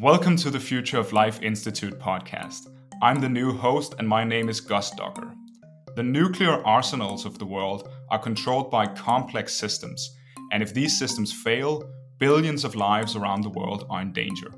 Welcome 0.00 0.36
to 0.36 0.50
the 0.50 0.58
Future 0.58 0.98
of 0.98 1.12
Life 1.12 1.42
Institute 1.42 1.98
podcast. 1.98 2.70
I'm 3.02 3.20
the 3.20 3.28
new 3.28 3.52
host, 3.52 3.96
and 3.98 4.08
my 4.08 4.24
name 4.24 4.48
is 4.48 4.58
Gus 4.58 4.90
Docker. 4.92 5.34
The 5.94 6.02
nuclear 6.02 6.64
arsenals 6.64 7.26
of 7.26 7.38
the 7.38 7.44
world 7.44 7.90
are 8.08 8.18
controlled 8.18 8.70
by 8.70 8.86
complex 8.86 9.54
systems, 9.54 10.16
and 10.52 10.62
if 10.62 10.72
these 10.72 10.98
systems 10.98 11.34
fail, 11.34 11.92
billions 12.16 12.64
of 12.64 12.76
lives 12.76 13.14
around 13.14 13.42
the 13.42 13.50
world 13.50 13.84
are 13.90 14.00
in 14.00 14.14
danger. 14.14 14.54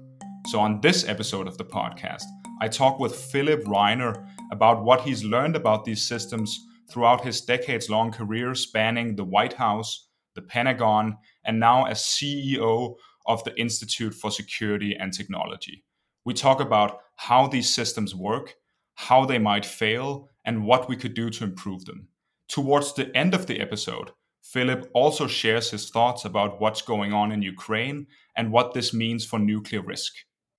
So, 0.47 0.61
on 0.61 0.81
this 0.81 1.09
episode 1.09 1.49
of 1.49 1.59
the 1.59 1.65
podcast, 1.65 2.23
I 2.61 2.69
talk 2.69 3.01
with 3.01 3.13
Philip 3.13 3.65
Reiner 3.65 4.25
about 4.53 4.85
what 4.85 5.01
he's 5.01 5.25
learned 5.25 5.57
about 5.57 5.85
these 5.85 6.07
systems 6.07 6.57
throughout 6.89 7.25
his 7.25 7.41
decades 7.41 7.91
long 7.91 8.13
career 8.13 8.55
spanning 8.55 9.17
the 9.17 9.25
White 9.25 9.55
House, 9.55 10.07
the 10.37 10.43
Pentagon, 10.43 11.17
and 11.45 11.59
now 11.59 11.87
as 11.87 11.99
CEO 11.99 12.95
of 13.27 13.43
the 13.45 13.59
Institute 13.59 14.15
for 14.15 14.31
Security 14.31 14.97
and 14.99 15.13
Technology. 15.13 15.85
We 16.25 16.35
talk 16.35 16.61
about 16.61 17.01
how 17.17 17.47
these 17.47 17.73
systems 17.73 18.15
work, 18.15 18.55
how 18.95 19.25
they 19.25 19.39
might 19.39 19.65
fail, 19.65 20.29
and 20.45 20.65
what 20.65 20.89
we 20.89 20.97
could 20.97 21.15
do 21.15 21.31
to 21.31 21.45
improve 21.45 21.85
them. 21.85 22.09
Towards 22.49 22.95
the 22.95 23.15
end 23.17 23.35
of 23.35 23.47
the 23.47 23.61
episode, 23.61 24.11
Philip 24.43 24.91
also 24.93 25.27
shares 25.27 25.71
his 25.71 25.89
thoughts 25.89 26.25
about 26.25 26.61
what's 26.61 26.83
going 26.83 27.13
on 27.13 27.33
in 27.33 27.43
Ukraine 27.43 28.07
and 28.37 28.53
what 28.53 28.75
this 28.75 28.93
means 28.93 29.25
for 29.25 29.39
nuclear 29.39 29.83
risk. 29.83 30.13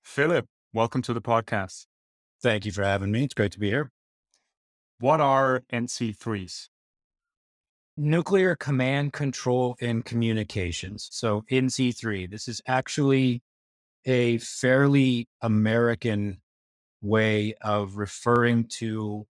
Philip, 0.04 0.46
welcome 0.74 1.02
to 1.04 1.14
the 1.14 1.22
podcast. 1.22 1.86
Thank 2.42 2.66
you 2.66 2.72
for 2.72 2.84
having 2.84 3.12
me. 3.12 3.26
It's 3.26 3.34
great 3.34 3.52
to 3.54 3.60
be 3.60 3.70
here. 3.70 3.92
What 5.00 5.22
are 5.22 5.64
NC3s? 5.72 6.70
Nuclear 7.96 8.56
Command, 8.56 9.14
Control, 9.14 9.76
and 9.80 10.04
Communications. 10.04 11.08
So 11.12 11.44
NC3, 11.52 12.30
this 12.30 12.48
is 12.48 12.60
actually 12.68 13.44
a 14.06 14.40
fairly 14.40 15.28
American 15.42 16.42
way 17.02 17.54
of 17.62 17.98
referring 17.98 18.66
to 18.66 19.28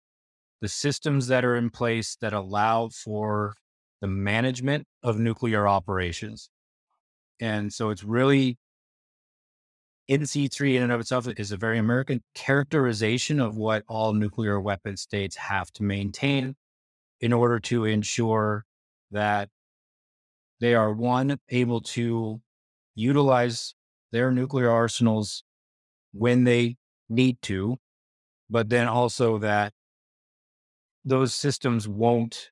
the 0.61 0.69
systems 0.69 1.27
that 1.27 1.45
are 1.45 1.57
in 1.57 1.71
place 1.71 2.17
that 2.21 2.33
allow 2.33 2.89
for 2.89 3.55
the 4.01 4.07
management 4.07 4.87
of 5.03 5.19
nuclear 5.19 5.67
operations. 5.67 6.49
And 7.41 7.73
so 7.73 7.91
it's 7.91 8.05
really 8.05 8.59
NC3 10.09 10.77
in 10.77 10.83
and 10.85 10.93
of 10.93 11.01
itself 11.01 11.27
is 11.37 11.51
a 11.51 11.57
very 11.57 11.79
American 11.79 12.23
characterization 12.35 13.41
of 13.41 13.57
what 13.57 13.83
all 13.89 14.13
nuclear 14.13 14.61
weapon 14.61 14.97
states 14.97 15.35
have 15.35 15.73
to 15.73 15.83
maintain 15.83 16.55
in 17.23 17.33
order 17.33 17.61
to 17.61 17.85
ensure 17.85 18.67
that 19.13 19.49
they 20.61 20.75
are 20.75 20.93
one 20.93 21.39
able 21.49 21.81
to 21.81 22.41
utilize 22.95 23.75
their 24.11 24.31
nuclear 24.31 24.69
arsenals 24.69 25.45
when 26.13 26.45
they 26.45 26.77
need 27.09 27.41
to, 27.43 27.79
but 28.51 28.69
then 28.69 28.89
also 28.89 29.39
that 29.39 29.73
those 31.05 31.33
systems 31.33 31.89
won't 31.89 32.51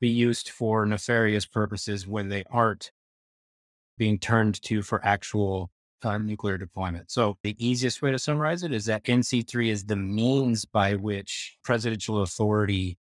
be 0.00 0.08
used 0.08 0.50
for 0.50 0.84
nefarious 0.84 1.46
purposes 1.46 2.06
when 2.06 2.28
they 2.28 2.44
aren't 2.50 2.90
being 3.96 4.18
turned 4.18 4.60
to 4.62 4.82
for 4.82 5.04
actual 5.04 5.70
uh, 6.02 6.18
nuclear 6.18 6.58
deployment. 6.58 7.10
So, 7.10 7.38
the 7.42 7.56
easiest 7.58 8.02
way 8.02 8.12
to 8.12 8.18
summarize 8.18 8.62
it 8.62 8.72
is 8.72 8.84
that 8.84 9.04
NC3 9.04 9.70
is 9.70 9.84
the 9.84 9.96
means 9.96 10.66
by 10.66 10.94
which 10.94 11.56
presidential 11.64 12.22
authority 12.22 12.98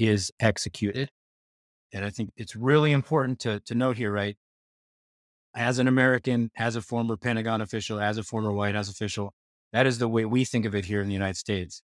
is 0.00 0.32
executed. 0.40 1.10
And 1.92 2.04
I 2.04 2.10
think 2.10 2.30
it's 2.36 2.56
really 2.56 2.90
important 2.90 3.38
to, 3.40 3.60
to 3.60 3.74
note 3.74 3.98
here, 3.98 4.10
right? 4.10 4.36
As 5.54 5.78
an 5.78 5.86
American, 5.86 6.50
as 6.56 6.74
a 6.74 6.82
former 6.82 7.16
Pentagon 7.16 7.60
official, 7.60 8.00
as 8.00 8.16
a 8.16 8.22
former 8.22 8.52
White 8.52 8.74
House 8.74 8.88
official, 8.88 9.34
that 9.72 9.86
is 9.86 9.98
the 9.98 10.08
way 10.08 10.24
we 10.24 10.44
think 10.44 10.64
of 10.64 10.74
it 10.74 10.86
here 10.86 11.02
in 11.02 11.08
the 11.08 11.12
United 11.12 11.36
States. 11.36 11.82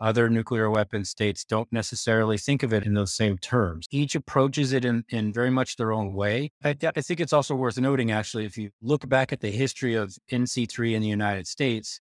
Other 0.00 0.28
nuclear 0.28 0.70
weapon 0.70 1.04
states 1.04 1.44
don't 1.44 1.72
necessarily 1.72 2.38
think 2.38 2.62
of 2.62 2.72
it 2.72 2.84
in 2.84 2.94
those 2.94 3.14
same 3.14 3.36
terms. 3.38 3.86
Each 3.90 4.14
approaches 4.14 4.72
it 4.72 4.84
in, 4.84 5.04
in 5.08 5.32
very 5.32 5.50
much 5.50 5.76
their 5.76 5.92
own 5.92 6.14
way. 6.14 6.50
I, 6.62 6.76
I 6.82 7.00
think 7.00 7.20
it's 7.20 7.32
also 7.32 7.54
worth 7.54 7.78
noting, 7.78 8.10
actually, 8.10 8.46
if 8.46 8.56
you 8.56 8.70
look 8.80 9.08
back 9.08 9.32
at 9.32 9.40
the 9.40 9.50
history 9.50 9.94
of 9.94 10.16
NC3 10.30 10.94
in 10.94 11.02
the 11.02 11.08
United 11.08 11.46
States, 11.46 12.00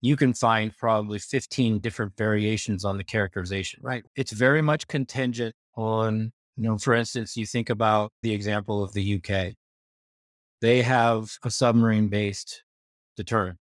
you 0.00 0.16
can 0.16 0.34
find 0.34 0.76
probably 0.76 1.18
15 1.18 1.78
different 1.80 2.16
variations 2.16 2.84
on 2.84 2.96
the 2.96 3.04
characterization, 3.04 3.80
right? 3.82 4.04
It's 4.14 4.32
very 4.32 4.62
much 4.62 4.86
contingent 4.86 5.54
on, 5.74 6.32
you 6.56 6.64
know, 6.64 6.78
for 6.78 6.94
instance, 6.94 7.36
you 7.36 7.46
think 7.46 7.70
about 7.70 8.12
the 8.22 8.32
example 8.32 8.82
of 8.82 8.92
the 8.92 9.16
UK. 9.16 9.54
They 10.60 10.82
have 10.82 11.30
a 11.44 11.50
submarine 11.50 12.08
based 12.08 12.62
deterrent. 13.16 13.58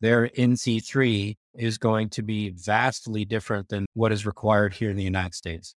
Their 0.00 0.28
NC3 0.28 1.36
is 1.54 1.78
going 1.78 2.10
to 2.10 2.22
be 2.22 2.50
vastly 2.50 3.24
different 3.24 3.68
than 3.68 3.86
what 3.94 4.12
is 4.12 4.24
required 4.24 4.74
here 4.74 4.90
in 4.90 4.96
the 4.96 5.02
United 5.02 5.34
States. 5.34 5.74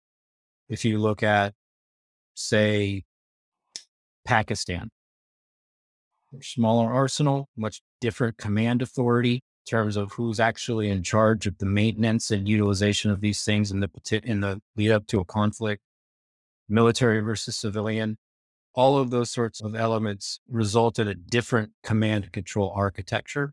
If 0.68 0.84
you 0.84 0.98
look 0.98 1.22
at, 1.22 1.54
say, 2.34 3.04
Pakistan, 4.24 4.90
smaller 6.40 6.92
arsenal, 6.92 7.48
much 7.56 7.80
different 8.00 8.36
command 8.38 8.82
authority 8.82 9.34
in 9.34 9.70
terms 9.70 9.96
of 9.96 10.12
who's 10.12 10.40
actually 10.40 10.88
in 10.88 11.02
charge 11.02 11.46
of 11.46 11.58
the 11.58 11.66
maintenance 11.66 12.30
and 12.30 12.48
utilization 12.48 13.10
of 13.10 13.20
these 13.20 13.42
things 13.42 13.70
in 13.70 13.80
the 13.80 14.20
in 14.24 14.40
the 14.40 14.60
lead 14.76 14.90
up 14.90 15.06
to 15.06 15.20
a 15.20 15.24
conflict, 15.24 15.82
military 16.68 17.20
versus 17.20 17.56
civilian. 17.56 18.16
All 18.74 18.98
of 18.98 19.10
those 19.10 19.30
sorts 19.30 19.60
of 19.60 19.74
elements 19.74 20.40
result 20.48 20.98
in 20.98 21.08
a 21.08 21.14
different 21.14 21.72
command 21.82 22.24
and 22.24 22.32
control 22.32 22.72
architecture. 22.76 23.52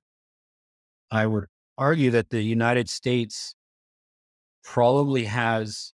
I 1.09 1.25
would 1.25 1.45
argue 1.77 2.11
that 2.11 2.29
the 2.29 2.41
United 2.41 2.89
States 2.89 3.55
probably 4.63 5.25
has, 5.25 5.93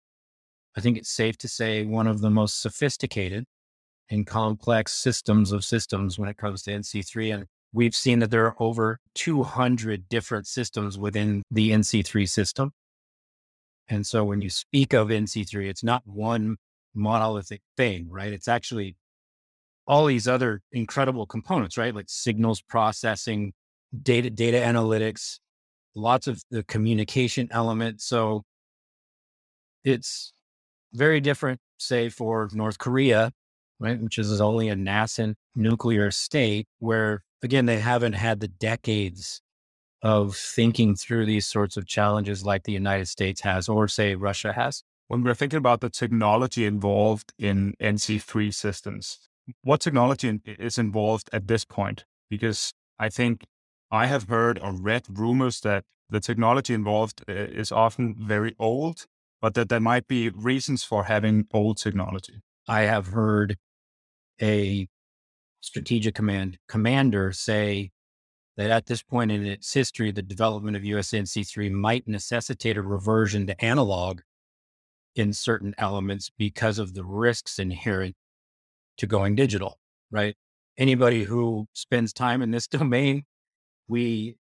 I 0.77 0.81
think 0.81 0.97
it's 0.99 1.11
safe 1.11 1.39
to 1.39 1.49
say, 1.49 1.85
one 1.85 2.07
of 2.07 2.21
the 2.21 2.31
most 2.31 2.61
sophisticated 2.61 3.47
and 4.11 4.27
complex 4.27 4.93
systems 4.93 5.53
of 5.53 5.65
systems 5.65 6.19
when 6.19 6.28
it 6.28 6.37
comes 6.37 6.62
to 6.62 6.71
NC3. 6.71 7.34
And 7.34 7.47
we've 7.72 7.94
seen 7.94 8.21
that 8.21 8.31
there 8.31 8.47
are 8.47 8.56
over 8.59 8.99
200 9.15 10.09
different 10.09 10.47
systems 10.47 10.99
within 10.99 11.43
the 11.50 11.71
NC3 11.71 12.28
system. 12.28 12.72
And 13.89 14.06
so 14.06 14.25
when 14.25 14.41
you 14.41 14.50
speak 14.50 14.93
of 14.93 15.09
NC3, 15.09 15.69
it's 15.69 15.84
not 15.84 16.03
one 16.05 16.56
monolithic 16.95 17.61
thing, 17.77 18.09
right? 18.11 18.33
It's 18.33 18.49
actually 18.49 18.97
all 19.87 20.06
these 20.06 20.27
other 20.27 20.62
incredible 20.72 21.27
components, 21.27 21.78
right? 21.78 21.95
Like 21.95 22.06
signals 22.09 22.61
processing, 22.61 23.53
data, 24.03 24.31
data 24.31 24.59
analytics, 24.59 25.39
lots 25.95 26.27
of 26.27 26.43
the 26.50 26.65
communication 26.65 27.49
element. 27.53 28.00
So 28.00 28.43
it's 29.84 30.33
very 30.93 31.21
different, 31.21 31.61
say, 31.78 32.09
for 32.09 32.49
North 32.53 32.78
Korea, 32.78 33.31
right? 33.79 34.01
Which 34.01 34.19
is 34.19 34.41
only 34.41 34.69
a 34.69 34.77
nascent 34.77 35.37
nuclear 35.55 36.11
state 36.11 36.67
where, 36.79 37.23
again, 37.43 37.67
they 37.67 37.81
haven't 37.81 38.15
had 38.15 38.41
the 38.41 38.49
decades 38.49 39.41
of 40.03 40.37
thinking 40.37 40.95
through 40.95 41.27
these 41.27 41.47
sorts 41.47 41.77
of 41.77 41.87
challenges 41.87 42.45
like 42.45 42.65
the 42.65 42.73
United 42.73 43.09
States 43.09 43.41
has, 43.43 43.69
or 43.69 43.89
say 43.89 44.15
Russia 44.15 44.53
has. 44.53 44.83
When 45.09 45.23
we're 45.23 45.35
thinking 45.35 45.59
about 45.59 45.81
the 45.81 45.91
technology 45.91 46.65
involved 46.65 47.33
in 47.39 47.75
NC3 47.81 48.53
systems, 48.53 49.29
what 49.63 49.81
technology 49.81 50.41
is 50.47 50.79
involved 50.79 51.31
at 51.33 51.47
this 51.47 51.65
point? 51.65 52.05
Because 52.29 52.73
I 52.99 53.09
think 53.09 53.45
I 53.91 54.07
have 54.07 54.29
heard 54.29 54.59
or 54.59 54.73
read 54.73 55.05
rumors 55.09 55.61
that 55.61 55.85
the 56.11 56.21
technology 56.21 56.75
involved 56.75 57.23
uh, 57.29 57.33
is 57.33 57.71
often 57.73 58.17
very 58.19 58.55
old, 58.59 59.07
but 59.41 59.55
that 59.55 59.69
there 59.69 59.81
might 59.81 60.07
be 60.07 60.31
reasons 60.31 60.85
for 60.85 61.05
having 61.05 61.47
old 61.53 61.79
technology. 61.79 62.41
I 62.69 62.83
have 62.83 63.09
heard 63.09 63.57
a 64.41 64.89
strategic 65.61 66.15
command 66.15 66.59
commander 66.69 67.33
say 67.33 67.91
that 68.57 68.71
at 68.71 68.87
this 68.87 69.03
point 69.03 69.31
in 69.31 69.45
its 69.45 69.72
history, 69.72 70.10
the 70.10 70.22
development 70.22 70.77
of 70.77 70.83
USNC3 70.83 71.71
might 71.71 72.09
necessitate 72.09 72.77
a 72.77 72.83
reversion 72.83 73.47
to 73.47 73.65
analog 73.65 74.21
in 75.15 75.33
certain 75.33 75.75
elements 75.78 76.31
because 76.39 76.78
of 76.78 76.95
the 76.95 77.05
risks 77.05 77.59
inherent 77.59 78.15
to 78.99 79.07
going 79.07 79.34
digital, 79.34 79.78
right? 80.10 80.37
Anybody 80.78 81.25
who 81.25 81.66
spends 81.72 82.13
time 82.13 82.43
in 82.43 82.51
this 82.51 82.66
domain, 82.69 83.25
we 83.89 84.37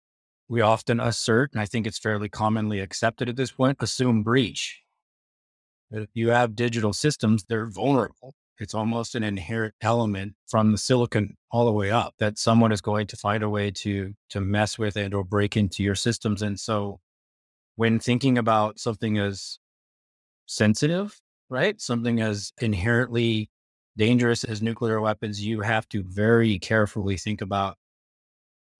we 0.50 0.62
often 0.62 1.00
assert, 1.00 1.51
and 1.53 1.62
I 1.62 1.65
think 1.65 1.88
it's 1.88 1.97
fairly 1.97 2.29
commonly 2.29 2.79
accepted 2.79 3.29
at 3.29 3.38
this 3.38 3.51
point, 3.51 3.77
assume 3.79 4.23
breach. 4.23 4.81
If 5.89 6.09
you 6.13 6.29
have 6.29 6.56
digital 6.56 6.94
systems, 6.94 7.45
they're 7.47 7.69
vulnerable 7.69 8.35
it's 8.59 8.73
almost 8.73 9.15
an 9.15 9.23
inherent 9.23 9.73
element 9.81 10.33
from 10.47 10.71
the 10.71 10.77
silicon 10.77 11.35
all 11.51 11.65
the 11.65 11.71
way 11.71 11.91
up 11.91 12.13
that 12.19 12.38
someone 12.38 12.71
is 12.71 12.81
going 12.81 13.07
to 13.07 13.17
find 13.17 13.44
a 13.44 13.50
way 13.50 13.71
to 13.71 14.13
to 14.29 14.41
mess 14.41 14.77
with 14.77 14.95
and 14.95 15.13
or 15.13 15.23
break 15.23 15.57
into 15.57 15.83
your 15.83 15.95
systems 15.95 16.41
and 16.41 16.59
so 16.59 17.00
when 17.75 18.00
thinking 18.00 18.38
about 18.38 18.79
something 18.79 19.17
as 19.17 19.59
sensitive 20.45 21.19
right 21.50 21.81
something 21.81 22.21
as 22.21 22.53
inherently 22.61 23.50
dangerous 23.97 24.44
as 24.44 24.61
nuclear 24.61 25.01
weapons 25.01 25.44
you 25.44 25.61
have 25.61 25.88
to 25.89 26.03
very 26.03 26.59
carefully 26.59 27.17
think 27.17 27.41
about 27.41 27.77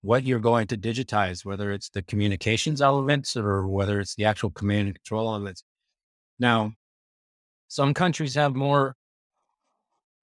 what 0.04 0.22
you're 0.22 0.38
going 0.38 0.66
to 0.66 0.76
digitize, 0.76 1.46
whether 1.46 1.72
it's 1.72 1.88
the 1.88 2.02
communications 2.02 2.82
elements 2.82 3.38
or 3.38 3.66
whether 3.66 4.00
it's 4.00 4.14
the 4.16 4.26
actual 4.26 4.50
command 4.50 4.88
and 4.88 4.96
control 4.96 5.28
elements. 5.28 5.64
Now, 6.38 6.72
some 7.68 7.94
countries 7.94 8.34
have 8.34 8.54
more 8.54 8.96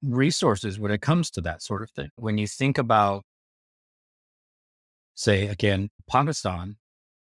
resources 0.02 0.80
when 0.80 0.92
it 0.92 1.02
comes 1.02 1.30
to 1.32 1.42
that 1.42 1.62
sort 1.62 1.82
of 1.82 1.92
thing. 1.92 2.10
When 2.16 2.38
you 2.38 2.48
think 2.48 2.78
about, 2.78 3.24
say, 5.16 5.48
again, 5.48 5.90
Pakistan, 6.10 6.78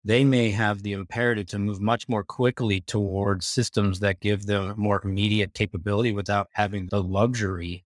they 0.04 0.24
may 0.24 0.52
have 0.52 0.82
the 0.82 0.94
imperative 0.94 1.48
to 1.48 1.60
move 1.60 1.80
much 1.80 2.10
more 2.10 2.24
quickly 2.24 2.82
towards 2.82 3.46
systems 3.46 4.00
that 4.00 4.20
give 4.20 4.46
them 4.46 4.74
more 4.78 5.02
immediate 5.04 5.54
capability 5.54 6.12
without 6.12 6.48
having 6.54 6.88
the 6.88 7.04
luxury, 7.04 7.86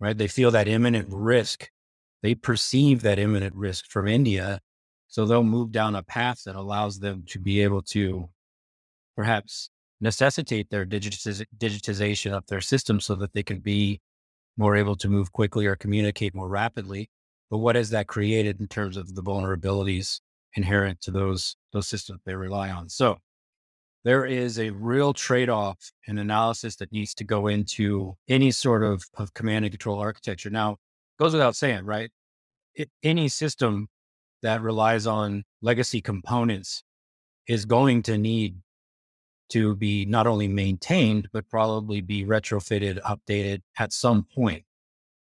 right? 0.00 0.16
They 0.16 0.28
feel 0.28 0.50
that 0.52 0.68
imminent 0.68 1.08
risk. 1.10 1.70
They 2.22 2.34
perceive 2.34 3.02
that 3.02 3.18
imminent 3.18 3.54
risk 3.54 3.86
from 3.90 4.08
India. 4.08 4.60
So 5.08 5.26
they'll 5.26 5.42
move 5.42 5.72
down 5.72 5.94
a 5.94 6.02
path 6.02 6.44
that 6.46 6.56
allows 6.56 7.00
them 7.00 7.24
to 7.28 7.38
be 7.38 7.60
able 7.60 7.82
to 7.82 8.30
perhaps 9.14 9.68
necessitate 10.02 10.68
their 10.68 10.84
digitiz- 10.84 11.46
digitization 11.56 12.32
of 12.32 12.46
their 12.48 12.60
system 12.60 13.00
so 13.00 13.14
that 13.14 13.32
they 13.32 13.42
can 13.42 13.60
be 13.60 14.00
more 14.58 14.76
able 14.76 14.96
to 14.96 15.08
move 15.08 15.32
quickly 15.32 15.64
or 15.64 15.76
communicate 15.76 16.34
more 16.34 16.48
rapidly. 16.48 17.08
But 17.50 17.58
what 17.58 17.76
has 17.76 17.90
that 17.90 18.08
created 18.08 18.60
in 18.60 18.66
terms 18.66 18.96
of 18.96 19.14
the 19.14 19.22
vulnerabilities 19.22 20.20
inherent 20.56 21.00
to 21.02 21.10
those 21.10 21.56
those 21.72 21.88
systems 21.88 22.20
they 22.26 22.34
rely 22.34 22.70
on? 22.70 22.88
So 22.88 23.18
there 24.04 24.26
is 24.26 24.58
a 24.58 24.70
real 24.70 25.12
trade-off 25.12 25.78
and 26.08 26.18
analysis 26.18 26.76
that 26.76 26.92
needs 26.92 27.14
to 27.14 27.24
go 27.24 27.46
into 27.46 28.16
any 28.28 28.50
sort 28.50 28.82
of, 28.82 29.04
of 29.16 29.32
command 29.32 29.64
and 29.64 29.72
control 29.72 30.00
architecture. 30.00 30.50
Now, 30.50 30.78
goes 31.20 31.32
without 31.32 31.54
saying, 31.54 31.84
right? 31.84 32.10
It, 32.74 32.90
any 33.04 33.28
system 33.28 33.86
that 34.42 34.60
relies 34.60 35.06
on 35.06 35.44
legacy 35.60 36.00
components 36.00 36.82
is 37.46 37.64
going 37.64 38.02
to 38.02 38.18
need 38.18 38.56
to 39.52 39.76
be 39.76 40.04
not 40.06 40.26
only 40.26 40.48
maintained, 40.48 41.28
but 41.32 41.48
probably 41.48 42.00
be 42.00 42.24
retrofitted, 42.24 43.00
updated 43.02 43.60
at 43.78 43.92
some 43.92 44.26
point. 44.34 44.64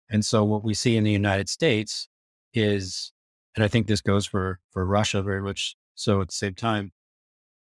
And 0.10 0.26
so 0.26 0.44
what 0.44 0.64
we 0.64 0.74
see 0.74 0.96
in 0.96 1.04
the 1.04 1.12
United 1.12 1.50
States 1.50 2.08
is, 2.54 3.12
and 3.56 3.64
I 3.64 3.68
think 3.68 3.88
this 3.88 4.02
goes 4.02 4.26
for, 4.26 4.60
for 4.72 4.86
Russia 4.86 5.22
very 5.22 5.42
much 5.42 5.76
so 5.96 6.22
at 6.22 6.30
the 6.30 6.34
same 6.34 6.54
time, 6.54 6.92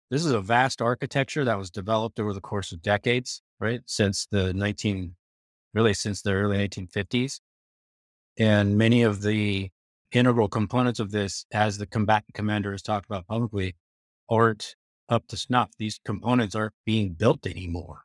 this 0.09 0.23
is 0.23 0.31
a 0.31 0.39
vast 0.39 0.81
architecture 0.81 1.43
that 1.43 1.57
was 1.57 1.69
developed 1.69 2.19
over 2.19 2.33
the 2.33 2.41
course 2.41 2.71
of 2.71 2.81
decades, 2.81 3.41
right? 3.59 3.81
Since 3.85 4.27
the 4.31 4.53
19, 4.53 5.15
really 5.73 5.93
since 5.93 6.21
the 6.21 6.31
early 6.31 6.57
1950s. 6.57 7.41
And 8.39 8.77
many 8.77 9.01
of 9.03 9.21
the 9.21 9.69
integral 10.13 10.47
components 10.47 11.01
of 11.01 11.11
this, 11.11 11.45
as 11.51 11.77
the 11.77 11.87
combatant 11.87 12.33
commander 12.33 12.71
has 12.71 12.81
talked 12.81 13.05
about 13.05 13.27
publicly, 13.27 13.75
aren't 14.29 14.75
up 15.09 15.27
to 15.27 15.37
snuff. 15.37 15.71
These 15.77 15.99
components 16.05 16.55
aren't 16.55 16.73
being 16.85 17.13
built 17.13 17.45
anymore. 17.45 18.01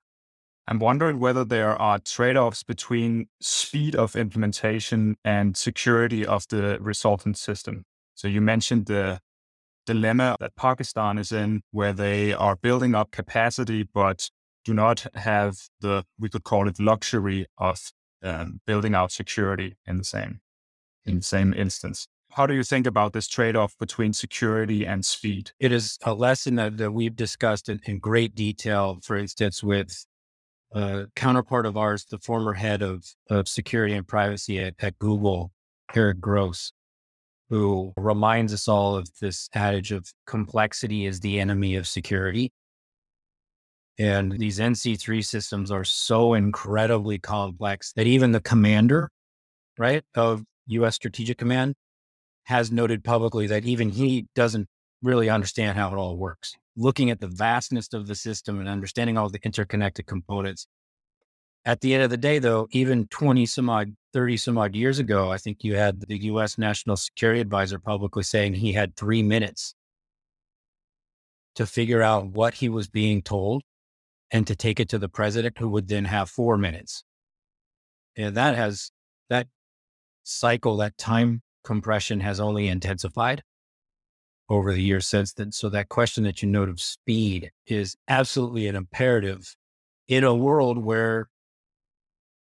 I'm 0.68 0.78
wondering 0.78 1.18
whether 1.18 1.44
there 1.44 1.80
are 1.80 1.98
trade 1.98 2.36
offs 2.36 2.62
between 2.62 3.26
speed 3.40 3.96
of 3.96 4.14
implementation 4.14 5.16
and 5.24 5.56
security 5.56 6.24
of 6.24 6.46
the 6.48 6.78
resultant 6.80 7.36
system. 7.36 7.84
So 8.14 8.28
you 8.28 8.40
mentioned 8.40 8.86
the 8.86 9.20
dilemma 9.86 10.36
that 10.38 10.54
Pakistan 10.54 11.18
is 11.18 11.32
in, 11.32 11.62
where 11.72 11.92
they 11.92 12.32
are 12.32 12.54
building 12.54 12.94
up 12.94 13.10
capacity, 13.10 13.82
but 13.82 14.30
do 14.64 14.72
not 14.72 15.06
have 15.14 15.56
the, 15.80 16.04
we 16.18 16.28
could 16.28 16.44
call 16.44 16.68
it 16.68 16.78
luxury 16.78 17.46
of 17.58 17.90
um, 18.22 18.60
building 18.64 18.94
out 18.94 19.10
security 19.10 19.76
in 19.84 19.98
the 19.98 20.04
same, 20.04 20.40
in 21.04 21.16
the 21.16 21.22
same 21.22 21.52
instance. 21.52 22.06
How 22.34 22.46
do 22.46 22.54
you 22.54 22.62
think 22.62 22.86
about 22.86 23.12
this 23.12 23.28
trade 23.28 23.56
off 23.56 23.76
between 23.78 24.14
security 24.14 24.86
and 24.86 25.04
speed? 25.04 25.50
It 25.60 25.70
is 25.70 25.98
a 26.02 26.14
lesson 26.14 26.54
that, 26.54 26.78
that 26.78 26.90
we've 26.90 27.14
discussed 27.14 27.68
in, 27.68 27.78
in, 27.84 27.98
great 27.98 28.34
detail, 28.34 29.00
for 29.02 29.16
instance, 29.16 29.62
with 29.62 30.06
a 30.72 31.08
counterpart 31.14 31.66
of 31.66 31.76
ours, 31.76 32.06
the 32.06 32.18
former 32.18 32.54
head 32.54 32.80
of, 32.80 33.04
of 33.28 33.48
security 33.48 33.92
and 33.92 34.08
privacy 34.08 34.58
at, 34.58 34.72
at 34.80 34.98
Google, 34.98 35.52
Eric 35.94 36.20
Grosse, 36.20 36.72
who 37.50 37.92
reminds 37.98 38.54
us 38.54 38.66
all 38.66 38.96
of 38.96 39.10
this 39.20 39.50
adage 39.52 39.92
of 39.92 40.10
complexity 40.26 41.04
is 41.04 41.20
the 41.20 41.38
enemy 41.38 41.76
of 41.76 41.86
security. 41.86 42.50
And 43.98 44.32
these 44.32 44.58
NC3 44.58 45.22
systems 45.22 45.70
are 45.70 45.84
so 45.84 46.32
incredibly 46.32 47.18
complex 47.18 47.92
that 47.92 48.06
even 48.06 48.32
the 48.32 48.40
commander, 48.40 49.10
right, 49.76 50.02
of 50.14 50.44
US 50.68 50.94
Strategic 50.94 51.36
Command 51.36 51.74
has 52.44 52.72
noted 52.72 53.04
publicly 53.04 53.46
that 53.46 53.64
even 53.64 53.90
he 53.90 54.26
doesn't 54.34 54.68
really 55.02 55.28
understand 55.28 55.76
how 55.76 55.92
it 55.92 55.96
all 55.96 56.16
works. 56.16 56.54
Looking 56.76 57.10
at 57.10 57.20
the 57.20 57.28
vastness 57.28 57.92
of 57.92 58.06
the 58.06 58.14
system 58.14 58.60
and 58.60 58.68
understanding 58.68 59.18
all 59.18 59.28
the 59.28 59.40
interconnected 59.42 60.06
components. 60.06 60.66
At 61.64 61.80
the 61.80 61.94
end 61.94 62.02
of 62.02 62.10
the 62.10 62.16
day, 62.16 62.38
though, 62.38 62.66
even 62.72 63.06
20 63.08 63.46
some 63.46 63.70
odd, 63.70 63.94
30 64.12 64.36
some 64.36 64.58
odd 64.58 64.74
years 64.74 64.98
ago, 64.98 65.30
I 65.30 65.38
think 65.38 65.62
you 65.62 65.76
had 65.76 66.00
the 66.00 66.18
US 66.24 66.58
National 66.58 66.96
Security 66.96 67.40
Advisor 67.40 67.78
publicly 67.78 68.22
saying 68.22 68.54
he 68.54 68.72
had 68.72 68.96
three 68.96 69.22
minutes 69.22 69.74
to 71.54 71.66
figure 71.66 72.02
out 72.02 72.26
what 72.26 72.54
he 72.54 72.68
was 72.68 72.88
being 72.88 73.22
told 73.22 73.62
and 74.30 74.46
to 74.46 74.56
take 74.56 74.80
it 74.80 74.88
to 74.88 74.98
the 74.98 75.08
president, 75.08 75.58
who 75.58 75.68
would 75.68 75.88
then 75.88 76.06
have 76.06 76.30
four 76.30 76.56
minutes. 76.56 77.04
And 78.16 78.34
that 78.36 78.56
has 78.56 78.90
that 79.28 79.46
cycle, 80.22 80.78
that 80.78 80.96
time 80.96 81.42
compression 81.64 82.20
has 82.20 82.40
only 82.40 82.68
intensified 82.68 83.42
over 84.48 84.72
the 84.72 84.82
years 84.82 85.06
since 85.06 85.32
then. 85.32 85.52
So 85.52 85.68
that 85.70 85.88
question 85.88 86.24
that 86.24 86.42
you 86.42 86.48
note 86.48 86.68
of 86.68 86.80
speed 86.80 87.50
is 87.66 87.96
absolutely 88.08 88.66
an 88.68 88.76
imperative 88.76 89.56
in 90.08 90.24
a 90.24 90.34
world 90.34 90.78
where 90.78 91.28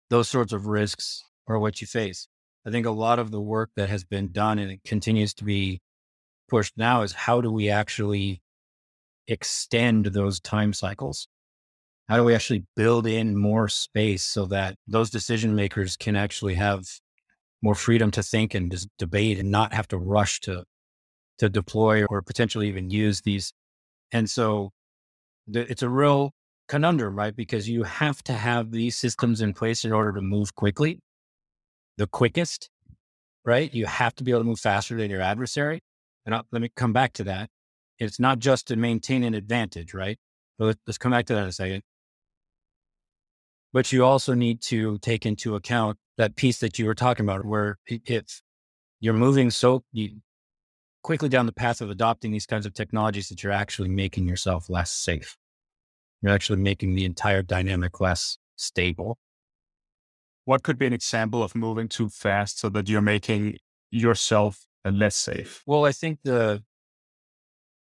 those 0.10 0.30
sorts 0.30 0.54
of 0.54 0.68
risks 0.68 1.24
are 1.48 1.60
what 1.60 1.82
you 1.82 1.88
face. 1.88 2.28
I 2.66 2.72
think 2.72 2.86
a 2.86 2.92
lot 2.92 3.20
of 3.20 3.32
the 3.32 3.42
work 3.42 3.72
that 3.76 3.90
has 3.90 4.04
been 4.04 4.32
done 4.32 4.60
and 4.60 4.72
it 4.72 4.82
continues 4.86 5.34
to 5.36 5.44
be 5.44 5.82
pushed 6.50 6.78
now 6.78 7.02
is 7.02 7.14
how 7.14 7.42
do 7.42 7.52
we 7.52 7.70
actually 7.70 8.42
extend 9.28 10.08
those 10.08 10.40
time 10.40 10.74
cycles? 10.74 11.28
How 12.10 12.18
do 12.18 12.24
we 12.24 12.36
actually 12.36 12.66
build 12.76 13.08
in 13.08 13.38
more 13.38 13.68
space 13.70 14.24
so 14.24 14.46
that 14.48 14.76
those 14.88 15.10
decision 15.10 15.56
makers 15.56 15.96
can 15.96 16.16
actually 16.16 16.56
have 16.56 16.84
more 17.64 17.76
freedom 17.76 18.12
to 18.12 18.22
think 18.22 18.54
and 18.54 18.70
just 18.70 18.90
debate 19.00 19.40
and 19.40 19.50
not 19.50 19.74
have 19.74 19.88
to 19.88 19.98
rush 19.98 20.42
to 20.42 20.64
to 21.40 21.50
deploy 21.50 22.06
or 22.06 22.22
potentially 22.22 22.68
even 22.68 22.92
use 22.92 23.22
these. 23.22 23.54
And 24.12 24.30
so 24.30 24.72
it's 25.48 25.82
a 25.82 25.90
real 25.90 26.32
conundrum, 26.68 27.16
right? 27.16 27.36
Because 27.36 27.68
you 27.68 27.84
have 27.84 28.22
to 28.24 28.34
have 28.34 28.72
these 28.72 28.98
systems 28.98 29.42
in 29.42 29.54
place 29.54 29.84
in 29.84 29.92
order 29.92 30.12
to 30.14 30.22
move 30.22 30.54
quickly, 30.54 31.00
the 31.98 32.06
quickest, 32.06 32.70
right? 33.46 33.74
You 33.74 33.88
have 33.88 34.14
to 34.16 34.24
be 34.24 34.32
able 34.32 34.42
to 34.42 34.46
move 34.46 34.60
faster 34.60 34.96
than 34.96 35.10
your 35.10 35.22
adversary. 35.22 35.82
And 36.26 36.36
I'll, 36.36 36.46
let 36.52 36.62
me 36.62 36.70
come 36.76 36.94
back 36.94 37.14
to 37.14 37.24
that. 37.24 37.50
It's 37.98 38.20
not 38.20 38.40
just 38.40 38.68
to 38.68 38.76
maintain 38.76 39.24
an 39.24 39.34
advantage, 39.34 39.94
right? 39.94 40.20
But 40.60 40.66
let, 40.66 40.78
let's 40.86 40.98
come 40.98 41.12
back 41.12 41.26
to 41.28 41.34
that 41.34 41.44
in 41.44 41.50
a 41.50 41.54
second. 41.54 41.82
But 43.72 43.92
you 43.92 44.06
also 44.06 44.34
need 44.36 44.62
to 44.64 45.00
take 45.00 45.26
into 45.26 45.56
account 45.56 45.98
that 46.18 46.36
piece 46.36 46.60
that 46.60 46.78
you 46.80 46.86
were 46.86 46.96
talking 46.96 47.26
about, 47.26 47.46
where 47.46 47.78
it's 47.88 48.42
you're 49.00 49.14
moving 49.14 49.52
so 49.52 49.84
quickly 51.04 51.30
down 51.30 51.46
the 51.46 51.52
path 51.52 51.82
of 51.82 51.90
adopting 51.90 52.32
these 52.32 52.46
kinds 52.46 52.66
of 52.66 52.74
technologies 52.74 53.30
that 53.30 53.44
you're 53.44 53.52
actually 53.52 53.90
making 53.90 54.28
yourself 54.28 54.70
less 54.70 54.92
safe. 54.92 55.36
You're 56.22 56.32
actually 56.32 56.60
making 56.60 56.96
the 56.96 57.06
entire 57.06 57.42
dynamic 57.42 58.00
less 58.00 58.38
stable. 58.56 59.18
What 60.46 60.64
could 60.64 60.78
be 60.78 60.86
an 60.86 60.94
example 60.94 61.44
of 61.44 61.56
moving 61.56 61.88
too 61.88 62.10
fast 62.10 62.60
so 62.60 62.70
that 62.70 62.88
you're 62.88 63.02
making 63.02 63.58
yourself 63.92 64.66
uh, 64.86 64.92
less 64.92 65.16
safe? 65.16 65.64
Well, 65.66 65.86
I 65.86 65.92
think 65.92 66.20
the 66.24 66.64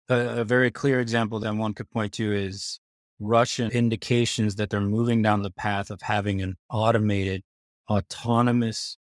a, 0.09 0.41
a 0.41 0.45
very 0.45 0.71
clear 0.71 1.01
example 1.01 1.39
that 1.41 1.55
one 1.55 1.75
could 1.75 1.91
point 1.91 2.13
to 2.15 2.33
is 2.33 2.81
Russian 3.19 3.71
indications 3.71 4.57
that 4.57 4.71
they're 4.71 4.81
moving 4.81 5.23
down 5.23 5.43
the 5.43 5.51
path 5.51 5.91
of 5.91 6.03
having 6.03 6.41
an 6.43 6.57
automated 6.71 7.43
autonomous 7.89 8.97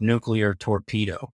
nuclear 0.00 0.54
torpedo. 0.54 1.30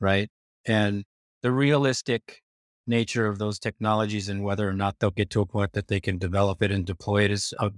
Right. 0.00 0.28
And 0.66 1.04
the 1.42 1.52
realistic 1.52 2.42
nature 2.86 3.26
of 3.26 3.38
those 3.38 3.58
technologies 3.58 4.28
and 4.28 4.44
whether 4.44 4.68
or 4.68 4.72
not 4.72 4.98
they'll 4.98 5.10
get 5.10 5.30
to 5.30 5.40
a 5.40 5.46
point 5.46 5.72
that 5.72 5.88
they 5.88 6.00
can 6.00 6.18
develop 6.18 6.62
it 6.62 6.70
and 6.70 6.84
deploy 6.84 7.24
it 7.24 7.30
is 7.30 7.54
a 7.58 7.70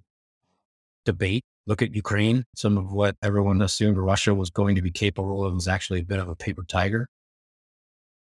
debate. 1.04 1.44
Look 1.66 1.82
at 1.82 1.94
Ukraine. 1.94 2.44
Some 2.54 2.78
of 2.78 2.92
what 2.92 3.16
everyone 3.22 3.60
assumed 3.62 3.98
Russia 3.98 4.34
was 4.34 4.50
going 4.50 4.76
to 4.76 4.82
be 4.82 4.90
capable 4.90 5.44
of 5.44 5.54
was 5.54 5.68
actually 5.68 6.00
a 6.00 6.04
bit 6.04 6.18
of 6.18 6.28
a 6.28 6.36
paper 6.36 6.64
tiger. 6.66 7.08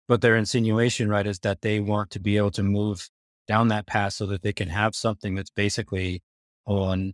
But 0.08 0.22
their 0.22 0.36
insinuation, 0.36 1.10
right, 1.10 1.25
is 1.25 1.39
that 1.39 1.62
they 1.62 1.80
want 1.80 2.10
to 2.12 2.20
be 2.20 2.38
able 2.38 2.51
to 2.51 2.63
move 2.63 3.10
down 3.48 3.70
that 3.70 3.88
path 3.88 4.13
so 4.13 4.25
that 4.27 4.42
they 4.42 4.53
can 4.53 4.70
have 4.70 4.96
something 4.96 5.36
that's 5.36 5.50
basically 5.50 6.22
on 6.65 7.13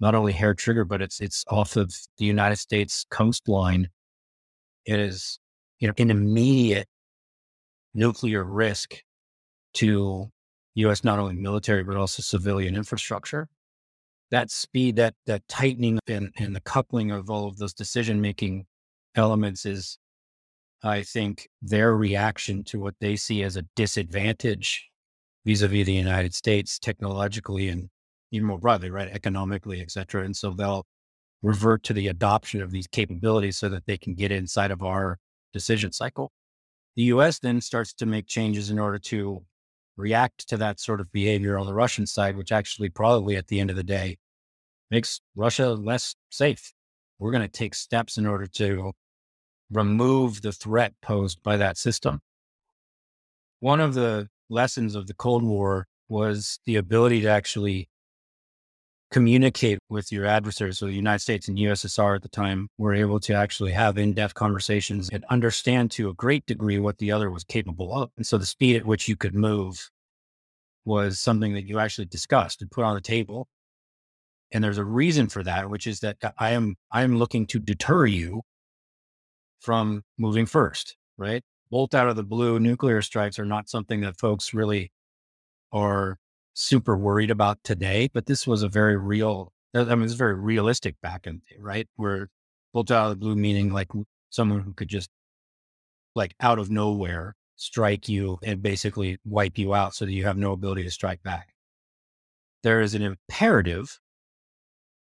not 0.00 0.14
only 0.14 0.32
hair 0.32 0.54
trigger, 0.54 0.84
but 0.84 1.02
it's 1.02 1.20
it's 1.20 1.44
off 1.48 1.76
of 1.76 1.94
the 2.18 2.24
United 2.24 2.56
States 2.56 3.06
coastline. 3.10 3.88
It 4.86 4.98
is 4.98 5.38
you 5.78 5.88
know, 5.88 5.94
an 5.98 6.10
immediate 6.10 6.88
nuclear 7.94 8.44
risk 8.44 9.02
to 9.74 10.30
US 10.74 11.04
not 11.04 11.18
only 11.18 11.34
military 11.34 11.84
but 11.84 11.96
also 11.96 12.22
civilian 12.22 12.76
infrastructure. 12.76 13.48
That 14.30 14.50
speed, 14.50 14.96
that 14.96 15.14
that 15.26 15.46
tightening 15.48 15.98
and, 16.06 16.32
and 16.38 16.54
the 16.54 16.60
coupling 16.60 17.10
of 17.10 17.30
all 17.30 17.48
of 17.48 17.58
those 17.58 17.74
decision 17.74 18.20
making 18.20 18.66
elements 19.16 19.66
is 19.66 19.98
I 20.82 21.02
think 21.02 21.48
their 21.60 21.94
reaction 21.96 22.64
to 22.64 22.80
what 22.80 22.94
they 23.00 23.16
see 23.16 23.42
as 23.42 23.56
a 23.56 23.64
disadvantage 23.76 24.88
vis-a-vis 25.44 25.86
the 25.86 25.92
United 25.92 26.34
States 26.34 26.78
technologically 26.78 27.68
and 27.68 27.90
even 28.30 28.46
more 28.46 28.58
broadly, 28.58 28.90
right, 28.90 29.08
economically, 29.08 29.80
et 29.80 29.90
cetera. 29.90 30.24
And 30.24 30.36
so 30.36 30.50
they'll 30.52 30.86
revert 31.42 31.82
to 31.84 31.92
the 31.92 32.08
adoption 32.08 32.62
of 32.62 32.70
these 32.70 32.86
capabilities 32.86 33.58
so 33.58 33.68
that 33.68 33.86
they 33.86 33.96
can 33.96 34.14
get 34.14 34.30
inside 34.30 34.70
of 34.70 34.82
our 34.82 35.18
decision 35.52 35.92
cycle. 35.92 36.30
The 36.96 37.04
US 37.04 37.38
then 37.38 37.60
starts 37.60 37.92
to 37.94 38.06
make 38.06 38.26
changes 38.26 38.70
in 38.70 38.78
order 38.78 38.98
to 38.98 39.42
react 39.96 40.48
to 40.48 40.56
that 40.58 40.80
sort 40.80 41.00
of 41.00 41.12
behavior 41.12 41.58
on 41.58 41.66
the 41.66 41.74
Russian 41.74 42.06
side, 42.06 42.36
which 42.36 42.52
actually 42.52 42.88
probably 42.88 43.36
at 43.36 43.48
the 43.48 43.60
end 43.60 43.70
of 43.70 43.76
the 43.76 43.84
day 43.84 44.18
makes 44.90 45.20
Russia 45.34 45.70
less 45.70 46.14
safe. 46.30 46.72
We're 47.18 47.32
going 47.32 47.42
to 47.42 47.48
take 47.48 47.74
steps 47.74 48.16
in 48.16 48.26
order 48.26 48.46
to 48.46 48.92
remove 49.70 50.42
the 50.42 50.52
threat 50.52 50.94
posed 51.00 51.42
by 51.42 51.56
that 51.58 51.78
system. 51.78 52.20
One 53.60 53.80
of 53.80 53.94
the 53.94 54.28
lessons 54.48 54.94
of 54.94 55.06
the 55.06 55.14
Cold 55.14 55.42
War 55.42 55.86
was 56.08 56.58
the 56.66 56.76
ability 56.76 57.20
to 57.22 57.28
actually 57.28 57.88
communicate 59.10 59.78
with 59.88 60.12
your 60.12 60.24
adversaries. 60.24 60.78
So 60.78 60.86
the 60.86 60.92
United 60.92 61.20
States 61.20 61.48
and 61.48 61.58
USSR 61.58 62.16
at 62.16 62.22
the 62.22 62.28
time 62.28 62.68
were 62.78 62.94
able 62.94 63.18
to 63.20 63.34
actually 63.34 63.72
have 63.72 63.98
in-depth 63.98 64.34
conversations 64.34 65.08
and 65.12 65.24
understand 65.30 65.90
to 65.92 66.08
a 66.08 66.14
great 66.14 66.46
degree 66.46 66.78
what 66.78 66.98
the 66.98 67.10
other 67.10 67.30
was 67.30 67.44
capable 67.44 67.92
of. 67.92 68.10
And 68.16 68.26
so 68.26 68.38
the 68.38 68.46
speed 68.46 68.76
at 68.76 68.86
which 68.86 69.08
you 69.08 69.16
could 69.16 69.34
move 69.34 69.90
was 70.84 71.20
something 71.20 71.54
that 71.54 71.66
you 71.66 71.78
actually 71.78 72.06
discussed 72.06 72.62
and 72.62 72.70
put 72.70 72.84
on 72.84 72.94
the 72.94 73.00
table. 73.00 73.48
And 74.52 74.62
there's 74.62 74.78
a 74.78 74.84
reason 74.84 75.28
for 75.28 75.42
that, 75.42 75.70
which 75.70 75.86
is 75.86 76.00
that 76.00 76.16
uh, 76.22 76.32
I 76.38 76.50
am 76.50 76.76
I 76.90 77.02
am 77.02 77.18
looking 77.18 77.46
to 77.48 77.58
deter 77.58 78.06
you 78.06 78.42
from 79.60 80.02
moving 80.18 80.46
first, 80.46 80.96
right? 81.18 81.42
Bolt 81.70 81.94
out 81.94 82.08
of 82.08 82.16
the 82.16 82.24
blue 82.24 82.58
nuclear 82.58 83.02
strikes 83.02 83.38
are 83.38 83.44
not 83.44 83.68
something 83.68 84.00
that 84.00 84.18
folks 84.18 84.52
really 84.54 84.90
are 85.72 86.18
super 86.60 86.96
worried 86.96 87.30
about 87.30 87.58
today, 87.64 88.08
but 88.12 88.26
this 88.26 88.46
was 88.46 88.62
a 88.62 88.68
very 88.68 88.96
real, 88.96 89.52
I 89.74 89.84
mean, 89.84 90.02
it's 90.02 90.14
very 90.14 90.34
realistic 90.34 90.96
back 91.00 91.26
in 91.26 91.40
the 91.48 91.54
day, 91.54 91.60
right? 91.60 91.88
Where 91.96 92.28
bolt 92.72 92.90
out 92.90 93.06
of 93.06 93.10
the 93.10 93.16
blue, 93.16 93.36
meaning 93.36 93.72
like 93.72 93.88
someone 94.30 94.60
who 94.60 94.72
could 94.72 94.88
just 94.88 95.10
like 96.14 96.34
out 96.40 96.58
of 96.58 96.70
nowhere 96.70 97.34
strike 97.56 98.08
you 98.08 98.38
and 98.42 98.62
basically 98.62 99.18
wipe 99.24 99.58
you 99.58 99.74
out 99.74 99.94
so 99.94 100.04
that 100.04 100.12
you 100.12 100.24
have 100.24 100.36
no 100.36 100.52
ability 100.52 100.84
to 100.84 100.90
strike 100.90 101.22
back. 101.22 101.54
There 102.62 102.80
is 102.80 102.94
an 102.94 103.02
imperative, 103.02 103.98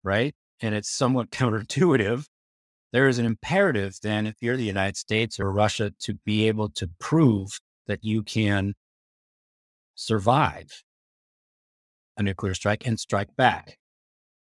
right? 0.03 0.33
And 0.61 0.75
it's 0.75 0.89
somewhat 0.89 1.31
counterintuitive 1.31 2.25
there 2.91 3.07
is 3.07 3.19
an 3.19 3.25
imperative 3.25 3.99
then, 4.01 4.25
if 4.25 4.35
you're 4.41 4.57
the 4.57 4.63
United 4.63 4.97
States 4.97 5.39
or 5.39 5.51
Russia, 5.51 5.93
to 5.99 6.15
be 6.25 6.47
able 6.47 6.69
to 6.69 6.89
prove 6.99 7.59
that 7.87 8.03
you 8.03 8.23
can 8.23 8.73
survive 9.95 10.83
a 12.19 12.23
nuclear 12.23 12.53
strike 12.53 12.85
and 12.85 12.99
strike 12.99 13.35
back 13.35 13.77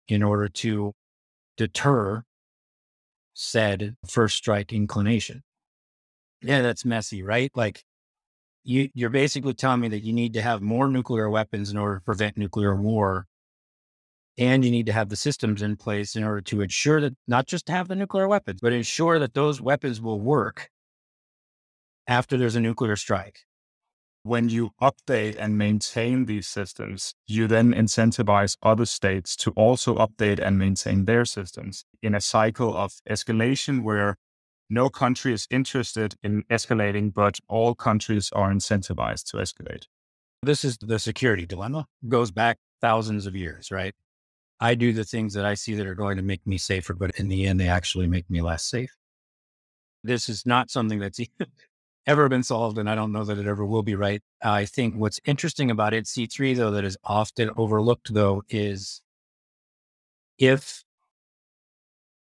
in 0.08 0.24
order 0.24 0.48
to 0.50 0.94
deter 1.58 2.24
said 3.34 3.96
first 4.08 4.36
strike 4.36 4.74
inclination. 4.74 5.44
Yeah, 6.42 6.62
that's 6.62 6.84
messy, 6.84 7.24
right? 7.24 7.52
Like 7.56 7.84
you, 8.64 8.90
you're 8.94 9.10
basically 9.10 9.54
telling 9.54 9.82
me 9.82 9.88
that 9.90 10.04
you 10.04 10.12
need 10.12 10.34
to 10.34 10.42
have 10.42 10.62
more 10.62 10.88
nuclear 10.88 11.30
weapons 11.30 11.72
in 11.72 11.78
order 11.78 11.96
to 11.96 12.02
prevent 12.02 12.38
nuclear 12.38 12.76
war 12.76 13.28
and 14.38 14.66
you 14.66 14.72
need 14.72 14.86
to 14.86 14.94
have 14.94 15.10
the 15.10 15.16
systems 15.16 15.62
in 15.62 15.76
place 15.76 16.16
in 16.16 16.24
order 16.24 16.42
to 16.42 16.62
ensure 16.62 17.02
that 17.02 17.16
not 17.28 17.48
just 17.48 17.70
have 17.70 17.88
the 17.88 17.96
nuclear 17.96 18.28
weapons, 18.28 18.60
but 18.62 18.74
ensure 18.74 19.20
that 19.20 19.34
those 19.34 19.62
weapons 19.62 20.02
will 20.02 20.20
work 20.20 20.70
after 22.08 22.38
there's 22.38 22.56
a 22.56 22.62
nuclear 22.62 22.96
strike. 22.96 23.42
When 24.24 24.50
you 24.50 24.72
update 24.80 25.36
and 25.40 25.58
maintain 25.58 26.26
these 26.26 26.48
systems, 26.48 27.16
you 27.26 27.48
then 27.48 27.74
incentivize 27.74 28.56
other 28.62 28.86
states 28.86 29.36
to 29.38 29.52
also 29.52 29.96
update 29.96 30.40
and 30.40 30.60
maintain 30.60 31.06
their 31.06 31.26
systems 31.26 31.86
in 32.04 32.14
a 32.14 32.22
cycle 32.22 32.78
of 32.78 32.94
escalation 33.10 33.82
where 33.82 34.18
no 34.70 34.90
country 34.90 35.34
is 35.34 35.48
interested 35.50 36.16
in 36.22 36.44
escalating, 36.52 37.12
but 37.12 37.40
all 37.50 37.74
countries 37.74 38.30
are 38.34 38.52
incentivized 38.52 39.24
to 39.32 39.38
escalate. 39.38 39.86
This 40.44 40.64
is 40.64 40.78
the 40.78 41.00
security 41.00 41.48
dilemma. 41.48 41.88
It 42.04 42.10
goes 42.10 42.30
back 42.30 42.60
thousands 42.80 43.26
of 43.26 43.36
years, 43.36 43.72
right? 43.72 43.96
I 44.60 44.76
do 44.76 44.94
the 44.94 45.04
things 45.04 45.34
that 45.34 45.46
I 45.46 45.56
see 45.56 45.74
that 45.74 45.88
are 45.88 45.96
going 45.96 46.18
to 46.18 46.24
make 46.24 46.46
me 46.46 46.60
safer, 46.60 46.94
but 46.94 47.12
in 47.20 47.28
the 47.28 47.48
end, 47.48 47.60
they 47.60 47.70
actually 47.70 48.08
make 48.08 48.30
me 48.30 48.42
less 48.42 48.64
safe. 48.64 48.96
This 50.04 50.30
is 50.30 50.46
not 50.46 50.70
something 50.70 51.00
that's 51.00 51.20
ever 52.08 52.30
been 52.30 52.44
solved, 52.44 52.78
and 52.78 52.90
I 52.90 52.96
don't 52.96 53.12
know 53.12 53.24
that 53.24 53.38
it 53.38 53.48
ever 53.48 53.66
will 53.66 53.84
be 53.84 53.96
right. 53.96 54.22
I 54.44 54.66
think 54.66 54.96
what's 54.96 55.20
interesting 55.26 55.72
about 55.72 55.94
it, 55.94 56.06
C3, 56.06 56.56
though, 56.56 56.72
that 56.72 56.84
is 56.84 56.98
often 57.04 57.52
overlooked, 57.56 58.14
though, 58.14 58.44
is 58.50 59.02
if 60.38 60.84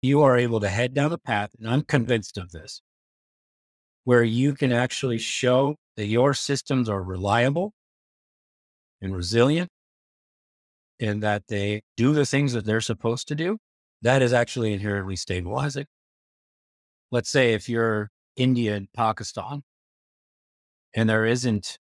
you 0.03 0.23
are 0.23 0.37
able 0.37 0.61
to 0.61 0.69
head 0.69 0.95
down 0.95 1.11
the 1.11 1.19
path, 1.19 1.51
and 1.59 1.69
I'm 1.69 1.83
convinced 1.83 2.39
of 2.39 2.51
this, 2.51 2.83
where 4.05 4.25
you 4.25 4.55
can 4.55 4.73
actually 4.73 5.19
show 5.19 5.77
that 5.97 6.07
your 6.07 6.35
systems 6.35 6.89
are 6.89 7.03
reliable 7.03 7.73
and 9.01 9.15
resilient 9.15 9.71
in 10.99 11.21
that 11.21 11.45
they 11.49 11.83
do 11.97 12.13
the 12.13 12.27
things 12.27 12.53
that 12.53 12.65
they're 12.65 12.81
supposed 12.81 13.29
to 13.29 13.35
do, 13.35 13.59
that 14.03 14.23
is 14.23 14.33
actually 14.33 14.73
inherently 14.73 15.17
stable. 15.17 15.53
stabilizing. 15.53 15.87
Let's 17.11 17.31
say 17.31 17.55
if 17.55 17.69
you're 17.69 18.11
India 18.41 18.75
and 18.75 18.89
Pakistan 18.93 19.63
and 20.95 21.09
there 21.09 21.27
isn't 21.27 21.79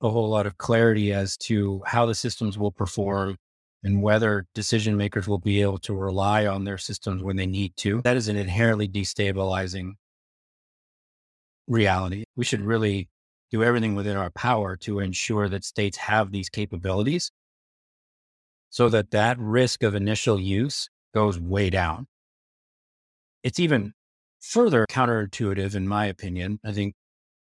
a 0.00 0.08
whole 0.08 0.28
lot 0.28 0.46
of 0.46 0.58
clarity 0.58 1.12
as 1.12 1.36
to 1.36 1.82
how 1.86 2.06
the 2.06 2.14
systems 2.14 2.58
will 2.58 2.72
perform 2.72 3.36
and 3.82 4.02
whether 4.02 4.46
decision 4.54 4.96
makers 4.96 5.28
will 5.28 5.38
be 5.38 5.62
able 5.62 5.78
to 5.78 5.94
rely 5.94 6.46
on 6.46 6.64
their 6.64 6.78
systems 6.78 7.22
when 7.22 7.36
they 7.36 7.46
need 7.46 7.76
to, 7.76 8.00
that 8.02 8.16
is 8.16 8.28
an 8.28 8.36
inherently 8.36 8.88
destabilizing 8.88 9.92
reality. 11.66 12.24
We 12.36 12.44
should 12.44 12.62
really 12.62 13.08
do 13.50 13.62
everything 13.62 13.94
within 13.94 14.16
our 14.16 14.30
power 14.30 14.76
to 14.76 15.00
ensure 15.00 15.48
that 15.48 15.64
states 15.64 15.96
have 15.98 16.30
these 16.30 16.48
capabilities 16.48 17.30
so 18.70 18.88
that 18.88 19.10
that 19.10 19.38
risk 19.38 19.82
of 19.82 19.94
initial 19.94 20.38
use 20.38 20.88
goes 21.14 21.38
way 21.38 21.70
down. 21.70 22.06
It's 23.42 23.58
even 23.58 23.94
further 24.40 24.86
counterintuitive, 24.90 25.74
in 25.74 25.86
my 25.86 26.06
opinion. 26.06 26.58
I 26.64 26.72
think 26.72 26.94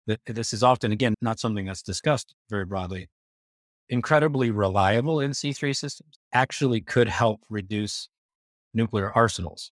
that 0.07 0.19
this 0.25 0.53
is 0.53 0.63
often, 0.63 0.91
again, 0.91 1.13
not 1.21 1.39
something 1.39 1.65
that's 1.65 1.81
discussed 1.81 2.33
very 2.49 2.65
broadly. 2.65 3.07
Incredibly 3.89 4.51
reliable 4.51 5.17
NC3 5.17 5.75
systems 5.75 6.15
actually 6.33 6.81
could 6.81 7.07
help 7.07 7.41
reduce 7.49 8.07
nuclear 8.73 9.11
arsenals. 9.11 9.71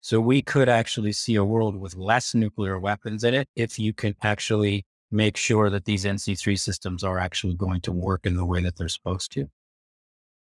So 0.00 0.20
we 0.20 0.42
could 0.42 0.68
actually 0.68 1.12
see 1.12 1.36
a 1.36 1.44
world 1.44 1.76
with 1.76 1.96
less 1.96 2.34
nuclear 2.34 2.78
weapons 2.78 3.22
in 3.22 3.34
it 3.34 3.48
if 3.54 3.78
you 3.78 3.92
can 3.92 4.16
actually 4.22 4.84
make 5.10 5.36
sure 5.36 5.70
that 5.70 5.84
these 5.84 6.04
NC3 6.04 6.58
systems 6.58 7.04
are 7.04 7.18
actually 7.18 7.54
going 7.54 7.80
to 7.82 7.92
work 7.92 8.26
in 8.26 8.36
the 8.36 8.44
way 8.44 8.62
that 8.62 8.76
they're 8.76 8.88
supposed 8.88 9.30
to 9.32 9.48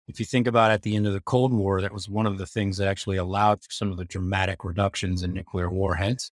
if 0.09 0.19
you 0.19 0.25
think 0.25 0.47
about 0.47 0.71
at 0.71 0.83
the 0.83 0.97
end 0.97 1.07
of 1.07 1.13
the 1.13 1.21
Cold 1.21 1.53
War, 1.53 1.83
that 1.83 1.93
was 1.93 2.09
one 2.09 2.27
of 2.27 2.39
the 2.39 2.47
things 2.47 2.79
that 2.79 2.89
actually 2.89 3.19
allowed 3.19 3.63
for 3.63 3.71
some 3.71 3.91
of 3.91 3.99
the 3.99 4.07
dramatic 4.07 4.65
reductions 4.65 5.23
in 5.23 5.35
nuclear 5.35 5.69
warheads, 5.69 6.33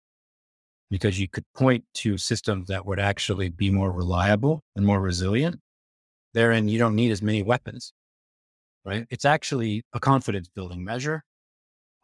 because 0.90 1.18
you 1.18 1.28
could 1.28 1.44
point 1.56 1.84
to 1.94 2.16
systems 2.16 2.68
that 2.68 2.86
would 2.86 3.00
actually 3.00 3.48
be 3.48 3.70
more 3.70 3.90
reliable 3.90 4.62
and 4.76 4.86
more 4.86 5.00
resilient. 5.00 5.60
Therein, 6.34 6.68
you 6.68 6.78
don't 6.78 6.94
need 6.94 7.10
as 7.10 7.20
many 7.20 7.42
weapons, 7.42 7.92
right? 8.84 9.06
It's 9.10 9.24
actually 9.24 9.82
a 9.92 9.98
confidence 9.98 10.48
building 10.48 10.84
measure, 10.84 11.24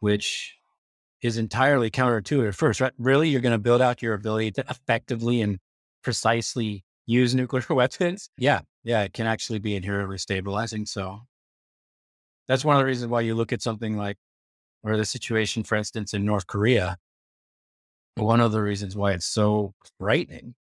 which 0.01 0.55
is 1.21 1.37
entirely 1.37 1.89
counterintuitive 1.89 2.55
first, 2.55 2.81
right? 2.81 2.93
Really, 2.97 3.29
you're 3.29 3.41
going 3.41 3.51
to 3.53 3.59
build 3.59 3.81
out 3.81 4.01
your 4.01 4.13
ability 4.13 4.51
to 4.51 4.65
effectively 4.69 5.41
and 5.41 5.57
precisely 6.03 6.83
use 7.05 7.33
nuclear 7.33 7.63
weapons. 7.69 8.29
Yeah. 8.37 8.61
Yeah. 8.83 9.03
It 9.03 9.13
can 9.13 9.27
actually 9.27 9.59
be 9.59 9.75
inherently 9.75 10.17
stabilizing. 10.17 10.85
So 10.85 11.21
that's 12.47 12.65
one 12.65 12.75
of 12.75 12.79
the 12.79 12.85
reasons 12.85 13.09
why 13.09 13.21
you 13.21 13.35
look 13.35 13.53
at 13.53 13.61
something 13.61 13.97
like, 13.97 14.17
or 14.83 14.97
the 14.97 15.05
situation, 15.05 15.63
for 15.63 15.75
instance, 15.75 16.13
in 16.13 16.25
North 16.25 16.47
Korea. 16.47 16.97
One 18.15 18.41
of 18.41 18.51
the 18.51 18.61
reasons 18.61 18.95
why 18.95 19.13
it's 19.13 19.25
so 19.25 19.73
frightening 19.99 20.55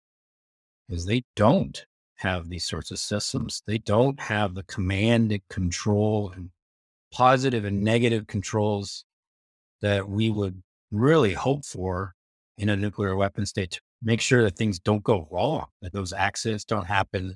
is 0.89 1.05
they 1.05 1.23
don't 1.35 1.85
have 2.15 2.49
these 2.49 2.65
sorts 2.65 2.91
of 2.91 2.99
systems. 2.99 3.61
They 3.67 3.77
don't 3.77 4.19
have 4.19 4.53
the 4.53 4.63
command 4.63 5.31
and 5.31 5.41
control 5.49 6.31
and 6.35 6.49
positive 7.11 7.63
and 7.63 7.83
negative 7.83 8.27
controls 8.27 9.05
that 9.81 10.09
we 10.09 10.29
would 10.29 10.61
really 10.91 11.33
hope 11.33 11.65
for 11.65 12.15
in 12.57 12.69
a 12.69 12.75
nuclear 12.75 13.15
weapon 13.15 13.45
state 13.45 13.71
to 13.71 13.81
make 14.01 14.21
sure 14.21 14.43
that 14.43 14.55
things 14.55 14.79
don't 14.79 15.03
go 15.03 15.27
wrong, 15.31 15.67
that 15.81 15.93
those 15.93 16.13
accidents 16.13 16.65
don't 16.65 16.85
happen. 16.85 17.35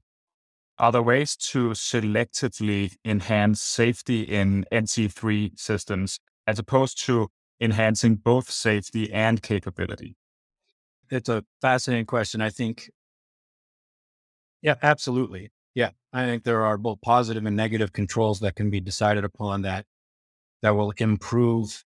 Are 0.78 0.92
there 0.92 1.04
ways 1.04 1.36
to 1.38 1.70
selectively 1.70 2.96
enhance 3.06 3.62
safety 3.62 4.22
in 4.24 4.66
NC3 4.72 5.60
systems 5.60 6.20
as 6.48 6.58
opposed 6.60 7.00
to 7.06 7.30
enhancing 7.60 8.16
both 8.16 8.50
safety 8.50 9.12
and 9.14 9.42
capability? 9.42 10.16
It's 11.10 11.30
a 11.30 11.44
fascinating 11.62 12.06
question. 12.06 12.42
I 12.42 12.50
think, 12.50 12.90
yeah, 14.62 14.76
absolutely. 14.82 15.52
Yeah, 15.76 15.92
I 16.12 16.26
think 16.26 16.44
there 16.44 16.64
are 16.66 16.78
both 16.78 17.00
positive 17.02 17.46
and 17.46 17.56
negative 17.56 17.94
controls 17.94 18.40
that 18.40 18.56
can 18.56 18.70
be 18.70 18.80
decided 18.80 19.24
upon 19.24 19.62
that 19.62 19.86
that 20.62 20.72
will 20.72 20.94
improve 20.98 21.84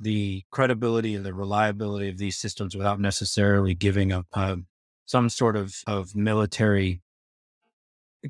the 0.00 0.44
credibility 0.50 1.14
and 1.14 1.24
the 1.24 1.34
reliability 1.34 2.08
of 2.08 2.18
these 2.18 2.36
systems 2.36 2.76
without 2.76 3.00
necessarily 3.00 3.74
giving 3.74 4.12
up 4.12 4.26
a 4.34 4.58
some 5.06 5.28
sort 5.28 5.56
of, 5.56 5.74
of 5.86 6.14
military 6.14 7.00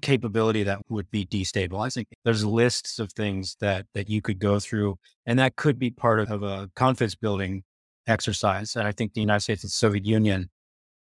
capability 0.03 0.63
that 0.65 0.81
would 0.89 1.11
be 1.11 1.25
destabilizing. 1.25 2.05
There's 2.25 2.45
lists 2.45 2.99
of 2.99 3.13
things 3.13 3.57
that 3.61 3.87
that 3.95 4.09
you 4.09 4.21
could 4.21 4.39
go 4.39 4.61
through, 4.61 4.99
and 5.27 5.39
that 5.39 5.57
could 5.57 5.79
be 5.79 5.91
part 5.91 6.21
of, 6.21 6.43
a 6.43 6.71
confidence 6.77 7.15
building 7.15 7.63
exercise. 8.07 8.77
And 8.77 8.87
I 8.87 8.93
think 8.93 9.15
the 9.15 9.21
United 9.21 9.41
States 9.41 9.63
and 9.63 9.73
Soviet 9.73 10.05
Union 10.05 10.51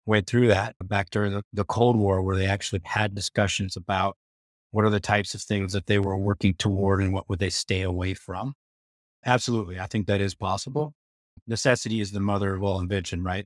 went 0.06 0.28
through 0.28 0.48
that 0.48 0.76
back 0.84 1.10
during 1.10 1.34
the, 1.34 1.44
the 1.54 1.64
Cold 1.64 1.98
War, 1.98 2.22
where 2.22 2.36
they 2.36 2.48
actually 2.48 2.82
had 2.84 3.16
discussions 3.16 3.78
about 3.78 4.18
what 4.72 4.84
are 4.84 4.90
the 4.90 5.00
types 5.00 5.34
of 5.36 5.42
things 5.42 5.74
that 5.74 5.86
they 5.86 6.00
were 6.00 6.18
working 6.18 6.54
toward 6.56 7.02
and 7.02 7.14
what 7.14 7.30
would 7.30 7.40
they 7.40 7.50
stay 7.50 7.84
away 7.84 8.14
from. 8.14 8.54
Absolutely. 9.26 9.80
I 9.80 9.88
think 9.88 10.08
that 10.08 10.20
is 10.20 10.36
possible. 10.36 10.94
Necessity 11.48 12.02
is 12.02 12.12
the 12.12 12.20
mother 12.20 12.54
of 12.56 12.64
all 12.64 12.80
invention, 12.80 13.24
right? 13.24 13.46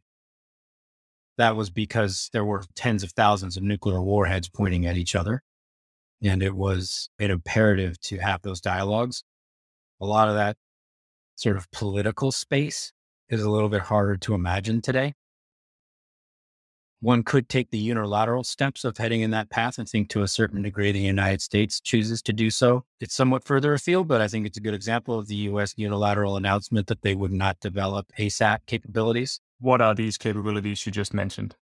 That 1.37 1.55
was 1.55 1.69
because 1.69 2.29
there 2.33 2.45
were 2.45 2.63
tens 2.75 3.03
of 3.03 3.11
thousands 3.11 3.57
of 3.57 3.63
nuclear 3.63 4.01
warheads 4.01 4.49
pointing 4.49 4.85
at 4.85 4.97
each 4.97 5.15
other. 5.15 5.43
And 6.21 6.41
it 6.41 6.55
was 6.55 7.09
an 7.19 7.29
imperative 7.29 7.99
to 8.01 8.17
have 8.17 8.41
those 8.41 8.59
dialogues. 8.59 9.23
A 10.01 10.05
lot 10.05 10.29
of 10.29 10.35
that 10.35 10.57
sort 11.35 11.57
of 11.57 11.69
political 11.71 12.31
space 12.31 12.91
is 13.29 13.41
a 13.41 13.49
little 13.49 13.69
bit 13.69 13.81
harder 13.81 14.17
to 14.17 14.33
imagine 14.33 14.81
today 14.81 15.13
one 16.99 17.23
could 17.23 17.47
take 17.47 17.69
the 17.69 17.77
unilateral 17.77 18.43
steps 18.43 18.83
of 18.83 18.97
heading 18.97 19.21
in 19.21 19.31
that 19.31 19.49
path. 19.49 19.79
I 19.79 19.83
think 19.83 20.09
to 20.09 20.23
a 20.23 20.27
certain 20.27 20.63
degree, 20.63 20.91
the 20.91 20.99
United 20.99 21.41
States 21.41 21.79
chooses 21.79 22.21
to 22.23 22.33
do 22.33 22.49
so. 22.49 22.85
It's 22.99 23.13
somewhat 23.13 23.45
further 23.45 23.73
afield, 23.73 24.07
but 24.07 24.21
I 24.21 24.27
think 24.27 24.47
it's 24.47 24.57
a 24.57 24.61
good 24.61 24.73
example 24.73 25.19
of 25.19 25.27
the 25.27 25.35
US 25.35 25.73
unilateral 25.77 26.37
announcement 26.37 26.87
that 26.87 27.03
they 27.03 27.13
would 27.13 27.31
not 27.31 27.59
develop 27.59 28.07
ASAT 28.17 28.59
capabilities. 28.65 29.39
What 29.59 29.81
are 29.81 29.95
these 29.95 30.17
capabilities 30.17 30.85
you 30.85 30.91
just 30.91 31.13
mentioned? 31.13 31.55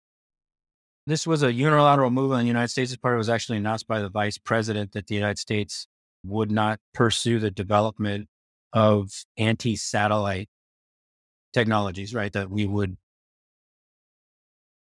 This 1.06 1.26
was 1.26 1.42
a 1.42 1.52
unilateral 1.52 2.10
move 2.10 2.32
on 2.32 2.40
the 2.40 2.46
United 2.46 2.68
States' 2.68 2.96
part. 2.96 3.14
It 3.14 3.18
was 3.18 3.28
actually 3.28 3.58
announced 3.58 3.86
by 3.86 4.00
the 4.00 4.08
vice 4.08 4.38
president 4.38 4.92
that 4.92 5.06
the 5.06 5.14
United 5.14 5.38
States 5.38 5.86
would 6.24 6.50
not 6.50 6.80
pursue 6.94 7.38
the 7.38 7.50
development 7.50 8.28
of 8.72 9.24
anti 9.36 9.76
satellite 9.76 10.48
technologies, 11.52 12.14
right? 12.14 12.32
That 12.32 12.50
we 12.50 12.66
would 12.66 12.96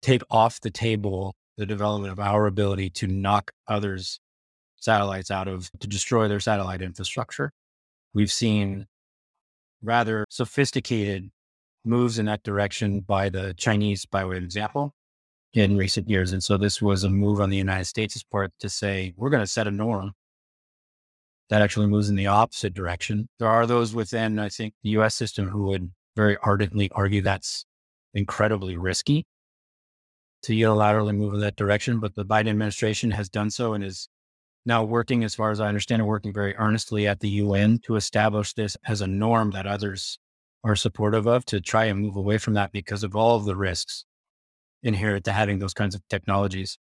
take 0.02 0.22
off 0.30 0.62
the 0.62 0.72
table 0.72 1.36
the 1.58 1.66
development 1.66 2.12
of 2.12 2.20
our 2.20 2.48
ability 2.48 2.90
to 2.90 3.08
knock 3.08 3.52
others' 3.68 4.20
satellites 4.78 5.30
out 5.30 5.48
of, 5.48 5.70
to 5.80 5.88
destroy 5.88 6.28
their 6.28 6.40
satellite 6.40 6.82
infrastructure. 6.82 7.52
We've 8.14 8.32
seen 8.32 8.88
rather 9.84 10.26
sophisticated 10.30 11.32
moves 11.84 12.20
in 12.20 12.26
that 12.28 12.44
direction 12.44 13.02
by 13.02 13.30
the 13.30 13.54
Chinese, 13.56 14.06
by 14.06 14.24
way 14.26 14.38
of 14.38 14.44
example, 14.44 14.94
in 15.54 15.78
recent 15.78 16.10
years. 16.10 16.32
And 16.32 16.44
so 16.44 16.58
this 16.58 16.82
was 16.82 17.04
a 17.04 17.10
move 17.10 17.42
on 17.42 17.50
the 17.50 17.58
United 17.58 17.86
States' 17.86 18.24
part 18.24 18.52
to 18.60 18.70
say, 18.70 19.14
we're 19.18 19.30
going 19.30 19.44
to 19.44 19.48
set 19.48 19.68
a 19.68 19.72
norm 19.72 20.14
that 21.50 21.62
actually 21.62 21.88
moves 21.88 22.10
in 22.10 22.16
the 22.16 22.28
opposite 22.28 22.74
direction. 22.74 23.28
There 23.40 23.50
are 23.50 23.66
those 23.66 23.94
within, 23.94 24.40
I 24.40 24.50
think, 24.50 24.74
the 24.84 24.92
US 24.92 25.16
system 25.16 25.50
who 25.50 25.64
would 25.64 25.92
very 26.16 26.38
ardently 26.44 26.90
argue 26.94 27.22
that's 27.22 27.66
incredibly 28.14 28.78
risky 28.78 29.26
to 30.44 30.54
unilaterally 30.54 31.16
move 31.16 31.34
in 31.34 31.40
that 31.42 31.56
direction, 31.56 32.00
but 32.00 32.16
the 32.16 32.26
Biden 32.26 32.50
administration 32.50 33.12
has 33.12 33.30
done 33.30 33.50
so 33.50 33.74
and 33.74 33.84
is 33.84 34.08
now 34.66 34.84
working, 34.84 35.24
as 35.24 35.36
far 35.36 35.52
as 35.52 35.60
I 35.60 35.68
understand 35.68 36.02
it, 36.02 36.06
working 36.06 36.34
very 36.34 36.56
earnestly 36.56 37.08
at 37.08 37.20
the 37.20 37.30
UN 37.30 37.80
to 37.80 37.96
establish 37.96 38.54
this 38.54 38.78
as 38.88 39.02
a 39.02 39.08
norm 39.08 39.52
that 39.52 39.68
others 39.68 40.20
are 40.64 40.76
supportive 40.76 41.26
of 41.28 41.46
to 41.46 41.62
try 41.62 41.86
and 41.86 42.00
move 42.00 42.16
away 42.16 42.38
from 42.38 42.54
that 42.54 42.72
because 42.72 43.04
of 43.04 43.16
all 43.16 43.36
of 43.36 43.46
the 43.46 43.56
risks 43.56 44.06
inherent 44.84 45.26
to 45.26 45.32
having 45.32 45.60
those 45.60 45.74
kinds 45.74 45.96
of 45.96 46.02
technologies. 46.10 46.78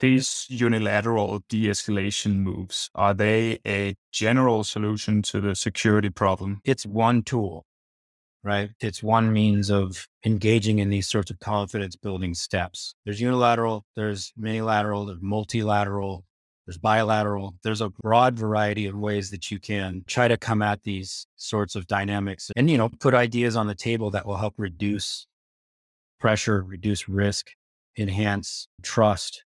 These 0.00 0.46
unilateral 0.48 1.42
de 1.48 1.68
escalation 1.68 2.36
moves, 2.36 2.90
are 2.94 3.14
they 3.14 3.60
a 3.66 3.96
general 4.12 4.62
solution 4.62 5.22
to 5.22 5.40
the 5.40 5.54
security 5.54 6.10
problem? 6.10 6.60
It's 6.64 6.84
one 6.84 7.22
tool 7.22 7.64
right? 8.46 8.70
It's 8.80 9.02
one 9.02 9.32
means 9.32 9.70
of 9.70 10.06
engaging 10.24 10.78
in 10.78 10.88
these 10.88 11.08
sorts 11.08 11.32
of 11.32 11.40
confidence 11.40 11.96
building 11.96 12.32
steps. 12.32 12.94
There's 13.04 13.20
unilateral, 13.20 13.84
there's 13.96 14.32
unilateral, 14.36 15.06
there's 15.06 15.18
multilateral, 15.20 16.24
there's 16.66 16.78
bilateral. 16.78 17.54
There's 17.62 17.80
a 17.80 17.90
broad 17.90 18.38
variety 18.38 18.86
of 18.86 18.96
ways 18.96 19.30
that 19.30 19.50
you 19.50 19.58
can 19.58 20.02
try 20.06 20.28
to 20.28 20.36
come 20.36 20.62
at 20.62 20.82
these 20.82 21.26
sorts 21.36 21.76
of 21.76 21.86
dynamics 21.86 22.50
and, 22.56 22.68
you 22.70 22.76
know, 22.76 22.88
put 22.88 23.14
ideas 23.14 23.56
on 23.56 23.66
the 23.66 23.74
table 23.74 24.10
that 24.10 24.26
will 24.26 24.36
help 24.36 24.54
reduce 24.58 25.26
pressure, 26.18 26.62
reduce 26.62 27.08
risk, 27.08 27.50
enhance 27.96 28.68
trust. 28.82 29.44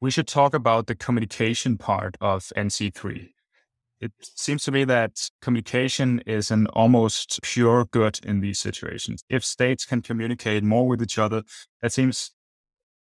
We 0.00 0.10
should 0.10 0.26
talk 0.26 0.54
about 0.54 0.86
the 0.86 0.94
communication 0.94 1.76
part 1.76 2.16
of 2.20 2.50
NC3 2.56 3.28
it 4.02 4.12
seems 4.20 4.64
to 4.64 4.72
me 4.72 4.82
that 4.84 5.30
communication 5.40 6.20
is 6.26 6.50
an 6.50 6.66
almost 6.68 7.38
pure 7.42 7.84
good 7.84 8.18
in 8.24 8.40
these 8.40 8.58
situations. 8.58 9.22
If 9.30 9.44
states 9.44 9.86
can 9.86 10.02
communicate 10.02 10.64
more 10.64 10.88
with 10.88 11.00
each 11.00 11.18
other, 11.18 11.44
that 11.80 11.92
seems 11.92 12.32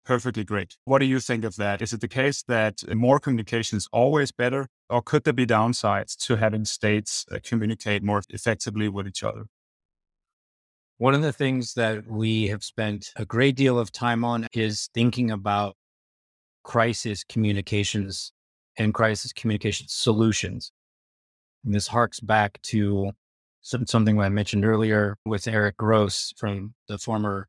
perfectly 0.10 0.44
great. 0.44 0.76
What 0.86 0.98
do 0.98 1.06
you 1.06 1.20
think 1.20 1.44
of 1.44 1.56
that? 1.58 1.84
Is 1.84 1.94
it 1.94 2.02
the 2.02 2.08
case 2.08 2.42
that 2.48 2.76
more 2.96 3.20
communication 3.20 3.78
is 3.78 3.88
always 3.94 4.32
better, 4.32 4.66
or 4.90 5.04
could 5.04 5.24
there 5.24 5.34
be 5.34 5.46
downsides 5.46 6.18
to 6.26 6.38
having 6.38 6.66
states 6.66 7.28
uh, 7.32 7.38
communicate 7.44 8.02
more 8.02 8.24
effectively 8.32 8.90
with 8.90 9.06
each 9.06 9.24
other? 9.24 9.44
One 10.98 11.14
of 11.14 11.22
the 11.22 11.32
things 11.32 11.76
that 11.76 12.08
we 12.08 12.48
have 12.48 12.64
spent 12.64 13.12
a 13.18 13.24
great 13.24 13.56
deal 13.56 13.78
of 13.78 13.92
time 13.92 14.26
on 14.26 14.48
is 14.52 14.90
thinking 14.96 15.30
about 15.30 15.76
crisis 16.64 17.24
communications 17.24 18.32
and 18.80 18.96
crisis 18.96 19.32
communication 19.32 19.86
solutions. 19.90 20.72
And 21.64 21.76
this 21.76 21.88
harks 21.88 22.20
back 22.20 22.60
to 22.64 23.12
some, 23.62 23.86
something 23.86 24.20
I 24.20 24.30
mentioned 24.30 24.66
earlier 24.66 25.18
with 25.24 25.48
Eric 25.48 25.78
Grosse 25.78 26.34
from 26.36 26.74
the 26.88 26.98
former 26.98 27.48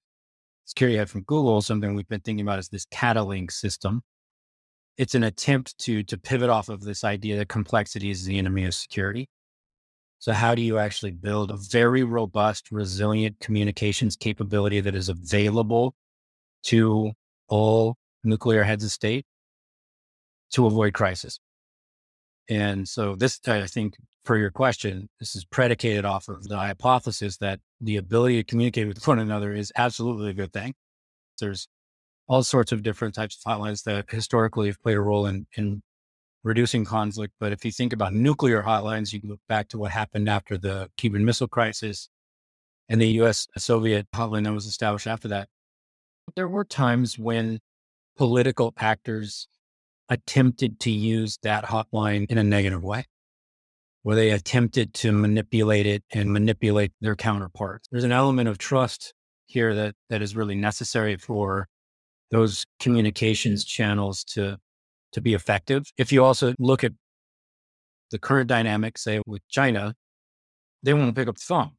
security 0.64 0.96
head 0.98 1.10
from 1.10 1.22
Google. 1.22 1.62
Something 1.62 1.94
we've 1.94 2.08
been 2.08 2.20
thinking 2.20 2.46
about 2.46 2.58
is 2.58 2.68
this 2.68 2.86
Catalink 2.86 3.50
system. 3.50 4.02
It's 4.96 5.14
an 5.14 5.24
attempt 5.24 5.78
to 5.78 6.02
to 6.04 6.18
pivot 6.18 6.50
off 6.50 6.68
of 6.68 6.82
this 6.82 7.04
idea 7.04 7.36
that 7.38 7.48
complexity 7.48 8.10
is 8.10 8.24
the 8.24 8.38
enemy 8.38 8.64
of 8.64 8.74
security. 8.74 9.28
So 10.18 10.32
how 10.32 10.54
do 10.54 10.60
you 10.60 10.78
actually 10.78 11.12
build 11.12 11.50
a 11.50 11.56
very 11.56 12.04
robust, 12.04 12.70
resilient 12.70 13.40
communications 13.40 14.16
capability 14.16 14.80
that 14.80 14.94
is 14.94 15.08
available 15.08 15.94
to 16.64 17.12
all 17.48 17.96
nuclear 18.22 18.62
heads 18.62 18.84
of 18.84 18.90
state 18.90 19.24
to 20.52 20.66
avoid 20.66 20.92
crisis? 20.92 21.40
And 22.50 22.86
so 22.86 23.14
this, 23.16 23.40
I 23.46 23.66
think, 23.66 23.96
for 24.24 24.36
your 24.36 24.50
question, 24.50 25.08
this 25.18 25.34
is 25.34 25.44
predicated 25.44 26.04
off 26.04 26.28
of 26.28 26.46
the 26.48 26.56
hypothesis 26.56 27.36
that 27.38 27.60
the 27.80 27.96
ability 27.96 28.36
to 28.36 28.44
communicate 28.44 28.88
with 28.88 29.06
one 29.06 29.18
another 29.18 29.52
is 29.52 29.72
absolutely 29.76 30.30
a 30.30 30.34
good 30.34 30.52
thing. 30.52 30.74
There's 31.40 31.66
all 32.28 32.42
sorts 32.42 32.70
of 32.70 32.82
different 32.82 33.14
types 33.14 33.42
of 33.44 33.52
hotlines 33.52 33.82
that 33.84 34.10
historically 34.10 34.68
have 34.68 34.80
played 34.82 34.96
a 34.96 35.00
role 35.00 35.26
in, 35.26 35.46
in 35.56 35.82
reducing 36.44 36.84
conflict. 36.84 37.34
But 37.40 37.52
if 37.52 37.64
you 37.64 37.72
think 37.72 37.92
about 37.92 38.14
nuclear 38.14 38.62
hotlines, 38.62 39.12
you 39.12 39.20
can 39.20 39.30
look 39.30 39.40
back 39.48 39.68
to 39.68 39.78
what 39.78 39.90
happened 39.90 40.28
after 40.28 40.56
the 40.56 40.90
Cuban 40.96 41.24
Missile 41.24 41.48
Crisis 41.48 42.08
and 42.88 43.00
the 43.00 43.08
US 43.22 43.46
Soviet 43.56 44.06
hotline 44.14 44.44
that 44.44 44.52
was 44.52 44.66
established 44.66 45.06
after 45.06 45.28
that. 45.28 45.48
There 46.36 46.48
were 46.48 46.64
times 46.64 47.18
when 47.18 47.60
political 48.16 48.74
actors 48.76 49.48
attempted 50.08 50.80
to 50.80 50.90
use 50.90 51.38
that 51.42 51.64
hotline 51.64 52.30
in 52.30 52.38
a 52.38 52.44
negative 52.44 52.82
way, 52.82 53.06
where 54.02 54.16
they 54.16 54.30
attempted 54.30 54.94
to 54.94 55.12
manipulate 55.12 55.86
it 55.86 56.02
and 56.12 56.32
manipulate 56.32 56.92
their 57.00 57.16
counterparts. 57.16 57.86
There's 57.90 58.04
an 58.04 58.12
element 58.12 58.48
of 58.48 58.58
trust 58.58 59.12
here 59.46 59.74
that, 59.74 59.94
that 60.08 60.22
is 60.22 60.34
really 60.34 60.54
necessary 60.54 61.16
for 61.16 61.68
those 62.30 62.64
communications 62.78 63.64
channels 63.64 64.24
to, 64.24 64.58
to 65.12 65.20
be 65.20 65.34
effective. 65.34 65.84
If 65.98 66.12
you 66.12 66.24
also 66.24 66.54
look 66.58 66.84
at 66.84 66.92
the 68.10 68.18
current 68.18 68.48
dynamic, 68.48 68.96
say 68.96 69.20
with 69.26 69.42
China, 69.48 69.94
they 70.82 70.94
won't 70.94 71.14
pick 71.14 71.28
up 71.28 71.36
the 71.36 71.44
phone. 71.44 71.72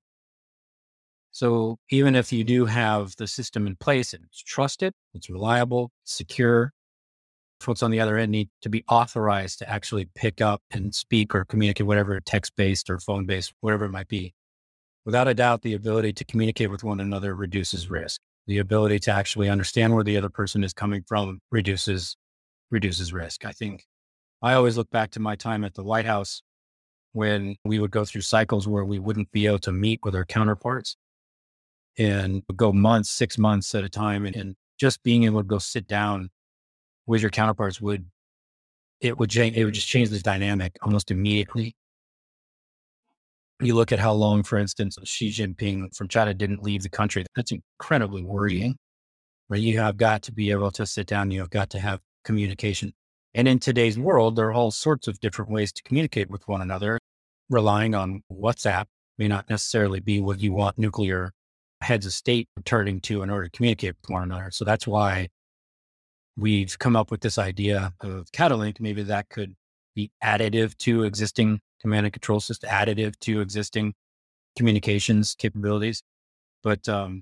So 1.32 1.78
even 1.90 2.16
if 2.16 2.34
you 2.34 2.44
do 2.44 2.66
have 2.66 3.16
the 3.18 3.26
system 3.26 3.66
in 3.66 3.78
place 3.78 4.14
and 4.14 4.24
it's 4.26 4.44
trusted, 4.44 4.94
it's 5.14 5.30
reliable, 5.30 5.92
secure, 6.04 6.74
folks 7.62 7.84
on 7.84 7.92
the 7.92 8.00
other 8.00 8.18
end 8.18 8.32
need 8.32 8.50
to 8.62 8.70
be 8.70 8.84
authorized 8.90 9.60
to 9.60 9.70
actually 9.70 10.10
pick 10.16 10.42
up 10.42 10.62
and 10.72 10.94
speak 10.94 11.34
or 11.36 11.46
communicate, 11.46 11.88
whatever 11.88 12.20
text 12.20 12.56
based 12.56 12.90
or 12.90 13.00
phone 13.00 13.26
based, 13.26 13.54
whatever 13.62 13.86
it 13.86 13.92
might 13.92 14.08
be. 14.08 14.34
Without 15.06 15.28
a 15.28 15.34
doubt, 15.34 15.62
the 15.62 15.74
ability 15.74 16.14
to 16.14 16.26
communicate 16.26 16.70
with 16.70 16.84
one 16.84 17.00
another 17.00 17.36
reduces 17.36 17.90
risk. 17.90 18.22
The 18.48 18.60
ability 18.60 19.00
to 19.00 19.12
actually 19.12 19.50
understand 19.50 19.94
where 19.94 20.04
the 20.04 20.18
other 20.18 20.30
person 20.30 20.64
is 20.64 20.74
coming 20.74 21.04
from 21.08 21.40
reduces 21.52 22.18
reduces 22.70 23.14
risk. 23.14 23.46
I 23.46 23.52
think 23.52 23.86
I 24.42 24.54
always 24.54 24.78
look 24.78 24.90
back 24.90 25.12
to 25.12 25.20
my 25.20 25.36
time 25.36 25.64
at 25.64 25.74
the 25.74 25.84
White 25.84 26.06
House 26.06 26.42
when 27.14 27.56
we 27.66 27.80
would 27.80 27.92
go 27.92 28.06
through 28.06 28.22
cycles 28.22 28.68
where 28.68 28.86
we 28.86 29.00
wouldn't 29.00 29.32
be 29.32 29.46
able 29.46 29.60
to 29.60 29.72
meet 29.72 30.00
with 30.04 30.16
our 30.16 30.26
counterparts 30.26 30.96
and 31.98 32.42
go 32.56 32.72
months, 32.72 33.10
six 33.10 33.38
months 33.38 33.76
at 33.76 33.84
a 33.84 33.90
time. 33.90 34.26
And, 34.26 34.36
and, 34.36 34.56
just 34.82 35.04
being 35.04 35.26
able 35.26 35.42
to 35.42 35.48
go 35.48 35.60
sit 35.60 35.86
down 35.86 36.32
with 37.08 37.22
your 37.22 37.32
counterparts 37.32 37.82
would, 37.82 38.06
it 39.00 39.18
would 39.18 39.30
change, 39.30 39.58
it 39.58 39.66
would 39.66 39.74
just 39.74 39.88
change 39.88 40.10
the 40.10 40.20
dynamic 40.20 40.78
almost 40.82 41.12
immediately. 41.12 41.76
You 43.60 43.76
look 43.76 43.92
at 43.92 44.00
how 44.00 44.14
long, 44.14 44.44
for 44.44 44.58
instance, 44.58 44.98
Xi 45.04 45.30
Jinping 45.30 45.96
from 45.96 46.08
China 46.08 46.34
didn't 46.34 46.64
leave 46.64 46.84
the 46.84 46.90
country. 46.90 47.26
That's 47.36 47.52
incredibly 47.52 48.24
worrying, 48.24 48.76
right? 49.50 49.62
You 49.62 49.80
have 49.80 49.98
got 49.98 50.24
to 50.24 50.32
be 50.32 50.50
able 50.52 50.72
to 50.72 50.86
sit 50.86 51.08
down. 51.08 51.30
You 51.30 51.42
have 51.42 51.52
got 51.52 51.70
to 51.72 51.80
have 51.80 52.00
communication. 52.24 52.94
And 53.34 53.48
in 53.48 53.60
today's 53.60 54.00
world, 54.00 54.36
there 54.36 54.48
are 54.48 54.54
all 54.54 54.72
sorts 54.72 55.08
of 55.08 55.20
different 55.20 55.52
ways 55.52 55.72
to 55.74 55.84
communicate 55.84 56.30
with 56.30 56.48
one 56.48 56.62
another. 56.62 57.00
Relying 57.50 57.94
on 57.94 58.24
WhatsApp 58.32 58.86
may 59.18 59.28
not 59.28 59.50
necessarily 59.50 60.00
be 60.00 60.20
what 60.20 60.40
you 60.40 60.54
want 60.54 60.78
nuclear 60.78 61.32
heads 61.82 62.06
of 62.06 62.14
state 62.14 62.48
turning 62.66 63.00
to 63.02 63.22
in 63.22 63.30
order 63.30 63.46
to 63.46 63.52
communicate 63.52 63.96
with 64.02 64.10
one 64.10 64.24
another. 64.24 64.50
So 64.52 64.66
that's 64.66 64.88
why 64.88 65.30
we've 66.42 66.78
come 66.80 66.96
up 66.96 67.12
with 67.12 67.22
this 67.22 67.38
idea 67.38 67.94
of 68.02 68.32
Catalink. 68.32 68.80
Maybe 68.80 69.04
that 69.04 69.30
could 69.30 69.56
be 69.96 70.12
additive 70.24 70.76
to 70.80 71.04
existing 71.04 71.60
command 71.80 72.08
and 72.08 72.14
control 72.14 72.40
system, 72.40 72.70
additive 72.70 73.18
to 73.20 73.42
existing 73.42 73.94
communications 74.58 75.36
capabilities. 75.38 76.02
But 76.64 76.90
um, 76.90 77.22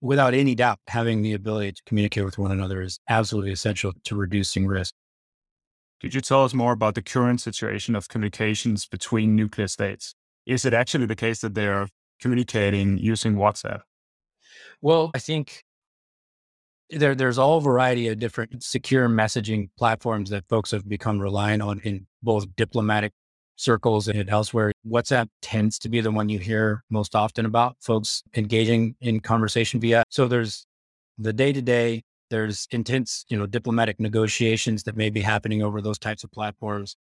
without 0.00 0.32
any 0.32 0.54
doubt, 0.54 0.78
having 0.86 1.22
the 1.22 1.34
ability 1.34 1.72
to 1.72 1.82
communicate 1.86 2.24
with 2.24 2.38
one 2.38 2.52
another 2.52 2.82
is 2.82 3.00
absolutely 3.08 3.52
essential 3.52 3.92
to 4.04 4.16
reducing 4.16 4.66
risk. 4.66 4.94
Could 6.00 6.14
you 6.14 6.20
tell 6.20 6.44
us 6.44 6.54
more 6.54 6.72
about 6.72 6.94
the 6.94 7.02
current 7.02 7.40
situation 7.40 7.96
of 7.96 8.08
communications 8.08 8.86
between 8.86 9.34
nuclear 9.34 9.66
states? 9.66 10.14
Is 10.46 10.64
it 10.64 10.72
actually 10.72 11.06
the 11.06 11.16
case 11.16 11.40
that 11.40 11.54
they 11.54 11.66
are 11.66 11.88
communicating 12.20 12.98
using 12.98 13.34
WhatsApp? 13.34 13.80
Well, 14.80 15.10
I 15.14 15.18
think 15.18 15.64
there, 16.90 17.14
there's 17.14 17.38
all 17.38 17.60
variety 17.60 18.08
of 18.08 18.18
different 18.18 18.62
secure 18.62 19.08
messaging 19.08 19.68
platforms 19.76 20.30
that 20.30 20.44
folks 20.48 20.70
have 20.70 20.88
become 20.88 21.18
reliant 21.18 21.62
on 21.62 21.80
in 21.80 22.06
both 22.22 22.46
diplomatic 22.56 23.12
circles 23.56 24.08
and 24.08 24.28
elsewhere. 24.30 24.72
WhatsApp 24.86 25.28
tends 25.42 25.78
to 25.80 25.88
be 25.88 26.00
the 26.00 26.10
one 26.10 26.28
you 26.28 26.38
hear 26.38 26.82
most 26.90 27.14
often 27.14 27.44
about 27.44 27.76
folks 27.80 28.22
engaging 28.36 28.94
in 29.00 29.20
conversation 29.20 29.80
via. 29.80 30.04
So 30.08 30.28
there's 30.28 30.66
the 31.18 31.32
day 31.32 31.52
to 31.52 31.60
day, 31.60 32.02
there's 32.30 32.68
intense, 32.70 33.24
you 33.28 33.36
know, 33.36 33.46
diplomatic 33.46 33.98
negotiations 33.98 34.84
that 34.84 34.96
may 34.96 35.10
be 35.10 35.20
happening 35.20 35.62
over 35.62 35.82
those 35.82 35.98
types 35.98 36.24
of 36.24 36.30
platforms. 36.30 36.96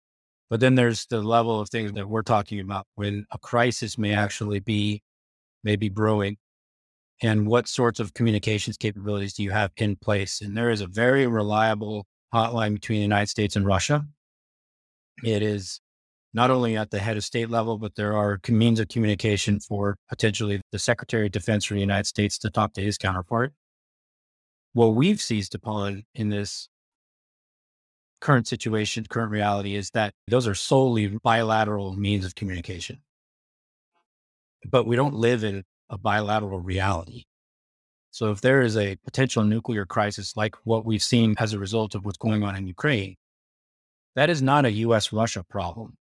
But 0.50 0.60
then 0.60 0.76
there's 0.76 1.06
the 1.08 1.22
level 1.22 1.60
of 1.60 1.70
things 1.70 1.92
that 1.94 2.08
we're 2.08 2.22
talking 2.22 2.60
about 2.60 2.86
when 2.96 3.26
a 3.32 3.38
crisis 3.38 3.98
may 3.98 4.14
actually 4.14 4.60
be 4.60 5.02
maybe 5.64 5.90
brewing 5.90 6.38
and 7.22 7.48
what 7.48 7.68
sorts 7.68 8.00
of 8.00 8.14
communications 8.14 8.78
capabilities 8.78 9.34
do 9.34 9.44
you 9.44 9.52
have 9.52 9.72
in 9.78 9.96
place? 9.96 10.42
And 10.42 10.56
there 10.56 10.70
is 10.70 10.82
a 10.82 10.88
very 10.88 11.28
reliable 11.28 12.06
hotline 12.34 12.74
between 12.74 13.00
the 13.00 13.04
United 13.04 13.30
States 13.30 13.56
and 13.56 13.66
Russia. 13.66 14.06
It 15.24 15.42
is 15.42 15.80
not 16.34 16.52
only 16.52 16.76
at 16.76 16.92
the 16.92 17.00
head 17.00 17.16
of 17.16 17.24
state 17.24 17.50
level, 17.50 17.78
but 17.78 17.96
there 17.96 18.16
are 18.16 18.40
means 18.50 18.82
of 18.82 18.90
communication 18.90 19.60
for 19.62 19.96
potentially 20.10 20.60
the 20.74 20.80
Secretary 20.80 21.28
of 21.28 21.32
Defense 21.32 21.64
for 21.64 21.76
the 21.76 21.80
United 21.80 22.08
States 22.08 22.38
to 22.40 22.50
talk 22.50 22.74
to 22.74 22.82
his 22.82 22.98
counterpart. 22.98 23.54
What 24.74 24.96
we've 24.96 25.22
seized 25.22 25.56
upon 25.56 26.04
in 26.14 26.30
this 26.30 26.68
current 28.20 28.48
situation, 28.48 29.06
current 29.10 29.32
reality 29.32 29.76
is 29.76 29.92
that 29.92 30.14
those 30.28 30.46
are 30.46 30.56
solely 30.56 31.08
bilateral 31.24 31.96
means 31.96 32.26
of 32.26 32.36
communication. 32.36 33.00
But 34.70 34.86
we 34.86 34.98
don't 34.98 35.14
live 35.14 35.46
in 35.46 35.64
a 35.90 35.98
bilateral 35.98 36.60
reality. 36.60 37.26
So 38.12 38.32
if 38.32 38.42
there 38.42 38.62
is 38.62 38.78
a 38.78 38.96
potential 39.04 39.44
nuclear 39.44 39.86
crisis 39.86 40.38
like 40.38 40.56
what 40.64 40.86
we've 40.86 41.04
seen 41.04 41.36
as 41.38 41.54
a 41.54 41.60
result 41.60 41.96
of 41.96 42.06
what's 42.06 42.18
going 42.18 42.44
on 42.44 42.56
in 42.56 42.66
Ukraine, 42.66 43.18
that 44.16 44.30
is 44.30 44.42
not 44.42 44.66
a 44.66 44.72
US 44.72 45.12
Russia 45.12 45.44
problem. 45.44 45.98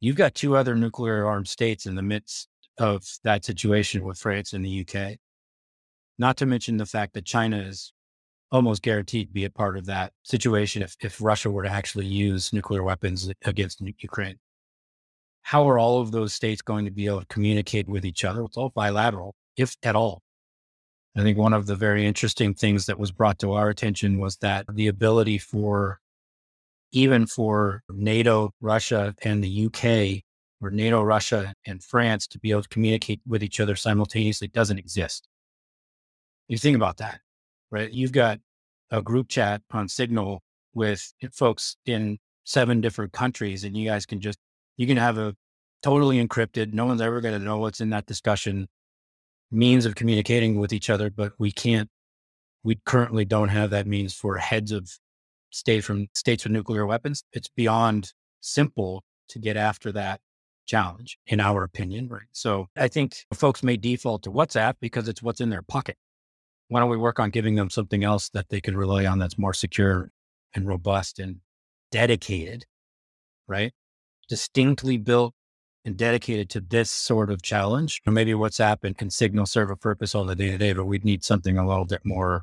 You've 0.00 0.16
got 0.16 0.34
two 0.34 0.56
other 0.56 0.74
nuclear 0.74 1.26
armed 1.26 1.48
states 1.48 1.86
in 1.86 1.94
the 1.94 2.02
midst 2.02 2.48
of 2.78 3.04
that 3.24 3.44
situation 3.44 4.04
with 4.04 4.18
France 4.18 4.52
and 4.52 4.64
the 4.64 4.84
UK. 4.84 5.16
Not 6.18 6.36
to 6.38 6.46
mention 6.46 6.76
the 6.76 6.86
fact 6.86 7.14
that 7.14 7.24
China 7.24 7.58
is 7.58 7.92
almost 8.50 8.82
guaranteed 8.82 9.28
to 9.28 9.32
be 9.32 9.44
a 9.44 9.50
part 9.50 9.76
of 9.76 9.86
that 9.86 10.12
situation 10.22 10.82
if, 10.82 10.96
if 11.00 11.20
Russia 11.20 11.50
were 11.50 11.62
to 11.62 11.70
actually 11.70 12.06
use 12.06 12.52
nuclear 12.52 12.82
weapons 12.82 13.30
against 13.44 13.80
Ukraine. 13.80 14.38
How 15.48 15.68
are 15.68 15.78
all 15.78 16.00
of 16.00 16.12
those 16.12 16.34
states 16.34 16.62
going 16.62 16.84
to 16.84 16.90
be 16.90 17.06
able 17.06 17.20
to 17.20 17.26
communicate 17.26 17.88
with 17.88 18.04
each 18.04 18.24
other? 18.24 18.42
It's 18.44 18.56
all 18.56 18.70
bilateral, 18.70 19.34
if 19.56 19.76
at 19.82 19.96
all. 19.96 20.22
I 21.16 21.22
think 21.22 21.38
one 21.38 21.54
of 21.54 21.66
the 21.66 21.76
very 21.76 22.06
interesting 22.06 22.54
things 22.54 22.86
that 22.86 22.98
was 22.98 23.10
brought 23.10 23.38
to 23.40 23.52
our 23.52 23.70
attention 23.70 24.18
was 24.18 24.36
that 24.38 24.66
the 24.72 24.88
ability 24.88 25.38
for 25.38 26.00
even 26.92 27.26
for 27.26 27.82
NATO, 27.90 28.52
Russia, 28.60 29.14
and 29.22 29.42
the 29.42 29.66
UK, 29.66 30.22
or 30.60 30.70
NATO, 30.70 31.02
Russia, 31.02 31.54
and 31.66 31.82
France 31.82 32.26
to 32.28 32.38
be 32.38 32.50
able 32.50 32.62
to 32.62 32.68
communicate 32.68 33.20
with 33.26 33.42
each 33.42 33.60
other 33.60 33.76
simultaneously 33.76 34.48
doesn't 34.48 34.78
exist. 34.78 35.28
You 36.48 36.58
think 36.58 36.76
about 36.76 36.98
that 36.98 37.20
right? 37.70 37.92
You've 37.92 38.12
got 38.12 38.40
a 38.90 39.02
group 39.02 39.28
chat 39.28 39.62
on 39.72 39.88
Signal 39.88 40.42
with 40.74 41.12
eh, 41.22 41.28
folks 41.32 41.76
in 41.86 42.18
seven 42.44 42.80
different 42.80 43.12
countries, 43.12 43.64
and 43.64 43.76
you 43.76 43.88
guys 43.88 44.06
can 44.06 44.20
just, 44.20 44.38
you 44.78 44.86
can 44.86 44.96
have 44.96 45.18
a 45.18 45.34
totally 45.82 46.24
encrypted, 46.24 46.72
no 46.72 46.86
one's 46.86 47.02
ever 47.02 47.20
going 47.20 47.38
to 47.38 47.44
know 47.44 47.58
what's 47.58 47.82
in 47.82 47.90
that 47.90 48.06
discussion 48.06 48.66
means 49.50 49.84
of 49.84 49.94
communicating 49.94 50.58
with 50.58 50.72
each 50.72 50.88
other, 50.88 51.10
but 51.10 51.32
we 51.38 51.52
can't, 51.52 51.90
we 52.64 52.78
currently 52.86 53.26
don't 53.26 53.48
have 53.50 53.70
that 53.70 53.86
means 53.86 54.14
for 54.14 54.38
heads 54.38 54.72
of 54.72 54.90
state 55.50 55.84
from 55.84 56.06
states 56.14 56.44
with 56.44 56.52
nuclear 56.52 56.86
weapons. 56.86 57.22
It's 57.32 57.48
beyond 57.48 58.12
simple 58.40 59.04
to 59.28 59.38
get 59.38 59.58
after 59.58 59.92
that 59.92 60.20
challenge, 60.64 61.18
in 61.26 61.40
our 61.40 61.62
opinion. 61.62 62.08
Right. 62.08 62.22
So 62.32 62.68
I 62.76 62.88
think 62.88 63.26
folks 63.34 63.62
may 63.62 63.76
default 63.76 64.22
to 64.22 64.30
WhatsApp 64.30 64.74
because 64.80 65.08
it's 65.08 65.22
what's 65.22 65.42
in 65.42 65.50
their 65.50 65.62
pocket 65.62 65.96
why 66.68 66.80
don't 66.80 66.90
we 66.90 66.96
work 66.96 67.18
on 67.18 67.30
giving 67.30 67.54
them 67.54 67.70
something 67.70 68.04
else 68.04 68.28
that 68.30 68.48
they 68.50 68.60
can 68.60 68.76
rely 68.76 69.06
on 69.06 69.18
that's 69.18 69.38
more 69.38 69.54
secure 69.54 70.10
and 70.54 70.66
robust 70.66 71.18
and 71.18 71.36
dedicated, 71.90 72.64
right? 73.46 73.72
Distinctly 74.28 74.96
built 74.98 75.34
and 75.84 75.96
dedicated 75.96 76.50
to 76.50 76.60
this 76.60 76.90
sort 76.90 77.30
of 77.30 77.42
challenge. 77.42 78.00
Or 78.06 78.12
maybe 78.12 78.32
WhatsApp 78.32 78.78
and, 78.82 78.96
can 78.96 79.10
Signal 79.10 79.46
serve 79.46 79.70
a 79.70 79.76
purpose 79.76 80.14
on 80.14 80.26
the 80.26 80.36
day 80.36 80.50
to 80.50 80.58
day, 80.58 80.72
but 80.72 80.84
we'd 80.84 81.04
need 81.04 81.24
something 81.24 81.56
a 81.56 81.66
little 81.66 81.84
bit 81.84 82.02
more 82.04 82.42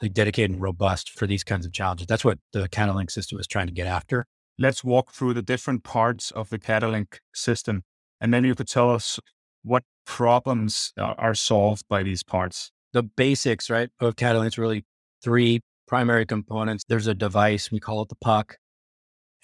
like 0.00 0.12
dedicated 0.12 0.50
and 0.50 0.60
robust 0.60 1.10
for 1.10 1.26
these 1.26 1.44
kinds 1.44 1.64
of 1.64 1.72
challenges. 1.72 2.06
That's 2.06 2.24
what 2.24 2.38
the 2.52 2.68
Catalink 2.68 3.10
system 3.10 3.38
is 3.38 3.46
trying 3.46 3.68
to 3.68 3.72
get 3.72 3.86
after. 3.86 4.26
Let's 4.58 4.82
walk 4.84 5.12
through 5.12 5.34
the 5.34 5.42
different 5.42 5.84
parts 5.84 6.30
of 6.30 6.50
the 6.50 6.58
Catalink 6.58 7.18
system. 7.32 7.82
And 8.20 8.34
then 8.34 8.44
you 8.44 8.54
could 8.54 8.68
tell 8.68 8.90
us 8.90 9.18
what 9.62 9.84
problems 10.04 10.92
are 10.96 11.34
solved 11.34 11.84
by 11.88 12.02
these 12.02 12.22
parts 12.22 12.72
the 12.92 13.02
basics, 13.02 13.70
right, 13.70 13.90
of 14.00 14.16
Catalink 14.16 14.48
is 14.48 14.58
really 14.58 14.84
three 15.22 15.60
primary 15.86 16.26
components. 16.26 16.84
There's 16.86 17.06
a 17.06 17.14
device, 17.14 17.70
we 17.70 17.80
call 17.80 18.02
it 18.02 18.08
the 18.08 18.16
puck, 18.16 18.58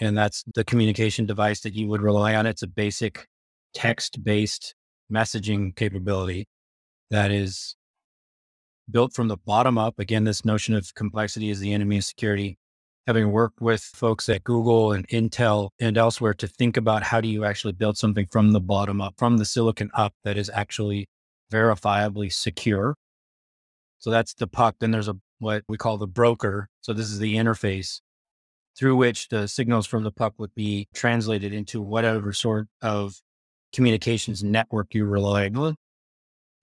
and 0.01 0.17
that's 0.17 0.45
the 0.55 0.65
communication 0.65 1.27
device 1.27 1.61
that 1.61 1.75
you 1.75 1.89
would 1.89 2.03
rely 2.03 2.35
on. 2.35 2.47
It's 2.47 2.63
a 2.63 2.69
basic 2.69 3.27
text 3.75 4.23
based 4.23 4.75
messaging 5.13 5.75
capability 5.75 6.47
that 7.11 7.31
is 7.31 7.77
built 8.91 9.15
from 9.15 9.29
the 9.29 9.37
bottom 9.37 9.79
up. 9.79 9.99
Again, 9.99 10.25
this 10.25 10.45
notion 10.45 10.75
of 10.75 10.95
complexity 10.95 11.51
is 11.51 11.61
the 11.61 11.73
enemy 11.73 11.99
of 11.99 12.05
security. 12.05 12.59
Having 13.07 13.33
worked 13.33 13.63
with 13.63 13.83
folks 13.83 14.29
at 14.29 14.45
Google 14.45 14.93
and 14.93 15.09
Intel 15.09 15.71
and 15.81 15.97
elsewhere 15.97 16.35
to 16.35 16.47
think 16.47 16.77
about 16.77 17.03
how 17.03 17.23
do 17.23 17.29
you 17.29 17.45
actually 17.45 17.73
build 17.73 17.97
something 17.97 18.27
from 18.31 18.53
the 18.53 18.61
bottom 18.61 19.01
up, 19.01 19.15
from 19.17 19.39
the 19.39 19.47
silicon 19.47 19.91
up 19.95 20.13
that 20.25 20.37
is 20.37 20.51
actually 20.53 21.09
verifiably 21.51 22.31
secure 22.31 22.95
so 23.99 24.11
that's 24.11 24.35
the 24.35 24.47
puck. 24.47 24.77
Then 24.81 24.91
there's 24.91 25.09
a 25.09 25.17
what 25.41 25.65
we 25.69 25.77
call 25.77 25.99
the 25.99 26.07
broker. 26.07 26.69
So 26.81 26.93
this 26.93 27.11
is 27.11 27.19
the 27.19 27.37
interface 27.37 28.01
through 28.79 28.97
which 28.97 29.29
the 29.29 29.49
signals 29.49 29.87
from 29.87 30.05
the 30.05 30.13
puck 30.13 30.35
would 30.39 30.55
be 30.55 30.89
translated 30.95 31.53
into 31.53 31.83
whatever 31.83 32.33
sort 32.33 32.69
of 32.81 33.17
communications 33.73 34.45
network 34.45 34.95
you're 34.95 35.07
relying 35.07 35.57
on. 35.57 35.75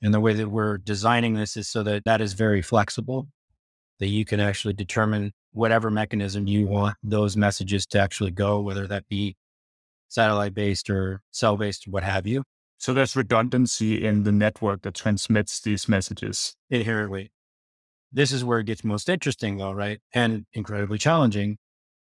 And 0.02 0.14
the 0.14 0.20
way 0.20 0.34
that 0.34 0.50
we're 0.50 0.78
designing 0.78 1.34
this 1.34 1.58
is 1.58 1.68
so 1.68 1.84
that 1.84 2.06
that 2.06 2.22
is 2.22 2.34
very 2.34 2.62
flexible, 2.62 3.28
that 4.00 4.08
you 4.08 4.24
can 4.24 4.40
actually 4.40 4.74
determine 4.74 5.32
whatever 5.52 5.90
mechanism 5.90 6.48
you 6.48 6.68
want 6.68 6.96
those 7.04 7.36
messages 7.36 7.86
to 7.88 8.00
actually 8.00 8.32
go, 8.32 8.62
whether 8.62 8.88
that 8.88 9.08
be 9.10 9.36
satellite 10.08 10.54
based 10.54 10.90
or 10.90 11.22
cell 11.32 11.58
based, 11.58 11.88
what 11.88 12.04
have 12.04 12.28
you. 12.28 12.44
So 12.78 12.94
there's 12.94 13.16
redundancy 13.16 14.06
in 14.06 14.24
the 14.24 14.32
network 14.32 14.84
that 14.84 14.94
transmits 14.94 15.60
these 15.62 15.90
messages. 15.90 16.56
Inherently. 16.70 17.32
This 18.12 18.32
is 18.32 18.44
where 18.46 18.60
it 18.60 18.66
gets 18.66 18.84
most 18.84 19.10
interesting, 19.10 19.58
though, 19.58 19.72
right? 19.74 20.00
And 20.14 20.46
incredibly 20.54 20.98
challenging. 20.98 21.58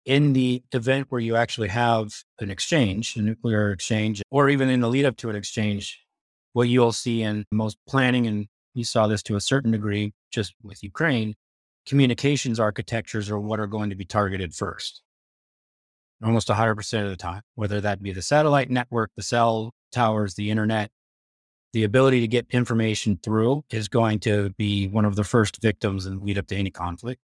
In 0.08 0.32
the 0.32 0.64
event 0.72 1.08
where 1.10 1.20
you 1.20 1.36
actually 1.36 1.68
have 1.68 2.14
an 2.40 2.50
exchange, 2.50 3.18
a 3.18 3.22
nuclear 3.22 3.74
exchange, 3.74 4.24
or 4.32 4.48
even 4.48 4.70
in 4.70 4.80
the 4.80 4.88
lead 4.88 5.04
up 5.04 5.18
to 5.18 5.30
an 5.30 5.36
exchange, 5.36 6.00
what 6.54 6.70
you'll 6.70 6.94
see 6.94 7.24
in 7.24 7.44
most 7.52 7.78
planning, 7.90 8.26
and 8.26 8.48
you 8.74 8.86
saw 8.86 9.08
this 9.08 9.22
to 9.24 9.36
a 9.36 9.42
certain 9.42 9.72
degree 9.72 10.14
just 10.32 10.54
with 10.64 10.82
Ukraine, 10.82 11.36
communications 11.86 12.58
architectures 12.58 13.30
are 13.30 13.38
what 13.38 13.60
are 13.60 13.68
going 13.68 13.90
to 13.90 13.98
be 13.98 14.06
targeted 14.06 14.56
first. 14.56 15.02
Almost 16.24 16.48
100% 16.48 17.04
of 17.04 17.10
the 17.10 17.18
time, 17.18 17.42
whether 17.56 17.82
that 17.82 18.02
be 18.02 18.14
the 18.14 18.22
satellite 18.22 18.70
network, 18.70 19.12
the 19.18 19.22
cell 19.22 19.74
towers, 19.92 20.36
the 20.36 20.50
internet, 20.50 20.90
the 21.74 21.84
ability 21.84 22.22
to 22.22 22.30
get 22.30 22.48
information 22.52 23.20
through 23.22 23.66
is 23.72 23.90
going 23.90 24.20
to 24.20 24.52
be 24.58 24.88
one 24.88 25.04
of 25.04 25.18
the 25.18 25.26
first 25.26 25.62
victims 25.62 26.06
and 26.06 26.24
lead 26.24 26.38
up 26.38 26.48
to 26.48 26.56
any 26.56 26.72
conflict. 26.72 27.20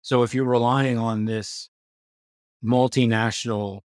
So 0.00 0.22
if 0.22 0.34
you're 0.34 0.44
relying 0.44 0.98
on 0.98 1.26
this 1.26 1.68
multinational 2.64 3.80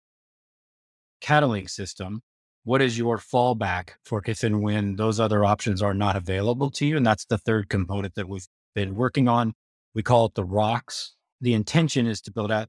Catalink 1.23 1.71
system, 1.71 2.21
what 2.65 2.83
is 2.83 2.99
your 2.99 3.19
fallback 3.19 3.91
for 4.05 4.23
if 4.27 4.43
and 4.43 4.62
when 4.62 4.97
those 4.97 5.19
other 5.19 5.45
options 5.45 5.81
are 5.81 5.95
not 5.95 6.17
available 6.17 6.71
to 6.73 6.85
you? 6.87 6.97
And 6.97 7.07
that's 7.07 7.25
the 7.25 7.39
third 7.39 7.69
component 7.69 8.15
that 8.17 8.29
we've 8.29 8.47
been 8.75 8.95
working 8.95 9.29
on. 9.29 9.55
We 9.95 10.03
call 10.03 10.27
it 10.27 10.35
the 10.35 10.45
rocks. 10.45 11.15
The 11.41 11.55
intention 11.55 12.07
is 12.07 12.21
to 12.23 12.33
build 12.33 12.53
out 12.53 12.69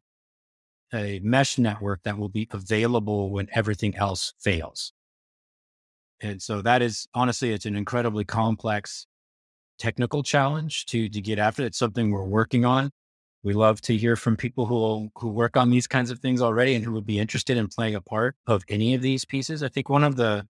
a 0.94 1.20
mesh 1.24 1.58
network 1.58 2.04
that 2.04 2.18
will 2.18 2.30
be 2.30 2.48
available 2.52 3.32
when 3.32 3.48
everything 3.54 3.96
else 3.96 4.34
fails. 4.40 4.94
And 6.22 6.42
so 6.42 6.62
that 6.62 6.82
is 6.82 7.08
honestly, 7.14 7.52
it's 7.52 7.66
an 7.66 7.76
incredibly 7.76 8.24
complex 8.24 9.08
technical 9.78 10.24
challenge 10.24 10.86
to 10.88 11.10
to 11.10 11.22
get 11.22 11.40
after. 11.40 11.66
It's 11.66 11.78
something 11.78 12.12
we're 12.12 12.24
working 12.24 12.66
on. 12.66 12.92
We 13.48 13.54
love 13.54 13.80
to 13.84 13.96
hear 13.96 14.18
from 14.18 14.36
people 14.36 14.66
who 14.66 15.10
who 15.16 15.30
work 15.30 15.56
on 15.56 15.70
these 15.70 15.88
kinds 15.88 16.12
of 16.12 16.20
things 16.20 16.42
already 16.42 16.76
and 16.76 16.84
who 16.84 16.92
would 16.92 17.06
be 17.06 17.18
interested 17.18 17.56
in 17.56 17.70
playing 17.70 17.96
a 17.96 18.02
part 18.02 18.36
of 18.46 18.66
any 18.68 18.94
of 18.94 19.02
these 19.02 19.24
pieces. 19.24 19.64
I 19.64 19.70
think 19.70 19.88
one 19.88 20.04
of 20.04 20.18
the 20.18 20.46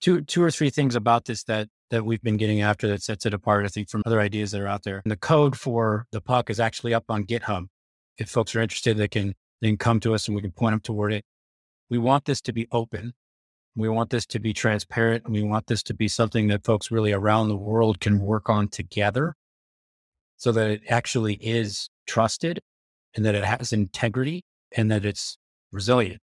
two 0.00 0.22
two 0.22 0.42
or 0.42 0.50
three 0.50 0.70
things 0.70 0.96
about 0.96 1.26
this 1.26 1.44
that 1.44 1.68
that 1.90 2.06
we've 2.06 2.22
been 2.22 2.38
getting 2.38 2.62
after 2.62 2.88
that 2.88 3.02
sets 3.02 3.26
it 3.26 3.34
apart, 3.34 3.66
I 3.66 3.68
think, 3.68 3.90
from 3.90 4.02
other 4.06 4.22
ideas 4.22 4.52
that 4.52 4.62
are 4.62 4.66
out 4.66 4.84
there. 4.84 5.02
And 5.04 5.12
the 5.12 5.18
code 5.18 5.54
for 5.54 6.06
the 6.12 6.22
puck 6.22 6.48
is 6.48 6.58
actually 6.58 6.94
up 6.94 7.04
on 7.10 7.24
GitHub. 7.24 7.66
If 8.16 8.30
folks 8.30 8.56
are 8.56 8.62
interested, 8.62 8.96
they 8.96 9.06
can 9.06 9.34
they 9.60 9.68
can 9.68 9.76
come 9.76 10.00
to 10.00 10.14
us 10.14 10.26
and 10.28 10.34
we 10.34 10.40
can 10.40 10.52
point 10.52 10.72
them 10.72 10.80
toward 10.80 11.12
it. 11.12 11.26
We 11.90 11.98
want 11.98 12.24
this 12.24 12.40
to 12.40 12.54
be 12.54 12.68
open. 12.72 13.12
We 13.76 13.90
want 13.90 14.08
this 14.08 14.24
to 14.28 14.38
be 14.38 14.54
transparent. 14.54 15.28
We 15.28 15.42
want 15.42 15.66
this 15.66 15.82
to 15.82 15.92
be 15.92 16.08
something 16.08 16.48
that 16.48 16.64
folks 16.64 16.90
really 16.90 17.12
around 17.12 17.48
the 17.48 17.56
world 17.58 18.00
can 18.00 18.18
work 18.18 18.48
on 18.48 18.68
together 18.68 19.34
so 20.42 20.50
that 20.50 20.68
it 20.68 20.82
actually 20.88 21.34
is 21.34 21.88
trusted 22.08 22.58
and 23.14 23.24
that 23.24 23.36
it 23.36 23.44
has 23.44 23.72
integrity 23.72 24.42
and 24.76 24.90
that 24.90 25.04
it's 25.04 25.38
resilient, 25.70 26.20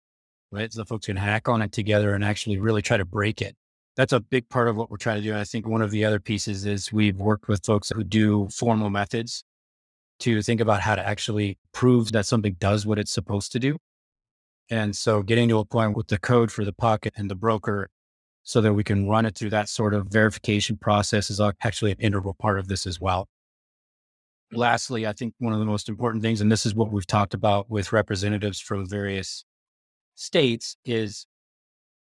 right? 0.53 0.73
So 0.73 0.83
the 0.83 0.87
folks 0.87 1.07
can 1.07 1.17
hack 1.17 1.49
on 1.49 1.61
it 1.63 1.73
together 1.73 2.15
and 2.15 2.25
actually 2.25 2.57
really 2.59 2.81
try 2.81 2.97
to 2.97 3.05
break 3.05 3.43
it. 3.43 3.57
That's 3.97 4.13
a 4.13 4.21
big 4.21 4.49
part 4.49 4.69
of 4.69 4.77
what 4.77 4.89
we're 4.89 4.99
trying 4.99 5.17
to 5.17 5.23
do. 5.25 5.31
And 5.31 5.41
I 5.41 5.43
think 5.43 5.67
one 5.67 5.83
of 5.83 5.91
the 5.91 6.05
other 6.05 6.21
pieces 6.21 6.65
is 6.65 6.93
we've 6.93 7.17
worked 7.17 7.49
with 7.49 7.67
folks 7.67 7.91
who 7.93 8.05
do 8.05 8.47
formal 8.51 8.89
methods 8.89 9.43
to 10.21 10.43
think 10.43 10.61
about 10.61 10.81
how 10.81 10.95
to 10.95 11.05
actually 11.05 11.59
prove 11.73 12.13
that 12.13 12.25
something 12.25 12.55
does 12.61 12.87
what 12.87 13.01
it's 13.01 13.11
supposed 13.11 13.51
to 13.51 13.59
do. 13.59 13.79
And 14.71 14.95
so 14.95 15.25
getting 15.25 15.49
to 15.49 15.59
a 15.59 15.65
point 15.65 15.97
with 15.97 16.07
the 16.07 16.21
code 16.21 16.53
for 16.53 16.65
the 16.65 16.73
pocket 16.73 17.15
and 17.17 17.29
the 17.29 17.35
broker 17.35 17.89
so 18.45 18.61
that 18.61 18.75
we 18.75 18.85
can 18.85 19.09
run 19.09 19.27
it 19.27 19.37
through 19.37 19.51
that 19.51 19.69
sort 19.69 19.93
of 19.93 20.07
verification 20.07 20.77
process 20.77 21.31
is 21.31 21.41
uh, 21.41 21.51
actually 21.65 21.91
an 21.91 21.99
integral 21.99 22.35
part 22.35 22.61
of 22.61 22.69
this 22.69 22.87
as 22.87 23.01
well. 23.01 23.27
Lastly, 24.57 25.07
I 25.07 25.13
think 25.13 25.35
one 25.39 25.53
of 25.53 25.59
the 25.59 25.65
most 25.65 25.89
important 25.89 26.23
things, 26.23 26.41
and 26.41 26.51
this 26.51 26.67
is 26.67 26.75
what 26.75 26.93
we've 26.93 27.07
talked 27.07 27.35
about 27.35 27.71
with 27.71 27.93
representatives 27.93 28.61
from 28.61 28.89
various 28.89 29.45
states, 30.15 30.77
is 30.85 31.27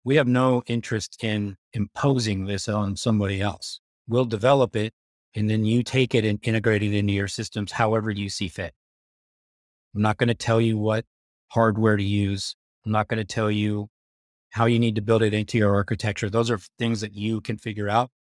we 0.04 0.16
have 0.16 0.28
no 0.28 0.62
interest 0.66 1.22
in 1.24 1.56
imposing 1.72 2.44
this 2.44 2.68
on 2.68 2.96
somebody 2.96 3.40
else. 3.40 3.80
We'll 4.06 4.26
develop 4.26 4.76
it 4.76 4.92
and 5.34 5.50
then 5.50 5.64
you 5.64 5.82
take 5.82 6.14
it 6.14 6.24
and 6.24 6.38
integrate 6.42 6.82
it 6.82 6.94
into 6.94 7.12
your 7.12 7.28
systems 7.28 7.72
however 7.72 8.10
you 8.10 8.28
see 8.28 8.48
fit. 8.48 8.72
I'm 9.94 10.02
not 10.02 10.16
going 10.16 10.28
to 10.28 10.34
tell 10.34 10.60
you 10.60 10.78
what 10.78 11.04
hardware 11.48 11.96
to 11.96 12.04
use. 12.04 12.54
I'm 12.84 12.92
not 12.92 13.08
going 13.08 13.18
to 13.18 13.24
tell 13.24 13.50
you 13.50 13.88
how 14.50 14.66
you 14.66 14.78
need 14.78 14.94
to 14.94 15.02
build 15.02 15.22
it 15.22 15.34
into 15.34 15.58
your 15.58 15.74
architecture. 15.74 16.30
Those 16.30 16.50
are 16.50 16.60
things 16.78 17.00
that 17.00 17.14
you 17.14 17.40
can 17.40 17.58
figure 17.58 17.88
out. 17.88 18.10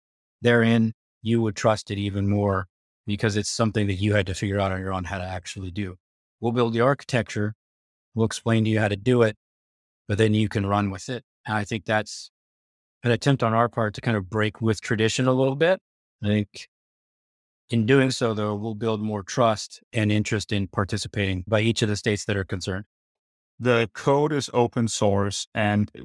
Therein, 0.42 0.92
you 1.22 1.40
would 1.42 1.54
trust 1.54 1.90
it 1.90 1.98
even 1.98 2.28
more 2.28 2.66
because 3.06 3.36
it's 3.36 3.50
something 3.50 3.86
that 3.86 3.94
you 3.94 4.14
had 4.14 4.26
to 4.26 4.34
figure 4.34 4.60
out 4.60 4.72
on 4.72 4.80
your 4.80 4.92
own 4.92 5.04
how 5.04 5.18
to 5.18 5.24
actually 5.24 5.70
do. 5.70 5.96
We'll 6.40 6.52
build 6.52 6.72
the 6.72 6.80
architecture. 6.80 7.54
We'll 8.14 8.26
explain 8.26 8.64
to 8.64 8.70
you 8.70 8.80
how 8.80 8.88
to 8.88 8.96
do 8.96 9.22
it, 9.22 9.36
but 10.08 10.18
then 10.18 10.34
you 10.34 10.48
can 10.48 10.66
run 10.66 10.90
with 10.90 11.08
it. 11.08 11.24
And 11.46 11.56
I 11.56 11.64
think 11.64 11.84
that's 11.84 12.30
an 13.02 13.10
attempt 13.10 13.42
on 13.42 13.52
our 13.52 13.68
part 13.68 13.94
to 13.94 14.00
kind 14.00 14.16
of 14.16 14.30
break 14.30 14.60
with 14.60 14.80
tradition 14.80 15.26
a 15.26 15.32
little 15.32 15.56
bit. 15.56 15.80
I 16.22 16.28
think 16.28 16.68
in 17.70 17.86
doing 17.86 18.10
so, 18.10 18.34
though, 18.34 18.54
we'll 18.54 18.74
build 18.74 19.00
more 19.00 19.22
trust 19.22 19.82
and 19.92 20.12
interest 20.12 20.52
in 20.52 20.68
participating 20.68 21.44
by 21.46 21.60
each 21.60 21.82
of 21.82 21.88
the 21.88 21.96
states 21.96 22.24
that 22.26 22.36
are 22.36 22.44
concerned 22.44 22.84
the 23.58 23.88
code 23.94 24.32
is 24.32 24.50
open 24.52 24.88
source 24.88 25.46
and 25.54 25.90
uh, 25.98 26.02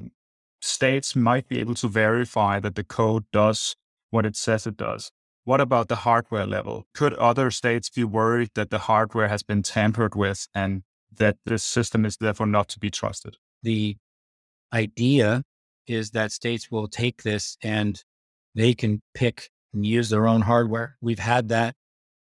states 0.60 1.16
might 1.16 1.48
be 1.48 1.58
able 1.58 1.74
to 1.74 1.88
verify 1.88 2.60
that 2.60 2.74
the 2.74 2.84
code 2.84 3.24
does 3.32 3.76
what 4.10 4.26
it 4.26 4.36
says 4.36 4.66
it 4.66 4.76
does. 4.76 5.10
What 5.50 5.60
about 5.60 5.88
the 5.88 5.96
hardware 5.96 6.46
level? 6.46 6.86
Could 6.94 7.12
other 7.14 7.50
states 7.50 7.90
be 7.90 8.04
worried 8.04 8.50
that 8.54 8.70
the 8.70 8.78
hardware 8.78 9.26
has 9.26 9.42
been 9.42 9.64
tampered 9.64 10.14
with 10.14 10.46
and 10.54 10.84
that 11.12 11.38
this 11.44 11.64
system 11.64 12.04
is 12.04 12.16
therefore 12.18 12.46
not 12.46 12.68
to 12.68 12.78
be 12.78 12.88
trusted? 12.88 13.36
The 13.64 13.96
idea 14.72 15.42
is 15.88 16.12
that 16.12 16.30
states 16.30 16.70
will 16.70 16.86
take 16.86 17.24
this 17.24 17.56
and 17.64 18.00
they 18.54 18.74
can 18.74 19.02
pick 19.12 19.50
and 19.74 19.84
use 19.84 20.08
their 20.08 20.28
own 20.28 20.42
hardware. 20.42 20.96
We've 21.00 21.18
had 21.18 21.48
that 21.48 21.74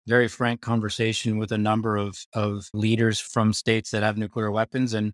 very 0.08 0.26
frank 0.26 0.60
conversation 0.60 1.38
with 1.38 1.52
a 1.52 1.58
number 1.58 1.96
of, 1.96 2.18
of 2.34 2.68
leaders 2.74 3.20
from 3.20 3.52
states 3.52 3.92
that 3.92 4.02
have 4.02 4.18
nuclear 4.18 4.50
weapons 4.50 4.94
and 4.94 5.12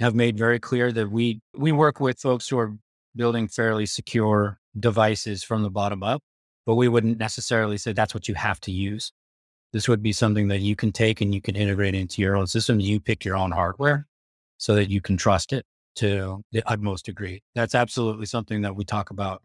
have 0.00 0.16
made 0.16 0.36
very 0.36 0.58
clear 0.58 0.90
that 0.90 1.08
we, 1.08 1.40
we 1.56 1.70
work 1.70 2.00
with 2.00 2.18
folks 2.18 2.48
who 2.48 2.58
are 2.58 2.74
building 3.14 3.46
fairly 3.46 3.86
secure 3.86 4.58
devices 4.76 5.44
from 5.44 5.62
the 5.62 5.70
bottom 5.70 6.02
up, 6.02 6.20
but 6.66 6.74
we 6.74 6.88
wouldn't 6.88 7.18
necessarily 7.18 7.76
say 7.76 7.92
that's 7.92 8.14
what 8.14 8.28
you 8.28 8.34
have 8.34 8.60
to 8.60 8.72
use. 8.72 9.12
This 9.72 9.88
would 9.88 10.02
be 10.02 10.12
something 10.12 10.48
that 10.48 10.60
you 10.60 10.76
can 10.76 10.92
take 10.92 11.20
and 11.20 11.34
you 11.34 11.40
can 11.40 11.56
integrate 11.56 11.94
into 11.94 12.22
your 12.22 12.36
own 12.36 12.46
system. 12.46 12.80
You 12.80 13.00
pick 13.00 13.24
your 13.24 13.36
own 13.36 13.50
hardware 13.50 14.06
so 14.56 14.74
that 14.76 14.88
you 14.88 15.00
can 15.00 15.16
trust 15.16 15.52
it 15.52 15.66
to 15.96 16.42
the 16.52 16.62
utmost 16.66 17.04
degree. 17.04 17.42
That's 17.54 17.74
absolutely 17.74 18.26
something 18.26 18.62
that 18.62 18.76
we 18.76 18.84
talk 18.84 19.10
about. 19.10 19.42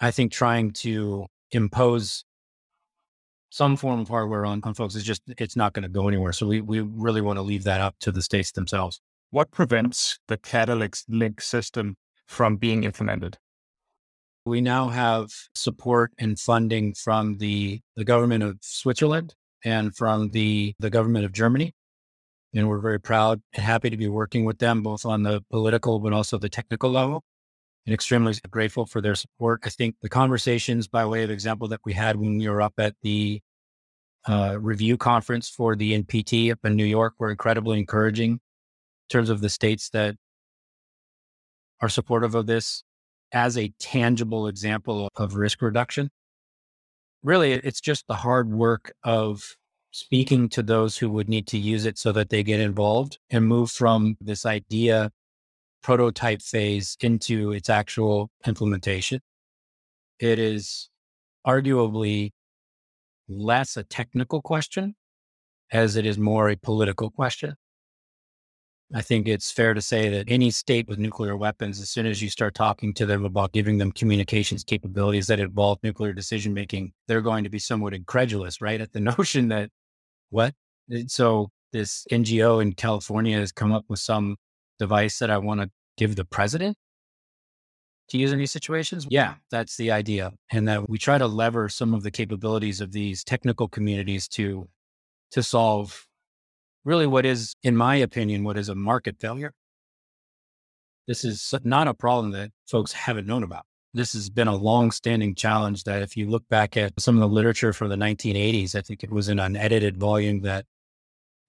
I 0.00 0.10
think 0.10 0.32
trying 0.32 0.72
to 0.72 1.26
impose 1.52 2.24
some 3.50 3.76
form 3.76 4.00
of 4.00 4.08
hardware 4.08 4.44
on, 4.44 4.60
on 4.64 4.74
folks 4.74 4.94
is 4.94 5.04
just 5.04 5.22
it's 5.38 5.56
not 5.56 5.72
going 5.72 5.84
to 5.84 5.88
go 5.88 6.08
anywhere. 6.08 6.32
So 6.32 6.46
we 6.46 6.60
we 6.60 6.80
really 6.80 7.20
want 7.20 7.38
to 7.38 7.42
leave 7.42 7.64
that 7.64 7.80
up 7.80 7.94
to 8.00 8.12
the 8.12 8.22
states 8.22 8.52
themselves. 8.52 9.00
What 9.30 9.50
prevents 9.50 10.18
the 10.28 10.36
Catalink 10.36 11.02
link 11.08 11.40
system 11.40 11.96
from 12.26 12.56
being 12.56 12.84
implemented? 12.84 13.38
We 14.46 14.60
now 14.60 14.88
have 14.90 15.32
support 15.56 16.12
and 16.18 16.38
funding 16.38 16.94
from 16.94 17.38
the, 17.38 17.80
the 17.96 18.04
government 18.04 18.44
of 18.44 18.58
Switzerland 18.60 19.34
and 19.64 19.94
from 19.96 20.30
the, 20.30 20.72
the 20.78 20.88
government 20.88 21.24
of 21.24 21.32
Germany. 21.32 21.72
And 22.54 22.68
we're 22.68 22.78
very 22.78 23.00
proud 23.00 23.42
and 23.54 23.64
happy 23.64 23.90
to 23.90 23.96
be 23.96 24.06
working 24.06 24.44
with 24.44 24.60
them 24.60 24.84
both 24.84 25.04
on 25.04 25.24
the 25.24 25.42
political 25.50 25.98
but 25.98 26.12
also 26.12 26.38
the 26.38 26.48
technical 26.48 26.90
level 26.90 27.24
and 27.86 27.92
extremely 27.92 28.34
grateful 28.48 28.86
for 28.86 29.00
their 29.00 29.16
support. 29.16 29.62
I 29.64 29.70
think 29.70 29.96
the 30.00 30.08
conversations, 30.08 30.86
by 30.86 31.04
way 31.06 31.24
of 31.24 31.30
example, 31.30 31.66
that 31.68 31.80
we 31.84 31.94
had 31.94 32.14
when 32.14 32.38
we 32.38 32.48
were 32.48 32.62
up 32.62 32.74
at 32.78 32.94
the 33.02 33.40
uh, 34.28 34.58
review 34.60 34.96
conference 34.96 35.48
for 35.48 35.74
the 35.74 36.00
NPT 36.00 36.52
up 36.52 36.60
in 36.62 36.76
New 36.76 36.84
York 36.84 37.14
were 37.18 37.32
incredibly 37.32 37.80
encouraging 37.80 38.32
in 38.32 38.38
terms 39.10 39.28
of 39.28 39.40
the 39.40 39.48
states 39.48 39.90
that 39.90 40.14
are 41.80 41.88
supportive 41.88 42.36
of 42.36 42.46
this 42.46 42.84
as 43.32 43.56
a 43.56 43.72
tangible 43.78 44.46
example 44.46 45.08
of 45.16 45.34
risk 45.34 45.62
reduction. 45.62 46.10
Really, 47.22 47.52
it's 47.52 47.80
just 47.80 48.06
the 48.06 48.14
hard 48.14 48.52
work 48.52 48.92
of 49.02 49.56
speaking 49.90 50.48
to 50.50 50.62
those 50.62 50.98
who 50.98 51.10
would 51.10 51.28
need 51.28 51.46
to 51.48 51.58
use 51.58 51.86
it 51.86 51.98
so 51.98 52.12
that 52.12 52.28
they 52.28 52.42
get 52.42 52.60
involved 52.60 53.18
and 53.30 53.46
move 53.46 53.70
from 53.70 54.16
this 54.20 54.44
idea 54.44 55.10
prototype 55.82 56.42
phase 56.42 56.96
into 57.00 57.52
its 57.52 57.70
actual 57.70 58.30
implementation. 58.46 59.20
It 60.18 60.38
is 60.38 60.90
arguably 61.46 62.32
less 63.28 63.76
a 63.76 63.84
technical 63.84 64.42
question 64.42 64.94
as 65.72 65.96
it 65.96 66.06
is 66.06 66.18
more 66.18 66.48
a 66.48 66.56
political 66.56 67.10
question. 67.10 67.54
I 68.94 69.02
think 69.02 69.26
it's 69.26 69.50
fair 69.50 69.74
to 69.74 69.82
say 69.82 70.08
that 70.10 70.26
any 70.28 70.50
state 70.50 70.86
with 70.86 70.98
nuclear 70.98 71.36
weapons, 71.36 71.80
as 71.80 71.90
soon 71.90 72.06
as 72.06 72.22
you 72.22 72.30
start 72.30 72.54
talking 72.54 72.94
to 72.94 73.06
them 73.06 73.24
about 73.24 73.52
giving 73.52 73.78
them 73.78 73.90
communications 73.90 74.62
capabilities 74.62 75.26
that 75.26 75.40
involve 75.40 75.78
nuclear 75.82 76.12
decision 76.12 76.54
making, 76.54 76.92
they're 77.08 77.20
going 77.20 77.42
to 77.42 77.50
be 77.50 77.58
somewhat 77.58 77.94
incredulous, 77.94 78.60
right? 78.60 78.80
At 78.80 78.92
the 78.92 79.00
notion 79.18 79.48
that 79.48 79.70
what? 80.30 80.54
Eh, 80.92 81.04
so 81.08 81.50
this 81.72 82.06
NGO 82.12 82.62
in 82.62 82.74
California 82.74 83.36
has 83.38 83.50
come 83.50 83.72
up 83.72 83.84
with 83.88 83.98
some 83.98 84.36
device 84.78 85.18
that 85.18 85.30
I 85.30 85.38
want 85.38 85.60
to 85.62 85.70
give 85.96 86.14
the 86.14 86.24
president 86.24 86.76
to 88.08 88.18
use 88.18 88.32
in 88.32 88.38
these 88.38 88.52
situations? 88.52 89.06
Yeah, 89.10 89.34
that's 89.50 89.76
the 89.76 89.90
idea. 89.90 90.32
And 90.52 90.68
that 90.68 90.88
we 90.88 90.98
try 90.98 91.18
to 91.18 91.26
lever 91.26 91.68
some 91.68 91.92
of 91.92 92.02
the 92.02 92.10
capabilities 92.10 92.80
of 92.80 92.92
these 92.92 93.24
technical 93.24 93.68
communities 93.68 94.28
to 94.28 94.68
to 95.32 95.42
solve 95.42 96.05
really 96.86 97.06
what 97.06 97.26
is, 97.26 97.54
in 97.64 97.76
my 97.76 97.96
opinion, 97.96 98.44
what 98.44 98.56
is 98.56 98.68
a 98.68 98.74
market 98.74 99.16
failure. 99.20 99.52
This 101.08 101.24
is 101.24 101.52
not 101.64 101.88
a 101.88 101.94
problem 101.94 102.30
that 102.30 102.50
folks 102.66 102.92
haven't 102.92 103.26
known 103.26 103.42
about. 103.42 103.64
This 103.92 104.12
has 104.12 104.30
been 104.30 104.48
a 104.48 104.54
long-standing 104.54 105.34
challenge 105.34 105.84
that 105.84 106.02
if 106.02 106.16
you 106.16 106.28
look 106.28 106.48
back 106.48 106.76
at 106.76 106.92
some 106.98 107.16
of 107.16 107.20
the 107.20 107.34
literature 107.34 107.72
from 107.72 107.88
the 107.88 107.96
1980s, 107.96 108.74
I 108.74 108.82
think 108.82 109.02
it 109.02 109.10
was 109.10 109.28
in 109.28 109.38
an 109.38 109.56
edited 109.56 109.98
volume 109.98 110.40
that 110.42 110.64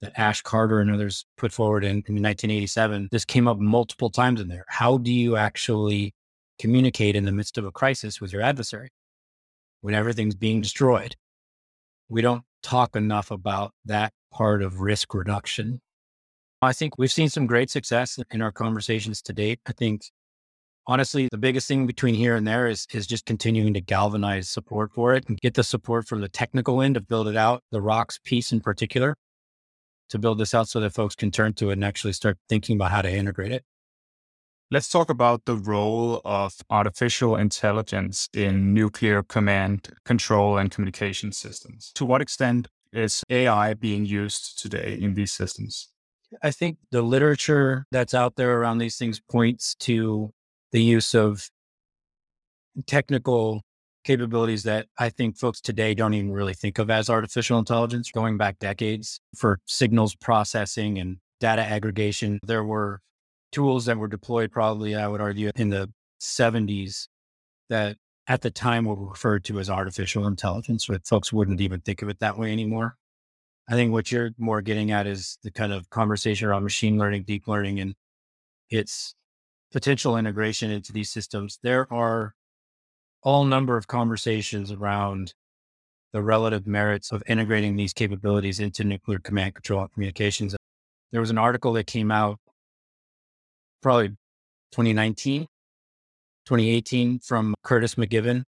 that 0.02 0.14
Ash 0.16 0.42
Carter 0.44 0.80
and 0.80 0.92
others 0.92 1.26
put 1.38 1.52
forward 1.52 1.84
in, 1.84 1.90
in 1.90 2.22
1987. 2.22 3.10
This 3.12 3.26
came 3.26 3.48
up 3.48 3.58
multiple 3.58 4.12
times 4.12 4.40
in 4.40 4.48
there. 4.48 4.64
How 4.68 5.00
do 5.00 5.12
you 5.12 5.36
actually 5.36 6.14
communicate 6.60 7.16
in 7.16 7.26
the 7.26 7.32
midst 7.32 7.58
of 7.58 7.66
a 7.66 7.72
crisis 7.72 8.22
with 8.22 8.32
your 8.32 8.44
adversary 8.44 8.90
when 9.82 9.96
everything's 9.96 10.36
being 10.36 10.62
destroyed? 10.62 11.16
We 12.10 12.22
don't 12.22 12.44
talk 12.62 12.96
enough 12.96 13.32
about 13.32 13.72
that 13.86 14.14
part 14.32 14.62
of 14.62 14.82
risk 14.82 15.14
reduction. 15.14 15.82
I 16.62 16.74
think 16.74 16.98
we've 16.98 17.12
seen 17.12 17.30
some 17.30 17.46
great 17.46 17.70
success 17.70 18.20
in 18.32 18.42
our 18.42 18.52
conversations 18.52 19.22
to 19.24 19.34
date. 19.34 19.60
I 19.68 19.74
think 19.74 20.04
honestly, 20.88 21.28
the 21.30 21.38
biggest 21.38 21.68
thing 21.68 21.86
between 21.86 22.16
here 22.16 22.36
and 22.36 22.48
there 22.48 22.68
is 22.68 22.88
is 22.92 23.06
just 23.06 23.26
continuing 23.26 23.74
to 23.76 23.82
galvanize 23.82 24.50
support 24.50 24.92
for 24.92 25.14
it 25.14 25.26
and 25.28 25.40
get 25.40 25.54
the 25.54 25.64
support 25.64 26.08
from 26.08 26.22
the 26.22 26.30
technical 26.30 26.82
end 26.82 26.96
to 26.96 27.02
build 27.02 27.28
it 27.28 27.36
out, 27.36 27.64
the 27.72 27.82
rocks 27.82 28.20
piece 28.24 28.52
in 28.52 28.60
particular, 28.60 29.16
to 30.10 30.18
build 30.18 30.40
this 30.40 30.54
out 30.54 30.68
so 30.68 30.80
that 30.80 30.94
folks 30.94 31.16
can 31.16 31.30
turn 31.30 31.54
to 31.54 31.70
it 31.70 31.74
and 31.74 31.86
actually 31.86 32.14
start 32.14 32.38
thinking 32.50 32.78
about 32.78 32.92
how 32.92 33.02
to 33.02 33.12
integrate 33.12 33.52
it. 33.52 33.64
Let's 34.70 34.90
talk 34.90 35.10
about 35.10 35.46
the 35.46 35.56
role 35.56 36.20
of 36.26 36.56
artificial 36.70 37.38
intelligence 37.38 38.28
in 38.34 38.74
nuclear 38.74 39.24
command, 39.24 39.90
control, 40.04 40.58
and 40.58 40.70
communication 40.70 41.32
systems. 41.32 41.92
To 41.96 42.04
what 42.04 42.22
extent 42.22 42.68
is 42.98 43.24
AI 43.30 43.74
being 43.74 44.06
used 44.06 44.60
today 44.60 44.98
in 45.00 45.14
these 45.14 45.32
systems? 45.32 45.90
I 46.44 46.52
think 46.52 46.78
the 46.92 47.02
literature 47.02 47.86
that's 47.92 48.14
out 48.14 48.36
there 48.36 48.60
around 48.60 48.80
these 48.80 48.98
things 48.98 49.20
points 49.20 49.76
to 49.82 50.34
the 50.72 50.82
use 50.82 51.16
of 51.16 51.50
technical 52.86 53.62
capabilities 54.04 54.64
that 54.64 54.88
I 54.98 55.10
think 55.10 55.38
folks 55.38 55.62
today 55.62 55.94
don't 55.94 56.14
even 56.14 56.32
really 56.32 56.54
think 56.54 56.80
of 56.80 56.90
as 56.90 57.10
artificial 57.10 57.60
intelligence. 57.60 58.12
Going 58.12 58.38
back 58.38 58.60
decades 58.60 59.20
for 59.36 59.60
signals 59.66 60.16
processing 60.16 60.98
and 60.98 61.18
data 61.40 61.62
aggregation, 61.62 62.40
there 62.44 62.64
were 62.64 63.02
tools 63.52 63.86
that 63.86 63.98
were 63.98 64.08
deployed 64.08 64.52
probably, 64.52 64.96
I 64.96 65.08
would 65.08 65.22
argue, 65.22 65.52
in 65.56 65.70
the 65.70 65.92
70s 66.22 67.08
that 67.70 67.98
at 68.28 68.42
the 68.42 68.52
time 68.52 68.86
were 68.86 68.96
referred 68.96 69.46
to 69.46 69.60
as 69.60 69.70
artificial 69.70 70.28
intelligence, 70.28 70.88
but 70.88 71.08
folks 71.08 71.32
wouldn't 71.32 71.62
even 71.62 71.80
think 71.82 72.02
of 72.02 72.10
it 72.10 72.20
that 72.20 72.38
way 72.38 72.52
anymore. 72.52 72.98
I 73.70 73.74
think 73.74 73.92
what 73.92 74.12
you're 74.12 74.32
more 74.38 74.62
getting 74.62 74.92
at 74.92 75.08
is 75.08 75.38
the 75.44 75.52
kind 75.52 75.74
of 75.74 75.90
conversation 75.90 76.48
around 76.48 76.64
machine 76.64 76.98
learning, 76.98 77.24
deep 77.24 77.48
learning, 77.48 77.80
and 77.80 77.96
its 78.70 79.16
potential 79.72 80.18
integration 80.18 80.72
into 80.72 80.94
these 80.94 81.10
systems. 81.10 81.60
There 81.64 81.92
are 81.92 82.34
all 83.24 83.46
number 83.46 83.78
of 83.78 83.88
conversations 83.88 84.72
around 84.72 85.34
the 86.14 86.22
relative 86.22 86.66
merits 86.66 87.12
of 87.12 87.24
integrating 87.28 87.76
these 87.76 87.94
capabilities 87.94 88.60
into 88.60 88.84
nuclear 88.84 89.20
command 89.20 89.56
control 89.56 89.82
and 89.82 89.92
communications. 89.94 90.56
There 91.12 91.22
was 91.22 91.30
an 91.30 91.38
article 91.38 91.74
that 91.74 91.88
came 91.88 92.12
out 92.12 92.40
probably 93.82 94.10
2019, 94.72 95.48
2018 96.48 97.20
from 97.20 97.54
Curtis 97.62 97.96
McGiffin. 97.96 98.44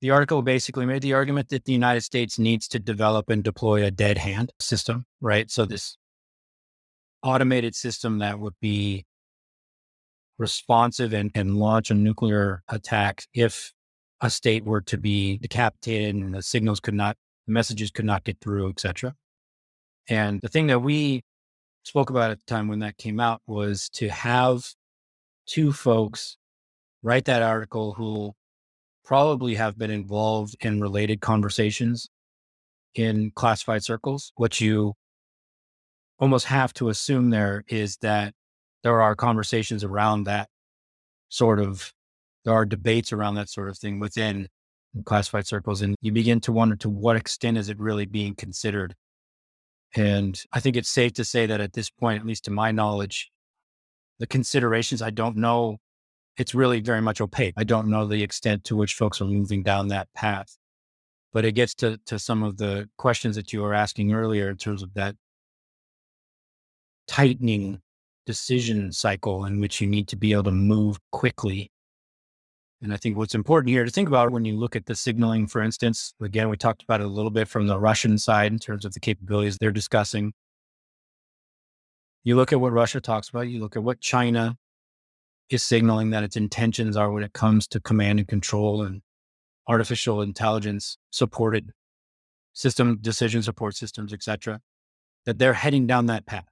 The 0.00 0.10
article 0.10 0.42
basically 0.42 0.86
made 0.86 1.02
the 1.02 1.12
argument 1.12 1.50
that 1.50 1.64
the 1.64 1.72
United 1.72 2.00
States 2.02 2.36
needs 2.36 2.66
to 2.68 2.80
develop 2.80 3.30
and 3.30 3.44
deploy 3.44 3.84
a 3.84 3.92
dead 3.92 4.18
hand 4.18 4.52
system, 4.58 5.04
right? 5.20 5.48
So 5.48 5.64
this 5.64 5.96
automated 7.22 7.76
system 7.76 8.18
that 8.18 8.40
would 8.40 8.54
be 8.60 9.06
responsive 10.36 11.12
and, 11.14 11.30
and 11.36 11.56
launch 11.56 11.92
a 11.92 11.94
nuclear 11.94 12.62
attack 12.68 13.24
if 13.32 13.72
a 14.20 14.28
state 14.28 14.64
were 14.64 14.80
to 14.80 14.98
be 14.98 15.38
decapitated 15.38 16.16
and 16.16 16.34
the 16.34 16.42
signals 16.42 16.80
could 16.80 16.94
not, 16.94 17.16
the 17.46 17.52
messages 17.52 17.92
could 17.92 18.04
not 18.04 18.24
get 18.24 18.40
through, 18.40 18.68
etc. 18.70 19.14
And 20.08 20.40
the 20.40 20.48
thing 20.48 20.66
that 20.66 20.80
we 20.80 21.22
spoke 21.84 22.10
about 22.10 22.32
at 22.32 22.40
the 22.40 22.46
time 22.46 22.66
when 22.66 22.80
that 22.80 22.98
came 22.98 23.20
out 23.20 23.42
was 23.46 23.88
to 23.90 24.08
have 24.08 24.74
two 25.46 25.72
folks 25.72 26.36
write 27.04 27.26
that 27.26 27.42
article 27.42 27.94
who 27.94 28.32
probably 29.04 29.54
have 29.54 29.78
been 29.78 29.90
involved 29.92 30.56
in 30.60 30.80
related 30.80 31.20
conversations 31.20 32.08
in 32.96 33.30
classified 33.36 33.84
circles. 33.84 34.32
What 34.34 34.60
you 34.60 34.94
almost 36.18 36.46
have 36.46 36.74
to 36.74 36.88
assume 36.88 37.30
there 37.30 37.62
is 37.68 37.98
that 37.98 38.34
there 38.82 39.00
are 39.00 39.14
conversations 39.14 39.84
around 39.84 40.24
that 40.24 40.48
sort 41.28 41.60
of, 41.60 41.92
there 42.44 42.54
are 42.54 42.64
debates 42.64 43.12
around 43.12 43.36
that 43.36 43.48
sort 43.48 43.68
of 43.68 43.78
thing 43.78 44.00
within 44.00 44.48
classified 45.04 45.46
circles. 45.46 45.82
And 45.82 45.94
you 46.00 46.10
begin 46.10 46.40
to 46.40 46.52
wonder 46.52 46.74
to 46.76 46.88
what 46.88 47.16
extent 47.16 47.58
is 47.58 47.68
it 47.68 47.78
really 47.78 48.06
being 48.06 48.34
considered 48.34 48.96
and 49.94 50.40
I 50.52 50.60
think 50.60 50.76
it's 50.76 50.88
safe 50.88 51.12
to 51.14 51.24
say 51.24 51.46
that 51.46 51.60
at 51.60 51.72
this 51.72 51.88
point, 51.88 52.20
at 52.20 52.26
least 52.26 52.44
to 52.44 52.50
my 52.50 52.72
knowledge, 52.72 53.30
the 54.18 54.26
considerations, 54.26 55.00
I 55.00 55.10
don't 55.10 55.36
know, 55.36 55.78
it's 56.36 56.54
really 56.54 56.80
very 56.80 57.00
much 57.00 57.20
opaque. 57.20 57.54
I 57.56 57.64
don't 57.64 57.88
know 57.88 58.06
the 58.06 58.22
extent 58.22 58.64
to 58.64 58.76
which 58.76 58.94
folks 58.94 59.20
are 59.20 59.26
moving 59.26 59.62
down 59.62 59.88
that 59.88 60.08
path. 60.14 60.56
But 61.32 61.44
it 61.44 61.52
gets 61.52 61.74
to, 61.76 61.98
to 62.06 62.18
some 62.18 62.42
of 62.42 62.58
the 62.58 62.88
questions 62.96 63.36
that 63.36 63.52
you 63.52 63.62
were 63.62 63.74
asking 63.74 64.12
earlier 64.12 64.50
in 64.50 64.56
terms 64.56 64.82
of 64.82 64.94
that 64.94 65.16
tightening 67.08 67.80
decision 68.24 68.92
cycle 68.92 69.44
in 69.44 69.60
which 69.60 69.80
you 69.80 69.86
need 69.86 70.08
to 70.08 70.16
be 70.16 70.32
able 70.32 70.44
to 70.44 70.50
move 70.50 70.98
quickly 71.10 71.70
and 72.84 72.92
I 72.92 72.98
think 72.98 73.16
what's 73.16 73.34
important 73.34 73.70
here 73.70 73.82
to 73.82 73.90
think 73.90 74.08
about 74.08 74.30
when 74.30 74.44
you 74.44 74.58
look 74.58 74.76
at 74.76 74.84
the 74.84 74.94
signaling, 74.94 75.46
for 75.46 75.62
instance, 75.62 76.12
again, 76.20 76.50
we 76.50 76.58
talked 76.58 76.82
about 76.82 77.00
it 77.00 77.06
a 77.06 77.08
little 77.08 77.30
bit 77.30 77.48
from 77.48 77.66
the 77.66 77.78
Russian 77.78 78.18
side 78.18 78.52
in 78.52 78.58
terms 78.58 78.84
of 78.84 78.92
the 78.92 79.00
capabilities 79.00 79.56
they're 79.56 79.70
discussing. 79.70 80.34
You 82.24 82.36
look 82.36 82.52
at 82.52 82.60
what 82.60 82.72
Russia 82.72 83.00
talks 83.00 83.30
about, 83.30 83.48
you 83.48 83.58
look 83.58 83.74
at 83.74 83.82
what 83.82 84.00
China 84.00 84.58
is 85.50 85.62
signaling 85.62 86.10
that 86.10 86.22
its 86.22 86.36
intentions 86.36 86.96
are 86.96 87.10
when 87.10 87.22
it 87.22 87.32
comes 87.32 87.66
to 87.68 87.80
command 87.80 88.18
and 88.18 88.28
control 88.28 88.82
and 88.82 89.02
artificial 89.68 90.22
intelligence 90.22 90.98
supported 91.10 91.70
system 92.52 92.98
decision 93.00 93.42
support 93.42 93.76
systems, 93.76 94.12
et 94.12 94.22
cetera, 94.22 94.60
that 95.26 95.38
they're 95.38 95.54
heading 95.54 95.86
down 95.86 96.06
that 96.06 96.26
path 96.26 96.46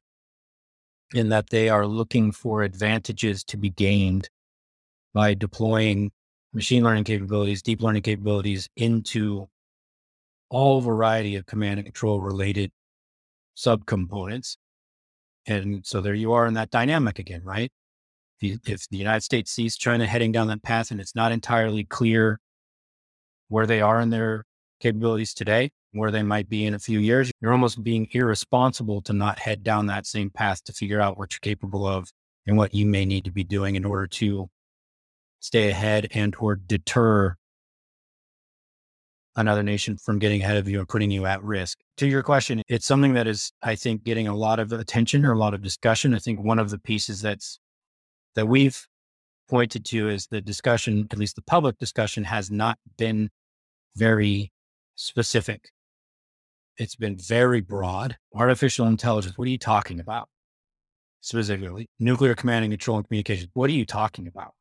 in 1.15 1.29
that 1.29 1.51
they 1.51 1.69
are 1.69 1.87
looking 1.87 2.33
for 2.33 2.63
advantages 2.63 3.45
to 3.45 3.57
be 3.57 3.71
gained 3.71 4.29
by 5.15 5.35
deploying 5.35 6.11
machine 6.55 6.83
learning 6.83 7.05
capabilities, 7.05 7.63
deep 7.63 7.83
learning 7.83 8.03
capabilities 8.03 8.69
into 8.77 9.47
all 10.51 10.81
variety 10.81 11.37
of 11.37 11.47
command 11.47 11.79
and 11.79 11.87
control 11.87 12.21
related 12.21 12.71
subcomponents. 13.57 14.57
And 15.47 15.85
so 15.85 16.01
there 16.01 16.15
you 16.15 16.33
are 16.33 16.47
in 16.47 16.55
that 16.55 16.71
dynamic 16.71 17.19
again, 17.19 17.43
right? 17.45 17.71
If 18.43 18.88
the 18.88 18.97
United 18.97 19.23
States 19.23 19.51
sees 19.51 19.77
China 19.77 20.07
heading 20.07 20.33
down 20.33 20.49
that 20.49 20.63
path 20.63 20.90
and 20.90 21.01
it's 21.01 21.15
not 21.15 21.33
entirely 21.33 21.85
clear 21.85 22.40
where 23.49 23.67
they 23.67 23.81
are 23.81 24.01
in 24.01 24.11
their 24.11 24.45
capabilities 24.81 25.33
today, 25.33 25.71
where 25.93 26.11
they 26.11 26.23
might 26.23 26.49
be 26.49 26.67
in 26.67 26.75
a 26.75 26.79
few 26.79 26.99
years, 26.99 27.31
you're 27.40 27.53
almost 27.53 27.83
being 27.85 28.09
irresponsible 28.13 29.01
to 29.03 29.13
not 29.13 29.38
head 29.38 29.63
down 29.63 29.87
that 29.87 30.07
same 30.07 30.31
path 30.31 30.65
to 30.65 30.73
figure 30.73 31.01
out 31.01 31.19
what 31.19 31.33
you're 31.33 31.40
capable 31.40 31.87
of 31.87 32.11
and 32.47 32.57
what 32.57 32.75
you 32.75 32.87
may 32.87 33.05
need 33.05 33.25
to 33.25 33.31
be 33.31 33.45
doing 33.45 33.77
in 33.77 33.85
order 33.85 34.07
to 34.07 34.49
stay 35.40 35.71
ahead 35.71 36.09
and 36.13 36.35
or 36.38 36.57
deter 36.57 37.37
another 39.37 39.63
nation 39.63 39.97
from 39.97 40.19
getting 40.19 40.43
ahead 40.43 40.57
of 40.57 40.69
you 40.69 40.79
and 40.79 40.88
putting 40.88 41.11
you 41.11 41.27
at 41.27 41.43
risk. 41.43 41.79
To 41.99 42.07
your 42.07 42.23
question, 42.23 42.63
it's 42.69 42.87
something 42.87 43.15
that 43.15 43.27
is, 43.27 43.53
I 43.63 43.77
think, 43.77 44.05
getting 44.05 44.29
a 44.29 44.37
lot 44.37 44.59
of 44.59 44.73
attention 44.73 45.25
or 45.25 45.33
a 45.33 45.38
lot 45.38 45.55
of 45.55 45.63
discussion. 45.63 46.15
I 46.15 46.19
think 46.19 46.40
one 46.40 46.59
of 46.59 46.71
the 46.71 46.79
pieces 46.79 47.23
that's 47.23 47.59
that 48.35 48.47
we've 48.47 48.87
pointed 49.49 49.85
to 49.87 50.09
is 50.09 50.27
the 50.27 50.41
discussion, 50.41 51.07
at 51.11 51.19
least 51.19 51.37
the 51.37 51.43
public 51.43 51.79
discussion, 51.79 52.25
has 52.25 52.51
not 52.51 52.79
been 52.97 53.31
very 53.97 54.53
specific. 54.95 55.71
It's 56.79 56.97
been 56.97 57.17
very 57.17 57.61
broad. 57.61 58.17
Artificial 58.35 58.87
intelligence, 58.87 59.37
what 59.37 59.47
are 59.47 59.51
you 59.51 59.59
talking 59.59 60.01
about? 60.01 60.29
Specifically, 61.21 61.89
nuclear 62.01 62.35
command 62.35 62.65
and 62.65 62.73
control 62.73 62.97
and 62.97 63.07
communications, 63.07 63.51
what 63.55 63.71
are 63.71 63.75
you 63.75 63.85
talking 63.87 64.27
about? 64.27 64.53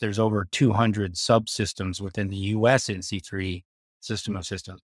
There's 0.00 0.18
over 0.18 0.48
200 0.50 1.14
subsystems 1.14 2.00
within 2.00 2.28
the 2.28 2.36
US 2.36 2.88
NC3 2.88 3.62
system 4.00 4.34
of 4.34 4.46
systems. 4.46 4.80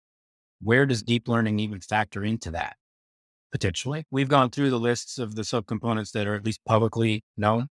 Where 0.60 0.86
does 0.86 1.02
deep 1.02 1.28
learning 1.28 1.60
even 1.60 1.80
factor 1.80 2.24
into 2.24 2.50
that? 2.50 2.76
Potentially. 3.52 4.04
We've 4.10 4.28
gone 4.28 4.50
through 4.50 4.70
the 4.70 4.80
lists 4.80 5.18
of 5.18 5.36
the 5.36 5.42
subcomponents 5.42 6.10
that 6.12 6.26
are 6.26 6.34
at 6.34 6.44
least 6.44 6.60
publicly 6.66 7.22
known. 7.36 7.68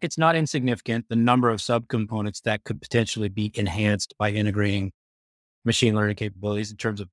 It's 0.00 0.16
not 0.16 0.34
insignificant 0.34 1.06
the 1.08 1.16
number 1.16 1.50
of 1.50 1.60
subcomponents 1.60 2.42
that 2.42 2.64
could 2.64 2.80
potentially 2.80 3.28
be 3.28 3.52
enhanced 3.54 4.14
by 4.18 4.30
integrating 4.30 4.92
machine 5.64 5.94
learning 5.94 6.16
capabilities 6.16 6.70
in 6.70 6.76
terms 6.76 7.00
of 7.00 7.08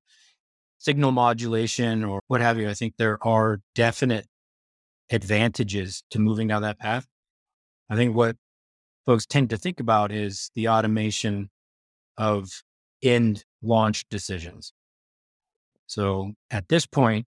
signal 0.77 1.11
modulation 1.11 2.03
or 2.03 2.21
what 2.27 2.39
have 2.39 2.57
you. 2.57 2.69
I 2.69 2.73
think 2.73 2.93
there 2.97 3.17
are 3.25 3.59
definite 3.75 4.25
advantages 5.11 6.03
to 6.11 6.19
moving 6.19 6.47
down 6.47 6.61
that 6.61 6.79
path. 6.79 7.05
I 7.89 7.95
think 7.95 8.15
what 8.15 8.35
folks 9.05 9.25
tend 9.25 9.49
to 9.49 9.57
think 9.57 9.79
about 9.79 10.11
is 10.11 10.51
the 10.55 10.69
automation 10.69 11.49
of 12.17 12.49
end 13.03 13.43
launch 13.61 14.05
decisions. 14.09 14.73
So 15.87 16.33
at 16.51 16.67
this 16.67 16.85
point, 16.85 17.25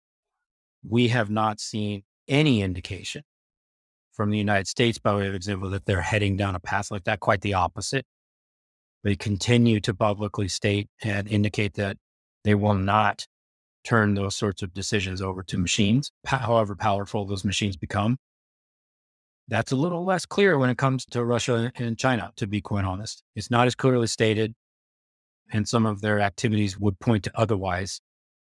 we 0.87 1.07
have 1.09 1.29
not 1.29 1.59
seen 1.59 2.03
any 2.27 2.61
indication 2.61 3.23
from 4.13 4.29
the 4.29 4.37
United 4.37 4.67
States, 4.67 4.97
by 4.97 5.15
way 5.15 5.27
of 5.27 5.35
example, 5.35 5.69
that 5.71 5.85
they're 5.85 6.01
heading 6.01 6.37
down 6.37 6.55
a 6.55 6.59
path 6.59 6.91
like 6.91 7.03
that. 7.03 7.19
Quite 7.19 7.41
the 7.41 7.55
opposite. 7.55 8.05
They 9.03 9.15
continue 9.15 9.79
to 9.81 9.93
publicly 9.93 10.47
state 10.47 10.89
and 11.03 11.27
indicate 11.27 11.73
that 11.73 11.97
they 12.43 12.55
will 12.55 12.75
not 12.75 13.27
turn 13.83 14.13
those 14.13 14.35
sorts 14.35 14.61
of 14.61 14.73
decisions 14.73 15.21
over 15.21 15.43
to 15.43 15.57
machines, 15.57 16.11
however 16.25 16.75
powerful 16.75 17.25
those 17.25 17.43
machines 17.43 17.75
become. 17.75 18.17
That's 19.49 19.73
a 19.73 19.75
little 19.75 20.05
less 20.05 20.25
clear 20.25 20.57
when 20.57 20.69
it 20.69 20.77
comes 20.77 21.05
to 21.07 21.23
Russia 21.23 21.71
and 21.75 21.97
China, 21.97 22.31
to 22.37 22.47
be 22.47 22.61
quite 22.61 22.85
honest. 22.85 23.23
It's 23.35 23.51
not 23.51 23.67
as 23.67 23.75
clearly 23.75 24.07
stated, 24.07 24.53
and 25.51 25.67
some 25.67 25.85
of 25.85 25.99
their 25.99 26.21
activities 26.21 26.79
would 26.79 26.99
point 26.99 27.25
to 27.25 27.31
otherwise, 27.35 27.99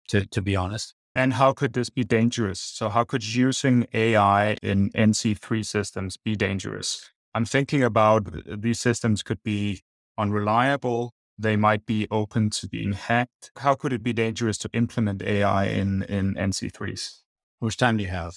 to, 0.09 0.25
to 0.27 0.41
be 0.41 0.57
honest. 0.57 0.95
And 1.15 1.35
how 1.35 1.53
could 1.53 1.73
this 1.73 1.91
be 1.91 2.05
dangerous? 2.05 2.61
So, 2.61 2.89
how 2.89 3.05
could 3.05 3.27
using 3.35 3.87
AI 3.93 4.55
in 4.63 4.91
NC3 4.91 5.65
systems 5.65 6.17
be 6.17 6.37
dangerous? 6.37 7.11
I'm 7.35 7.45
thinking 7.45 7.83
about 7.83 8.27
these 8.47 8.81
systems 8.81 9.23
could 9.23 9.43
be 9.43 9.83
unreliable. 10.17 11.13
They 11.39 11.57
might 11.57 11.87
be 11.87 12.07
open 12.11 12.51
to 12.51 12.69
being 12.69 12.93
hacked. 12.93 13.53
How 13.59 13.75
could 13.75 13.93
it 13.93 14.03
be 14.03 14.13
dangerous 14.13 14.59
to 14.59 14.71
implement 14.73 15.23
AI 15.23 15.67
in, 15.67 16.03
in 16.05 16.35
NC3s? 16.35 17.21
How 17.61 17.67
much 17.67 17.77
time 17.77 17.97
do 17.97 18.03
you 18.03 18.11
have? 18.11 18.35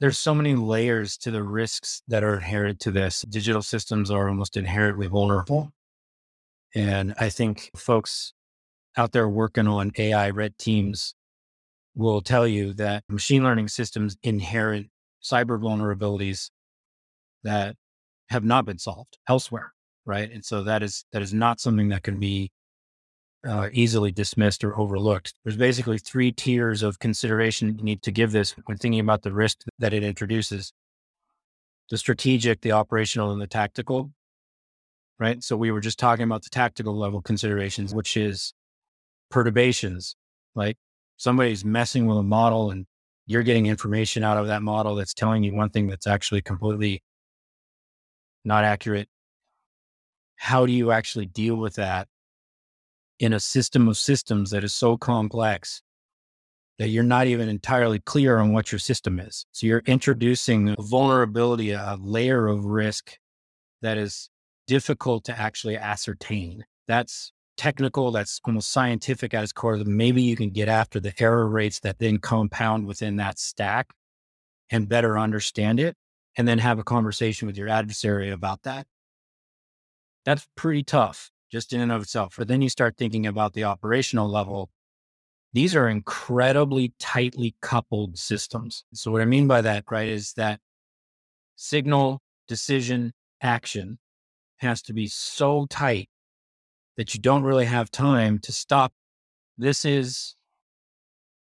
There's 0.00 0.18
so 0.18 0.34
many 0.34 0.54
layers 0.54 1.16
to 1.18 1.30
the 1.30 1.42
risks 1.42 2.02
that 2.08 2.24
are 2.24 2.34
inherent 2.34 2.80
to 2.80 2.90
this. 2.90 3.22
Digital 3.22 3.62
systems 3.62 4.10
are 4.10 4.28
almost 4.28 4.56
inherently 4.56 5.06
vulnerable. 5.06 5.72
And 6.74 7.14
I 7.18 7.28
think 7.28 7.70
folks 7.76 8.32
out 9.00 9.12
there 9.12 9.28
working 9.28 9.66
on 9.66 9.90
AI 9.98 10.30
red 10.30 10.56
teams 10.58 11.14
will 11.94 12.20
tell 12.20 12.46
you 12.46 12.72
that 12.74 13.02
machine 13.08 13.42
learning 13.42 13.68
systems 13.68 14.16
inherit 14.22 14.86
cyber 15.22 15.58
vulnerabilities 15.60 16.50
that 17.42 17.76
have 18.28 18.44
not 18.44 18.64
been 18.64 18.78
solved 18.78 19.18
elsewhere 19.28 19.72
right? 20.10 20.30
And 20.32 20.44
so 20.44 20.64
that 20.64 20.82
is 20.82 21.04
that 21.12 21.22
is 21.22 21.32
not 21.32 21.60
something 21.60 21.88
that 21.90 22.02
can 22.02 22.18
be 22.18 22.50
uh, 23.46 23.68
easily 23.72 24.12
dismissed 24.12 24.64
or 24.64 24.78
overlooked. 24.78 25.34
There's 25.44 25.56
basically 25.56 25.98
three 25.98 26.32
tiers 26.32 26.82
of 26.82 26.98
consideration 26.98 27.78
you 27.78 27.84
need 27.84 28.02
to 28.02 28.10
give 28.10 28.32
this 28.32 28.54
when 28.66 28.76
thinking 28.76 29.00
about 29.00 29.22
the 29.22 29.32
risk 29.32 29.58
that 29.78 29.92
it 29.92 30.02
introduces: 30.02 30.72
the 31.90 31.98
strategic, 31.98 32.60
the 32.60 32.72
operational, 32.72 33.30
and 33.30 33.40
the 33.40 33.46
tactical. 33.46 34.10
Right. 35.18 35.42
So 35.44 35.56
we 35.56 35.70
were 35.70 35.80
just 35.80 35.98
talking 35.98 36.24
about 36.24 36.42
the 36.44 36.50
tactical 36.50 36.96
level 36.96 37.20
considerations, 37.20 37.94
which 37.94 38.16
is 38.16 38.54
perturbations, 39.30 40.16
like 40.54 40.76
somebody's 41.16 41.64
messing 41.64 42.06
with 42.06 42.18
a 42.18 42.22
model 42.22 42.70
and 42.70 42.86
you're 43.26 43.42
getting 43.42 43.66
information 43.66 44.24
out 44.24 44.36
of 44.36 44.48
that 44.48 44.62
model 44.62 44.94
that's 44.96 45.14
telling 45.14 45.42
you 45.44 45.54
one 45.54 45.70
thing 45.70 45.86
that's 45.86 46.06
actually 46.06 46.42
completely 46.42 47.02
not 48.44 48.64
accurate 48.64 49.08
how 50.40 50.64
do 50.64 50.72
you 50.72 50.90
actually 50.90 51.26
deal 51.26 51.54
with 51.54 51.74
that 51.74 52.08
in 53.18 53.34
a 53.34 53.38
system 53.38 53.88
of 53.88 53.98
systems 53.98 54.50
that 54.50 54.64
is 54.64 54.72
so 54.72 54.96
complex 54.96 55.82
that 56.78 56.88
you're 56.88 57.02
not 57.02 57.26
even 57.26 57.50
entirely 57.50 57.98
clear 57.98 58.38
on 58.38 58.54
what 58.54 58.72
your 58.72 58.78
system 58.78 59.20
is. 59.20 59.44
So 59.52 59.66
you're 59.66 59.82
introducing 59.84 60.70
a 60.70 60.76
vulnerability, 60.80 61.72
a 61.72 61.98
layer 62.00 62.46
of 62.46 62.64
risk 62.64 63.18
that 63.82 63.98
is 63.98 64.30
difficult 64.66 65.24
to 65.24 65.38
actually 65.38 65.76
ascertain. 65.76 66.64
That's 66.88 67.32
technical, 67.60 68.10
that's 68.10 68.40
almost 68.46 68.72
scientific 68.72 69.34
at 69.34 69.42
its 69.42 69.52
core. 69.52 69.76
Maybe 69.76 70.22
you 70.22 70.34
can 70.34 70.48
get 70.48 70.66
after 70.66 70.98
the 70.98 71.12
error 71.20 71.46
rates 71.46 71.80
that 71.80 71.98
then 71.98 72.16
compound 72.16 72.86
within 72.86 73.16
that 73.16 73.38
stack 73.38 73.92
and 74.70 74.88
better 74.88 75.18
understand 75.18 75.78
it, 75.78 75.94
and 76.38 76.48
then 76.48 76.58
have 76.58 76.78
a 76.78 76.84
conversation 76.84 77.46
with 77.46 77.58
your 77.58 77.68
adversary 77.68 78.30
about 78.30 78.62
that. 78.62 78.86
That's 80.24 80.48
pretty 80.56 80.84
tough 80.84 81.30
just 81.52 81.74
in 81.74 81.82
and 81.82 81.92
of 81.92 82.00
itself. 82.02 82.36
But 82.38 82.48
then 82.48 82.62
you 82.62 82.70
start 82.70 82.96
thinking 82.96 83.26
about 83.26 83.52
the 83.52 83.64
operational 83.64 84.30
level. 84.30 84.70
These 85.52 85.76
are 85.76 85.86
incredibly 85.86 86.94
tightly 86.98 87.56
coupled 87.60 88.16
systems. 88.16 88.84
So, 88.94 89.10
what 89.10 89.20
I 89.20 89.26
mean 89.26 89.46
by 89.46 89.60
that, 89.60 89.84
right, 89.90 90.08
is 90.08 90.32
that 90.34 90.60
signal, 91.56 92.22
decision, 92.48 93.12
action 93.42 93.98
has 94.58 94.80
to 94.82 94.94
be 94.94 95.08
so 95.08 95.66
tight 95.68 96.08
that 97.00 97.14
you 97.14 97.20
don't 97.20 97.42
really 97.42 97.64
have 97.64 97.90
time 97.90 98.38
to 98.40 98.52
stop. 98.52 98.92
This 99.56 99.84
is 99.84 100.36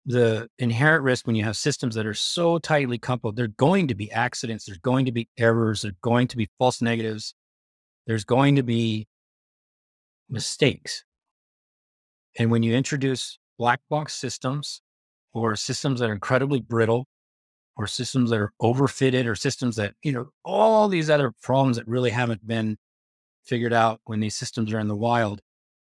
the 0.04 0.48
inherent 0.58 1.04
risk 1.04 1.26
when 1.26 1.36
you 1.36 1.44
have 1.44 1.56
systems 1.56 1.94
that 1.94 2.04
are 2.06 2.14
so 2.14 2.58
tightly 2.58 2.98
coupled. 2.98 3.36
There 3.36 3.44
are 3.44 3.56
going 3.56 3.86
to 3.88 3.94
be 3.94 4.10
accidents, 4.12 4.66
there's 4.66 4.78
going 4.78 5.06
to 5.06 5.12
be 5.12 5.28
errors, 5.38 5.82
there's 5.82 5.94
going 6.02 6.28
to 6.28 6.36
be 6.36 6.50
false 6.58 6.82
negatives 6.82 7.34
there's 8.06 8.24
going 8.24 8.56
to 8.56 8.62
be 8.62 9.06
mistakes. 10.28 11.04
And 12.38 12.50
when 12.50 12.62
you 12.62 12.74
introduce 12.74 13.38
black 13.58 13.80
box 13.90 14.14
systems 14.14 14.80
or 15.32 15.56
systems 15.56 16.00
that 16.00 16.10
are 16.10 16.14
incredibly 16.14 16.60
brittle 16.60 17.06
or 17.76 17.86
systems 17.86 18.30
that 18.30 18.38
are 18.38 18.52
overfitted 18.62 19.26
or 19.26 19.34
systems 19.34 19.76
that, 19.76 19.94
you 20.02 20.12
know, 20.12 20.28
all 20.44 20.88
these 20.88 21.10
other 21.10 21.32
problems 21.42 21.76
that 21.76 21.88
really 21.88 22.10
haven't 22.10 22.46
been 22.46 22.76
figured 23.46 23.72
out 23.72 24.00
when 24.04 24.20
these 24.20 24.36
systems 24.36 24.72
are 24.72 24.80
in 24.80 24.88
the 24.88 24.96
wild, 24.96 25.40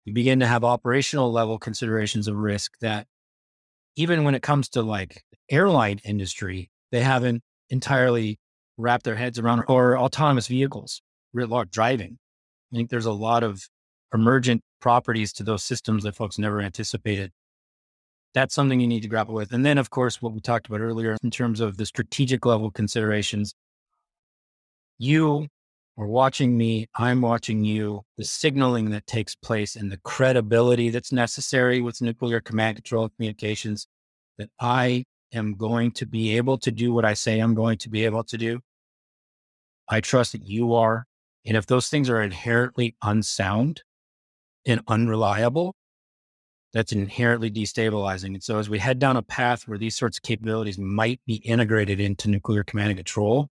you 0.06 0.14
begin 0.14 0.39
to 0.39 0.47
have 0.47 0.64
operational 0.64 1.32
level 1.32 1.60
considerations 1.60 2.28
of 2.28 2.36
risk 2.36 2.74
that 2.82 3.08
even 3.95 4.24
when 4.24 4.36
it 4.36 4.41
comes 4.41 4.70
to 4.70 4.82
like 4.82 5.24
airline 5.50 6.00
industry, 6.04 6.70
they 6.91 7.02
haven't 7.02 7.43
entirely 7.70 8.39
wrapped 8.78 9.04
their 9.04 9.16
heads 9.16 9.38
around 9.38 9.64
or 9.68 9.97
autonomous 9.97 10.47
vehicles 10.47 11.02
writ 11.34 11.50
large 11.50 11.70
driving. 11.70 12.18
I 12.72 12.76
think 12.76 12.89
there's 12.89 13.06
a 13.06 13.12
lot 13.12 13.43
of 13.43 13.68
emergent 14.14 14.62
properties 14.80 15.34
to 15.34 15.43
those 15.43 15.64
systems 15.64 16.04
that 16.04 16.16
folks 16.16 16.39
never 16.39 16.62
anticipated. 16.62 17.32
That's 18.34 18.56
something 18.56 18.80
you 18.80 18.88
need 18.88 19.02
to 19.02 19.08
grapple 19.08 19.34
with. 19.34 19.52
And 19.52 19.66
then, 19.66 19.78
of 19.78 19.89
course, 19.89 20.22
what 20.22 20.34
we 20.34 20.39
talked 20.39 20.68
about 20.68 20.82
earlier 20.82 21.18
in 21.24 21.32
terms 21.32 21.60
of 21.60 21.78
the 21.78 21.86
strategic 21.86 22.45
level 22.45 22.72
considerations. 22.72 23.54
You 24.97 25.47
are 26.00 26.08
watching 26.08 26.58
me, 26.58 26.88
I'm 26.95 27.20
watching 27.20 27.66
you, 27.66 28.04
the 28.18 28.24
signaling 28.24 28.91
that 28.91 29.06
takes 29.06 29.36
place 29.36 29.76
and 29.76 29.91
the 29.91 29.97
credibility 29.97 30.89
that's 30.89 31.12
necessary 31.12 31.82
with 31.82 32.02
nuclear 32.02 32.39
command 32.39 32.78
control 32.78 33.10
communications 33.10 33.86
that 34.38 34.50
I 34.62 35.04
am 35.34 35.56
going 35.56 35.91
to 35.91 36.06
be 36.06 36.38
able 36.38 36.58
to 36.60 36.72
do 36.72 36.93
what 36.93 37.04
I 37.04 37.14
say 37.16 37.39
I'm 37.39 37.54
going 37.54 37.78
to 37.80 37.89
be 37.89 38.06
able 38.06 38.24
to 38.24 38.38
do. 38.38 38.62
I 39.89 40.00
trust 40.00 40.32
that 40.32 40.47
you 40.47 40.74
are. 40.74 41.06
And 41.45 41.58
if 41.58 41.66
those 41.66 41.89
things 41.89 42.10
are 42.10 42.22
inherently 42.22 42.95
unsound 43.04 43.84
and 44.66 44.82
unreliable, 44.88 45.76
that's 46.72 46.93
inherently 46.93 47.52
destabilizing. 47.52 48.36
And 48.36 48.43
so 48.43 48.58
as 48.58 48.70
we 48.70 48.80
head 48.80 49.00
down 49.00 49.18
a 49.18 49.22
path 49.22 49.68
where 49.68 49.78
these 49.78 49.97
sorts 49.97 50.18
of 50.18 50.22
capabilities 50.22 50.78
might 50.78 51.20
be 51.28 51.36
integrated 51.36 52.00
into 52.00 52.30
nuclear 52.30 52.64
command 52.64 52.91
and 52.91 52.97
control, 52.97 53.50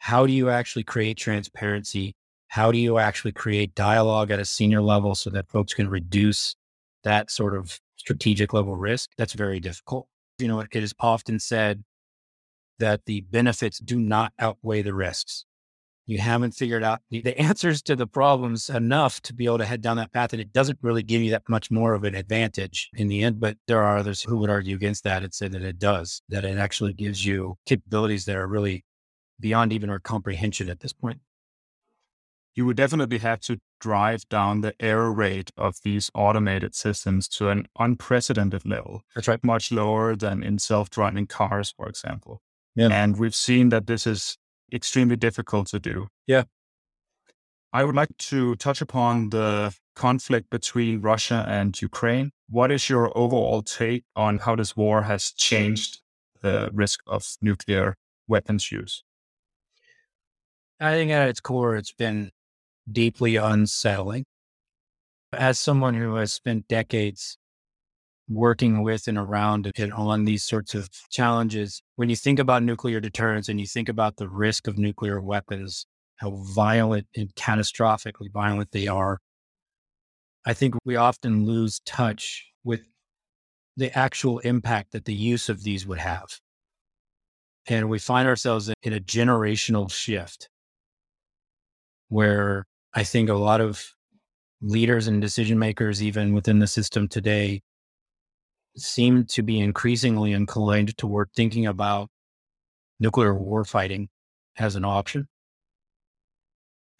how 0.00 0.26
do 0.26 0.32
you 0.32 0.48
actually 0.48 0.82
create 0.82 1.18
transparency? 1.18 2.14
How 2.48 2.72
do 2.72 2.78
you 2.78 2.98
actually 2.98 3.32
create 3.32 3.74
dialogue 3.74 4.30
at 4.30 4.40
a 4.40 4.46
senior 4.46 4.80
level 4.80 5.14
so 5.14 5.28
that 5.30 5.50
folks 5.50 5.74
can 5.74 5.88
reduce 5.88 6.56
that 7.04 7.30
sort 7.30 7.54
of 7.54 7.78
strategic 7.96 8.54
level 8.54 8.76
risk? 8.76 9.10
That's 9.18 9.34
very 9.34 9.60
difficult. 9.60 10.08
You 10.38 10.48
know, 10.48 10.60
it 10.60 10.74
is 10.74 10.94
often 10.98 11.38
said 11.38 11.84
that 12.78 13.04
the 13.04 13.20
benefits 13.20 13.78
do 13.78 14.00
not 14.00 14.32
outweigh 14.38 14.80
the 14.80 14.94
risks. 14.94 15.44
You 16.06 16.18
haven't 16.18 16.52
figured 16.52 16.82
out 16.82 17.00
the, 17.10 17.38
answers 17.38 17.82
to 17.82 17.94
the 17.94 18.06
problems 18.06 18.70
enough 18.70 19.20
to 19.20 19.34
be 19.34 19.44
able 19.44 19.58
to 19.58 19.66
head 19.66 19.82
down 19.82 19.98
that 19.98 20.14
path. 20.14 20.32
And 20.32 20.40
it 20.40 20.50
doesn't 20.50 20.78
really 20.80 21.02
give 21.02 21.20
you 21.20 21.30
that 21.32 21.42
much 21.46 21.70
more 21.70 21.92
of 21.92 22.04
an 22.04 22.14
advantage 22.14 22.88
in 22.94 23.08
the 23.08 23.22
end. 23.22 23.38
But 23.38 23.58
there 23.68 23.82
are 23.82 23.98
others 23.98 24.22
who 24.22 24.38
would 24.38 24.50
argue 24.50 24.76
against 24.76 25.04
that 25.04 25.22
and 25.22 25.34
say 25.34 25.46
that 25.46 25.62
it 25.62 25.78
does, 25.78 26.22
that 26.30 26.46
it 26.46 26.56
actually 26.56 26.94
gives 26.94 27.24
you 27.26 27.56
capabilities 27.66 28.24
that 28.24 28.36
are 28.36 28.48
really 28.48 28.82
beyond 29.40 29.72
even 29.72 29.90
our 29.90 29.98
comprehension 29.98 30.68
at 30.68 30.80
this 30.80 30.92
point 30.92 31.20
you 32.54 32.66
would 32.66 32.76
definitely 32.76 33.18
have 33.18 33.40
to 33.40 33.58
drive 33.80 34.28
down 34.28 34.60
the 34.60 34.74
error 34.80 35.12
rate 35.12 35.50
of 35.56 35.76
these 35.82 36.10
automated 36.14 36.74
systems 36.74 37.28
to 37.28 37.48
an 37.48 37.66
unprecedented 37.78 38.66
level. 38.66 39.02
That's 39.14 39.28
right. 39.28 39.42
Much 39.42 39.72
lower 39.72 40.16
than 40.16 40.42
in 40.42 40.58
self 40.58 40.90
driving 40.90 41.26
cars, 41.26 41.72
for 41.76 41.88
example. 41.88 42.42
Yeah. 42.74 42.88
And 42.90 43.18
we've 43.18 43.34
seen 43.34 43.70
that 43.70 43.86
this 43.86 44.06
is 44.06 44.36
extremely 44.72 45.16
difficult 45.16 45.68
to 45.68 45.80
do. 45.80 46.08
Yeah. 46.26 46.44
I 47.72 47.84
would 47.84 47.94
like 47.94 48.16
to 48.18 48.56
touch 48.56 48.80
upon 48.80 49.30
the 49.30 49.74
conflict 49.94 50.50
between 50.50 51.00
Russia 51.00 51.44
and 51.48 51.80
Ukraine. 51.80 52.32
What 52.48 52.72
is 52.72 52.90
your 52.90 53.16
overall 53.16 53.62
take 53.62 54.04
on 54.16 54.38
how 54.38 54.56
this 54.56 54.76
war 54.76 55.02
has 55.02 55.30
changed 55.30 56.00
the 56.42 56.70
risk 56.72 57.00
of 57.06 57.36
nuclear 57.40 57.96
weapons 58.26 58.72
use? 58.72 59.04
I 60.82 60.92
think 60.92 61.10
at 61.10 61.28
its 61.28 61.40
core, 61.40 61.76
it's 61.76 61.92
been 61.92 62.30
deeply 62.90 63.36
unsettling. 63.36 64.24
As 65.32 65.60
someone 65.60 65.94
who 65.94 66.14
has 66.14 66.32
spent 66.32 66.68
decades 66.68 67.36
working 68.28 68.82
with 68.82 69.06
and 69.06 69.18
around 69.18 69.70
and 69.76 69.92
on 69.92 70.24
these 70.24 70.42
sorts 70.42 70.74
of 70.74 70.88
challenges, 71.10 71.82
when 71.96 72.08
you 72.08 72.16
think 72.16 72.38
about 72.38 72.62
nuclear 72.62 72.98
deterrence 72.98 73.48
and 73.48 73.60
you 73.60 73.66
think 73.66 73.90
about 73.90 74.16
the 74.16 74.28
risk 74.28 74.66
of 74.66 74.78
nuclear 74.78 75.20
weapons, 75.20 75.84
how 76.16 76.30
violent 76.54 77.06
and 77.14 77.34
catastrophically 77.34 78.32
violent 78.32 78.70
they 78.72 78.88
are, 78.88 79.18
I 80.46 80.54
think 80.54 80.74
we 80.86 80.96
often 80.96 81.44
lose 81.44 81.80
touch 81.84 82.46
with 82.64 82.80
the 83.76 83.96
actual 83.96 84.38
impact 84.38 84.92
that 84.92 85.04
the 85.04 85.14
use 85.14 85.50
of 85.50 85.62
these 85.62 85.86
would 85.86 85.98
have. 85.98 86.40
And 87.66 87.90
we 87.90 87.98
find 87.98 88.26
ourselves 88.26 88.72
in 88.82 88.94
a 88.94 89.00
generational 89.00 89.92
shift 89.92 90.48
where 92.10 92.66
I 92.92 93.04
think 93.04 93.30
a 93.30 93.34
lot 93.34 93.62
of 93.62 93.82
leaders 94.60 95.06
and 95.06 95.22
decision 95.22 95.58
makers, 95.58 96.02
even 96.02 96.34
within 96.34 96.58
the 96.58 96.66
system 96.66 97.08
today, 97.08 97.62
seem 98.76 99.24
to 99.24 99.42
be 99.42 99.58
increasingly 99.58 100.32
inclined 100.32 100.96
toward 100.98 101.30
thinking 101.34 101.66
about 101.66 102.08
nuclear 102.98 103.32
war 103.34 103.64
fighting 103.64 104.08
as 104.58 104.76
an 104.76 104.84
option. 104.84 105.28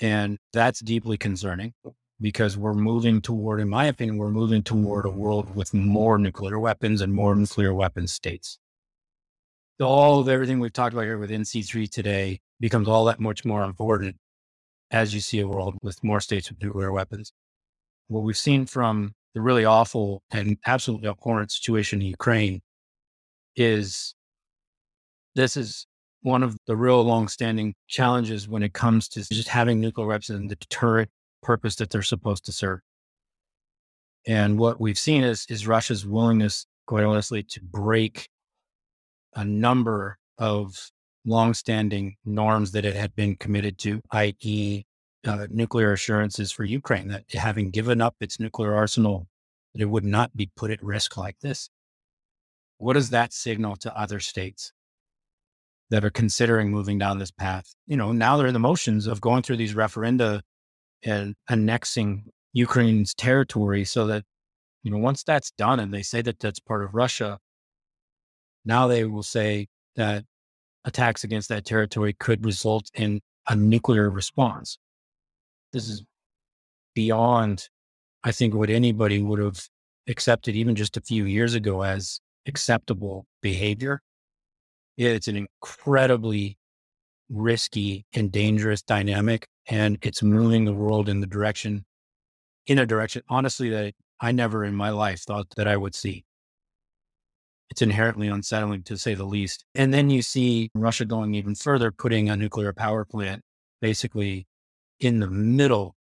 And 0.00 0.38
that's 0.52 0.80
deeply 0.80 1.18
concerning 1.18 1.74
because 2.20 2.56
we're 2.56 2.72
moving 2.72 3.20
toward, 3.20 3.60
in 3.60 3.68
my 3.68 3.86
opinion, 3.86 4.16
we're 4.16 4.30
moving 4.30 4.62
toward 4.62 5.06
a 5.06 5.10
world 5.10 5.54
with 5.54 5.74
more 5.74 6.18
nuclear 6.18 6.58
weapons 6.58 7.00
and 7.00 7.12
more 7.12 7.34
nuclear 7.34 7.74
weapon 7.74 8.06
states. 8.06 8.58
All 9.80 10.20
of 10.20 10.28
everything 10.28 10.60
we've 10.60 10.72
talked 10.72 10.92
about 10.92 11.04
here 11.04 11.18
with 11.18 11.30
NC3 11.30 11.90
today 11.90 12.40
becomes 12.60 12.86
all 12.86 13.06
that 13.06 13.18
much 13.18 13.44
more 13.44 13.64
important 13.64 14.16
as 14.90 15.14
you 15.14 15.20
see 15.20 15.40
a 15.40 15.48
world 15.48 15.76
with 15.82 16.02
more 16.02 16.20
states 16.20 16.50
with 16.50 16.62
nuclear 16.62 16.92
weapons. 16.92 17.32
What 18.08 18.22
we've 18.22 18.36
seen 18.36 18.66
from 18.66 19.12
the 19.34 19.40
really 19.40 19.64
awful 19.64 20.22
and 20.30 20.56
absolutely 20.66 21.08
abhorrent 21.08 21.52
situation 21.52 22.00
in 22.00 22.08
Ukraine 22.08 22.60
is 23.56 24.14
this 25.34 25.56
is 25.56 25.86
one 26.22 26.42
of 26.42 26.56
the 26.66 26.76
real 26.76 27.02
long-standing 27.02 27.74
challenges 27.86 28.48
when 28.48 28.62
it 28.62 28.72
comes 28.72 29.08
to 29.08 29.26
just 29.32 29.48
having 29.48 29.80
nuclear 29.80 30.06
weapons 30.06 30.30
and 30.30 30.50
the 30.50 30.56
deterrent 30.56 31.08
purpose 31.42 31.76
that 31.76 31.90
they're 31.90 32.02
supposed 32.02 32.44
to 32.44 32.52
serve. 32.52 32.80
And 34.26 34.58
what 34.58 34.80
we've 34.80 34.98
seen 34.98 35.24
is, 35.24 35.46
is 35.48 35.66
Russia's 35.66 36.04
willingness, 36.04 36.66
quite 36.86 37.04
honestly, 37.04 37.42
to 37.44 37.60
break 37.62 38.28
a 39.34 39.44
number 39.44 40.18
of 40.36 40.90
longstanding 41.26 42.16
norms 42.24 42.72
that 42.72 42.84
it 42.84 42.96
had 42.96 43.14
been 43.14 43.36
committed 43.36 43.78
to, 43.78 44.00
i.e., 44.12 44.84
uh, 45.26 45.46
nuclear 45.50 45.92
assurances 45.92 46.50
for 46.50 46.64
Ukraine 46.64 47.08
that 47.08 47.24
having 47.32 47.70
given 47.70 48.00
up 48.00 48.16
its 48.20 48.40
nuclear 48.40 48.74
arsenal, 48.74 49.26
that 49.74 49.82
it 49.82 49.90
would 49.90 50.04
not 50.04 50.34
be 50.36 50.50
put 50.56 50.70
at 50.70 50.82
risk 50.82 51.16
like 51.16 51.38
this. 51.40 51.68
What 52.78 52.94
does 52.94 53.10
that 53.10 53.32
signal 53.32 53.76
to 53.76 53.96
other 53.96 54.20
states 54.20 54.72
that 55.90 56.04
are 56.04 56.10
considering 56.10 56.70
moving 56.70 56.98
down 56.98 57.18
this 57.18 57.30
path? 57.30 57.74
You 57.86 57.98
know, 57.98 58.12
now 58.12 58.36
they're 58.36 58.46
in 58.46 58.54
the 58.54 58.60
motions 58.60 59.06
of 59.06 59.20
going 59.20 59.42
through 59.42 59.58
these 59.58 59.74
referenda 59.74 60.40
and 61.04 61.34
annexing 61.48 62.24
Ukraine's 62.52 63.14
territory 63.14 63.84
so 63.84 64.06
that, 64.06 64.24
you 64.82 64.90
know, 64.90 64.98
once 64.98 65.22
that's 65.22 65.50
done 65.50 65.78
and 65.80 65.92
they 65.92 66.02
say 66.02 66.22
that 66.22 66.40
that's 66.40 66.60
part 66.60 66.82
of 66.82 66.94
Russia, 66.94 67.38
now 68.64 68.86
they 68.86 69.04
will 69.04 69.22
say 69.22 69.68
that 69.96 70.24
attacks 70.84 71.24
against 71.24 71.48
that 71.48 71.64
territory 71.64 72.14
could 72.14 72.44
result 72.44 72.90
in 72.94 73.20
a 73.48 73.56
nuclear 73.56 74.10
response. 74.10 74.78
This 75.72 75.88
is 75.88 76.02
beyond, 76.94 77.68
I 78.24 78.32
think, 78.32 78.54
what 78.54 78.70
anybody 78.70 79.22
would 79.22 79.38
have 79.38 79.68
accepted 80.08 80.56
even 80.56 80.74
just 80.74 80.96
a 80.96 81.00
few 81.00 81.24
years 81.24 81.54
ago 81.54 81.82
as 81.82 82.20
acceptable 82.46 83.26
behavior. 83.42 84.00
It's 84.96 85.28
an 85.28 85.36
incredibly 85.36 86.58
risky 87.28 88.04
and 88.12 88.32
dangerous 88.32 88.82
dynamic, 88.82 89.46
and 89.68 89.98
it's 90.02 90.22
moving 90.22 90.64
the 90.64 90.74
world 90.74 91.08
in 91.08 91.20
the 91.20 91.26
direction, 91.26 91.84
in 92.66 92.78
a 92.78 92.86
direction, 92.86 93.22
honestly, 93.28 93.70
that 93.70 93.94
I 94.20 94.32
never 94.32 94.64
in 94.64 94.74
my 94.74 94.90
life 94.90 95.20
thought 95.20 95.46
that 95.56 95.68
I 95.68 95.76
would 95.76 95.94
see 95.94 96.24
it's 97.70 97.82
inherently 97.82 98.28
unsettling 98.28 98.82
to 98.82 98.98
say 98.98 99.14
the 99.14 99.24
least. 99.24 99.64
And 99.74 99.94
then 99.94 100.10
you 100.10 100.22
see 100.22 100.70
Russia 100.74 101.04
going 101.04 101.34
even 101.34 101.54
further, 101.54 101.92
putting 101.92 102.28
a 102.28 102.36
nuclear 102.36 102.72
power 102.72 103.04
plant 103.04 103.42
basically 103.80 104.46
in 104.98 105.20
the 105.20 105.30
middle 105.30 105.94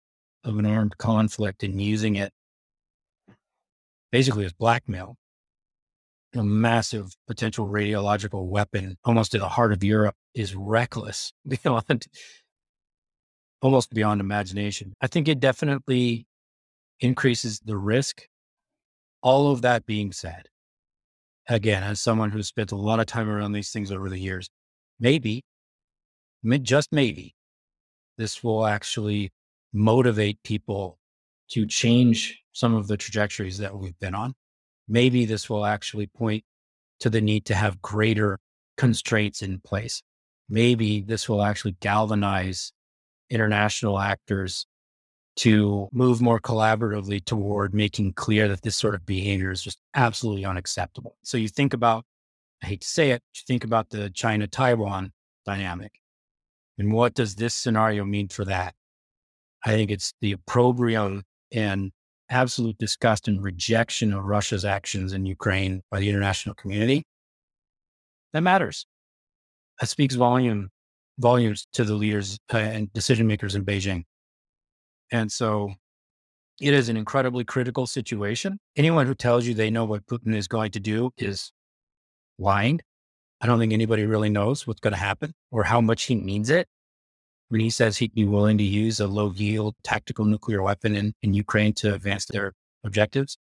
of 0.44 0.58
an 0.58 0.66
armed 0.66 0.98
conflict 0.98 1.62
and 1.62 1.80
using 1.80 2.16
it 2.16 2.32
basically 4.10 4.44
as 4.44 4.52
blackmail. 4.52 5.16
A 6.36 6.44
massive 6.44 7.12
potential 7.26 7.66
radiological 7.66 8.46
weapon 8.46 8.96
almost 9.04 9.34
at 9.34 9.40
the 9.40 9.48
heart 9.48 9.72
of 9.72 9.82
Europe 9.82 10.14
is 10.34 10.54
reckless 10.54 11.32
beyond 11.48 12.06
almost 13.62 13.92
beyond 13.92 14.20
imagination. 14.20 14.94
I 15.00 15.06
think 15.06 15.28
it 15.28 15.40
definitely 15.40 16.26
increases 17.00 17.60
the 17.60 17.76
risk. 17.76 18.26
All 19.22 19.50
of 19.50 19.62
that 19.62 19.86
being 19.86 20.12
said, 20.12 20.46
again, 21.50 21.82
as 21.82 22.00
someone 22.00 22.30
who's 22.30 22.46
spent 22.46 22.72
a 22.72 22.76
lot 22.76 23.00
of 23.00 23.06
time 23.06 23.28
around 23.28 23.52
these 23.52 23.70
things 23.70 23.90
over 23.90 24.08
the 24.08 24.18
years, 24.18 24.48
maybe, 24.98 25.42
just 26.62 26.92
maybe, 26.92 27.34
this 28.16 28.42
will 28.42 28.64
actually 28.64 29.32
motivate 29.72 30.42
people 30.44 30.98
to 31.50 31.66
change 31.66 32.40
some 32.52 32.74
of 32.74 32.86
the 32.86 32.96
trajectories 32.96 33.58
that 33.58 33.76
we've 33.76 33.98
been 33.98 34.14
on. 34.14 34.34
Maybe 34.88 35.24
this 35.24 35.50
will 35.50 35.66
actually 35.66 36.06
point 36.06 36.44
to 37.00 37.10
the 37.10 37.20
need 37.20 37.44
to 37.46 37.54
have 37.54 37.82
greater 37.82 38.38
constraints 38.76 39.42
in 39.42 39.60
place. 39.60 40.02
Maybe 40.48 41.00
this 41.00 41.28
will 41.28 41.42
actually 41.42 41.76
galvanize 41.80 42.72
international 43.28 43.98
actors 43.98 44.66
to 45.40 45.88
move 45.90 46.20
more 46.20 46.38
collaboratively 46.38 47.24
toward 47.24 47.72
making 47.72 48.12
clear 48.12 48.46
that 48.46 48.60
this 48.60 48.76
sort 48.76 48.94
of 48.94 49.06
behavior 49.06 49.50
is 49.50 49.62
just 49.62 49.78
absolutely 49.94 50.44
unacceptable. 50.44 51.16
So 51.22 51.38
you 51.38 51.48
think 51.48 51.72
about, 51.72 52.04
I 52.62 52.66
hate 52.66 52.82
to 52.82 52.86
say 52.86 53.12
it, 53.12 53.22
you 53.34 53.40
think 53.46 53.64
about 53.64 53.88
the 53.88 54.10
China 54.10 54.46
Taiwan 54.46 55.12
dynamic. 55.46 55.92
And 56.76 56.92
what 56.92 57.14
does 57.14 57.36
this 57.36 57.54
scenario 57.54 58.04
mean 58.04 58.28
for 58.28 58.44
that? 58.44 58.74
I 59.64 59.70
think 59.70 59.90
it's 59.90 60.12
the 60.20 60.32
opprobrium 60.32 61.22
and 61.52 61.90
absolute 62.28 62.76
disgust 62.76 63.26
and 63.26 63.42
rejection 63.42 64.12
of 64.12 64.24
Russia's 64.24 64.66
actions 64.66 65.14
in 65.14 65.24
Ukraine 65.24 65.80
by 65.90 66.00
the 66.00 66.10
international 66.10 66.54
community. 66.54 67.02
That 68.34 68.42
matters. 68.42 68.84
That 69.80 69.88
speaks 69.88 70.16
volume, 70.16 70.68
volumes 71.18 71.66
to 71.72 71.84
the 71.84 71.94
leaders 71.94 72.38
uh, 72.52 72.58
and 72.58 72.92
decision 72.92 73.26
makers 73.26 73.54
in 73.54 73.64
Beijing. 73.64 74.04
And 75.10 75.30
so 75.30 75.72
it 76.60 76.74
is 76.74 76.88
an 76.88 76.96
incredibly 76.96 77.44
critical 77.44 77.86
situation. 77.86 78.58
Anyone 78.76 79.06
who 79.06 79.14
tells 79.14 79.46
you 79.46 79.54
they 79.54 79.70
know 79.70 79.84
what 79.84 80.06
Putin 80.06 80.34
is 80.34 80.46
going 80.46 80.72
to 80.72 80.80
do 80.80 81.10
is 81.16 81.52
lying. 82.38 82.80
I 83.40 83.46
don't 83.46 83.58
think 83.58 83.72
anybody 83.72 84.04
really 84.04 84.28
knows 84.28 84.66
what's 84.66 84.80
going 84.80 84.92
to 84.92 84.98
happen 84.98 85.32
or 85.50 85.64
how 85.64 85.80
much 85.80 86.04
he 86.04 86.14
means 86.14 86.50
it. 86.50 86.68
When 87.48 87.60
he 87.60 87.70
says 87.70 87.96
he'd 87.96 88.14
be 88.14 88.24
willing 88.24 88.58
to 88.58 88.64
use 88.64 89.00
a 89.00 89.08
low 89.08 89.32
yield 89.32 89.74
tactical 89.82 90.24
nuclear 90.24 90.62
weapon 90.62 90.94
in, 90.94 91.14
in 91.22 91.34
Ukraine 91.34 91.72
to 91.74 91.94
advance 91.94 92.26
their 92.26 92.52
objectives. 92.84 93.38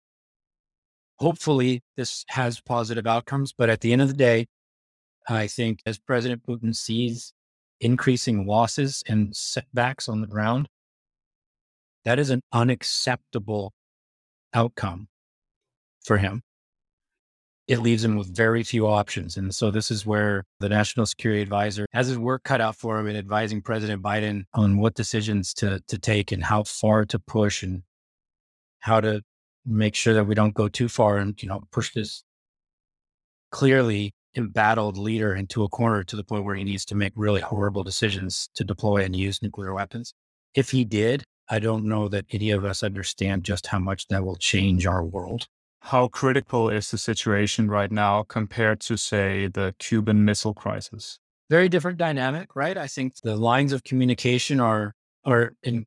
Hopefully, 1.18 1.82
this 1.96 2.24
has 2.28 2.60
positive 2.60 3.06
outcomes. 3.06 3.52
But 3.56 3.70
at 3.70 3.80
the 3.80 3.92
end 3.92 4.02
of 4.02 4.08
the 4.08 4.14
day, 4.14 4.46
I 5.28 5.46
think 5.46 5.80
as 5.86 5.98
President 5.98 6.42
Putin 6.46 6.76
sees 6.76 7.32
increasing 7.80 8.46
losses 8.46 9.02
and 9.08 9.34
setbacks 9.34 10.08
on 10.08 10.20
the 10.20 10.26
ground, 10.26 10.68
that 12.06 12.20
is 12.20 12.30
an 12.30 12.40
unacceptable 12.52 13.74
outcome 14.54 15.08
for 16.02 16.18
him. 16.18 16.40
It 17.66 17.80
leaves 17.80 18.04
him 18.04 18.14
with 18.14 18.34
very 18.34 18.62
few 18.62 18.86
options. 18.86 19.36
And 19.36 19.52
so 19.52 19.72
this 19.72 19.90
is 19.90 20.06
where 20.06 20.44
the 20.60 20.68
National 20.68 21.04
Security 21.04 21.42
Advisor 21.42 21.84
has 21.92 22.06
his 22.06 22.16
work 22.16 22.44
cut 22.44 22.60
out 22.60 22.76
for 22.76 22.96
him 23.00 23.08
in 23.08 23.16
advising 23.16 23.60
President 23.60 24.02
Biden 24.02 24.44
on 24.54 24.78
what 24.78 24.94
decisions 24.94 25.52
to, 25.54 25.80
to 25.88 25.98
take 25.98 26.30
and 26.30 26.44
how 26.44 26.62
far 26.62 27.04
to 27.06 27.18
push 27.18 27.64
and 27.64 27.82
how 28.78 29.00
to 29.00 29.20
make 29.66 29.96
sure 29.96 30.14
that 30.14 30.28
we 30.28 30.36
don't 30.36 30.54
go 30.54 30.68
too 30.68 30.88
far 30.88 31.16
and, 31.16 31.42
you 31.42 31.48
know, 31.48 31.64
push 31.72 31.92
this 31.92 32.22
clearly 33.50 34.12
embattled 34.36 34.96
leader 34.96 35.34
into 35.34 35.64
a 35.64 35.68
corner 35.68 36.04
to 36.04 36.14
the 36.14 36.22
point 36.22 36.44
where 36.44 36.54
he 36.54 36.62
needs 36.62 36.84
to 36.84 36.94
make 36.94 37.12
really 37.16 37.40
horrible 37.40 37.82
decisions 37.82 38.48
to 38.54 38.62
deploy 38.62 39.02
and 39.02 39.16
use 39.16 39.42
nuclear 39.42 39.74
weapons. 39.74 40.14
If 40.54 40.70
he 40.70 40.84
did, 40.84 41.24
I 41.48 41.58
don't 41.58 41.84
know 41.84 42.08
that 42.08 42.26
any 42.30 42.50
of 42.50 42.64
us 42.64 42.82
understand 42.82 43.44
just 43.44 43.68
how 43.68 43.78
much 43.78 44.08
that 44.08 44.24
will 44.24 44.36
change 44.36 44.86
our 44.86 45.04
world. 45.04 45.46
How 45.80 46.08
critical 46.08 46.68
is 46.68 46.90
the 46.90 46.98
situation 46.98 47.68
right 47.68 47.92
now 47.92 48.24
compared 48.24 48.80
to, 48.80 48.96
say, 48.96 49.46
the 49.46 49.74
Cuban 49.78 50.24
Missile 50.24 50.54
Crisis? 50.54 51.20
Very 51.48 51.68
different 51.68 51.98
dynamic, 51.98 52.56
right? 52.56 52.76
I 52.76 52.88
think 52.88 53.20
the 53.22 53.36
lines 53.36 53.72
of 53.72 53.84
communication 53.84 54.58
are 54.58 54.94
are 55.24 55.52
in, 55.62 55.86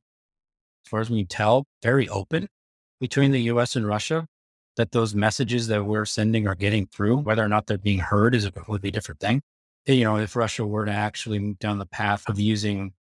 as 0.84 0.88
far 0.88 1.00
as 1.00 1.10
we 1.10 1.20
can 1.20 1.26
tell, 1.26 1.66
very 1.82 2.08
open 2.08 2.48
between 2.98 3.30
the 3.30 3.42
U.S. 3.42 3.76
and 3.76 3.86
Russia. 3.86 4.26
That 4.76 4.92
those 4.92 5.14
messages 5.14 5.66
that 5.66 5.84
we're 5.84 6.06
sending 6.06 6.46
are 6.46 6.54
getting 6.54 6.86
through, 6.86 7.18
whether 7.18 7.44
or 7.44 7.48
not 7.48 7.66
they're 7.66 7.76
being 7.76 7.98
heard, 7.98 8.34
is 8.34 8.46
a 8.46 8.52
completely 8.52 8.90
different 8.90 9.20
thing. 9.20 9.42
You 9.84 10.04
know, 10.04 10.16
if 10.16 10.36
Russia 10.36 10.64
were 10.64 10.86
to 10.86 10.92
actually 10.92 11.38
move 11.38 11.58
down 11.58 11.78
the 11.78 11.86
path 11.86 12.26
of 12.28 12.38
using 12.38 12.92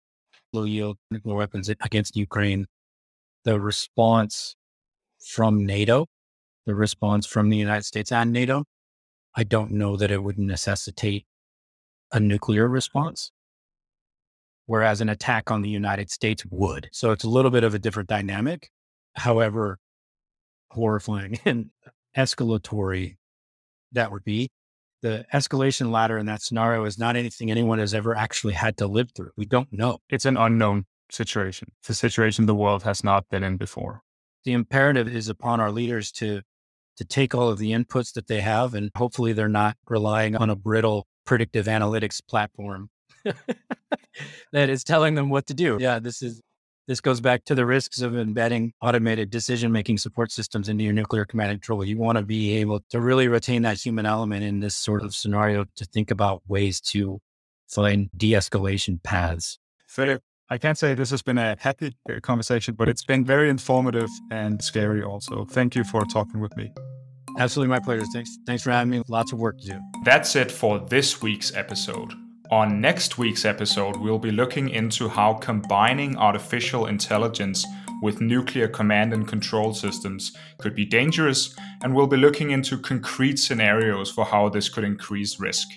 low 0.54 0.64
yield 0.64 0.98
nuclear 1.12 1.36
weapons 1.36 1.70
against 1.70 2.16
Ukraine, 2.16 2.66
the 3.44 3.60
response 3.60 4.56
from 5.20 5.66
NATO, 5.66 6.08
the 6.66 6.76
response 6.76 7.26
from 7.26 7.50
the 7.50 7.58
United 7.58 7.86
States 7.86 8.12
and 8.12 8.32
NATO, 8.32 8.64
I 9.36 9.44
don't 9.44 9.72
know 9.72 9.96
that 9.98 10.12
it 10.12 10.24
would 10.24 10.40
necessitate 10.40 11.26
a 12.12 12.20
nuclear 12.20 12.68
response, 12.68 13.32
whereas 14.66 15.02
an 15.02 15.10
attack 15.10 15.52
on 15.52 15.62
the 15.62 15.70
United 15.70 16.10
States 16.10 16.44
would. 16.50 16.90
So 16.92 17.12
it's 17.12 17.24
a 17.24 17.30
little 17.30 17.52
bit 17.52 17.64
of 17.64 17.74
a 17.74 17.80
different 17.80 18.10
dynamic. 18.10 18.70
However, 19.16 19.78
horrifying 20.72 21.40
and 21.46 21.70
escalatory 22.18 23.18
that 23.92 24.12
would 24.12 24.24
be 24.24 24.50
the 25.02 25.26
escalation 25.34 25.92
ladder 25.92 26.18
in 26.18 26.26
that 26.26 26.42
scenario 26.42 26.84
is 26.86 26.98
not 26.98 27.16
anything 27.16 27.50
anyone 27.50 27.80
has 27.80 27.94
ever 27.94 28.16
actually 28.16 28.54
had 28.54 28.78
to 28.78 28.88
live 28.88 29.12
through. 29.16 29.32
We 29.38 29.46
don't 29.46 29.72
know. 29.72 30.00
It's 30.10 30.26
an 30.26 30.38
unknown 30.38 30.86
situation. 31.12 31.72
It's 31.82 31.90
a 31.90 31.96
situation 31.96 32.46
the 32.46 32.56
world 32.56 32.84
has 32.84 33.04
not 33.04 33.30
been 33.30 33.44
in 33.44 33.58
before. 33.58 34.02
The 34.46 34.54
imperative 34.54 35.08
is 35.08 35.30
upon 35.30 35.60
our 35.60 35.72
leaders 35.72 36.12
to 36.14 36.42
to 36.98 37.06
take 37.06 37.34
all 37.34 37.48
of 37.48 37.60
the 37.60 37.72
inputs 37.72 38.12
that 38.14 38.28
they 38.28 38.42
have 38.42 38.74
and 38.74 38.92
hopefully 38.94 39.32
they're 39.32 39.48
not 39.48 39.78
relying 39.88 40.36
on 40.36 40.50
a 40.50 40.56
brittle 40.56 41.08
predictive 41.26 41.66
analytics 41.66 42.20
platform 42.28 42.90
that 44.52 44.70
is 44.70 44.84
telling 44.84 45.16
them 45.16 45.30
what 45.30 45.48
to 45.48 45.54
do. 45.54 45.78
Yeah, 45.80 46.00
this 46.00 46.22
is 46.22 46.42
this 46.90 47.02
goes 47.02 47.22
back 47.22 47.46
to 47.46 47.54
the 47.54 47.68
risks 47.68 48.02
of 48.02 48.18
embedding 48.18 48.74
automated 48.82 49.30
decision 49.30 49.72
making 49.72 49.96
support 49.96 50.32
systems 50.32 50.68
into 50.70 50.84
your 50.84 50.92
nuclear 50.92 51.24
command 51.24 51.52
and 51.52 51.62
control. 51.62 51.86
You 51.86 52.00
want 52.00 52.18
to 52.18 52.24
be 52.24 52.56
able 52.56 52.80
to 52.90 53.00
really 53.00 53.28
retain 53.28 53.62
that 53.62 53.78
human 53.78 54.08
element 54.08 54.44
in 54.44 54.60
this 54.60 54.76
sort 54.76 55.04
of 55.04 55.14
scenario 55.14 55.66
to 55.76 55.86
think 55.86 56.10
about 56.10 56.42
ways 56.48 56.82
to 56.94 57.22
find 57.68 58.10
de 58.18 58.32
escalation 58.32 59.02
paths. 59.04 59.60
Philip, 59.88 60.24
I 60.50 60.58
can't 60.58 60.80
say 60.80 60.96
this 60.96 61.12
has 61.12 61.22
been 61.22 61.38
a 61.38 61.56
happy 61.60 61.96
conversation, 62.24 62.74
but 62.74 62.90
it's 62.90 63.06
been 63.06 63.24
very 63.24 63.52
informative 63.52 64.10
and 64.32 64.60
scary 64.60 65.04
also. 65.04 65.46
Thank 65.46 65.76
you 65.76 65.84
for 65.84 66.06
talking 66.06 66.40
with 66.40 66.58
me. 66.58 66.72
Absolutely 67.38 67.70
my 67.70 67.80
pleasure. 67.80 68.06
Thanks, 68.12 68.36
thanks 68.48 68.64
for 68.64 68.72
having 68.72 68.90
me. 68.90 69.04
Lots 69.08 69.32
of 69.32 69.38
work 69.38 69.60
to 69.60 69.68
do. 69.74 69.80
That's 70.06 70.36
it 70.36 70.52
for 70.52 70.80
this 70.80 71.22
week's 71.22 71.56
episode. 71.56 72.16
On 72.52 72.82
next 72.82 73.20
week's 73.20 73.46
episode, 73.46 73.98
we'll 73.98 74.18
be 74.18 74.32
looking 74.32 74.70
into 74.70 75.08
how 75.08 75.36
combining 75.36 76.18
artificial 76.18 76.88
intelligence 76.88 77.64
with 78.02 78.22
nuclear 78.22 78.68
command 78.68 79.14
and 79.14 79.28
control 79.28 79.76
systems 79.76 80.36
could 80.58 80.74
be 80.74 80.84
dangerous, 80.84 81.56
and 81.84 81.94
we'll 81.94 82.08
be 82.08 82.18
looking 82.18 82.50
into 82.50 82.80
concrete 82.80 83.38
scenarios 83.38 84.10
for 84.10 84.26
how 84.26 84.50
this 84.50 84.68
could 84.68 84.84
increase 84.84 85.40
risk. 85.40 85.70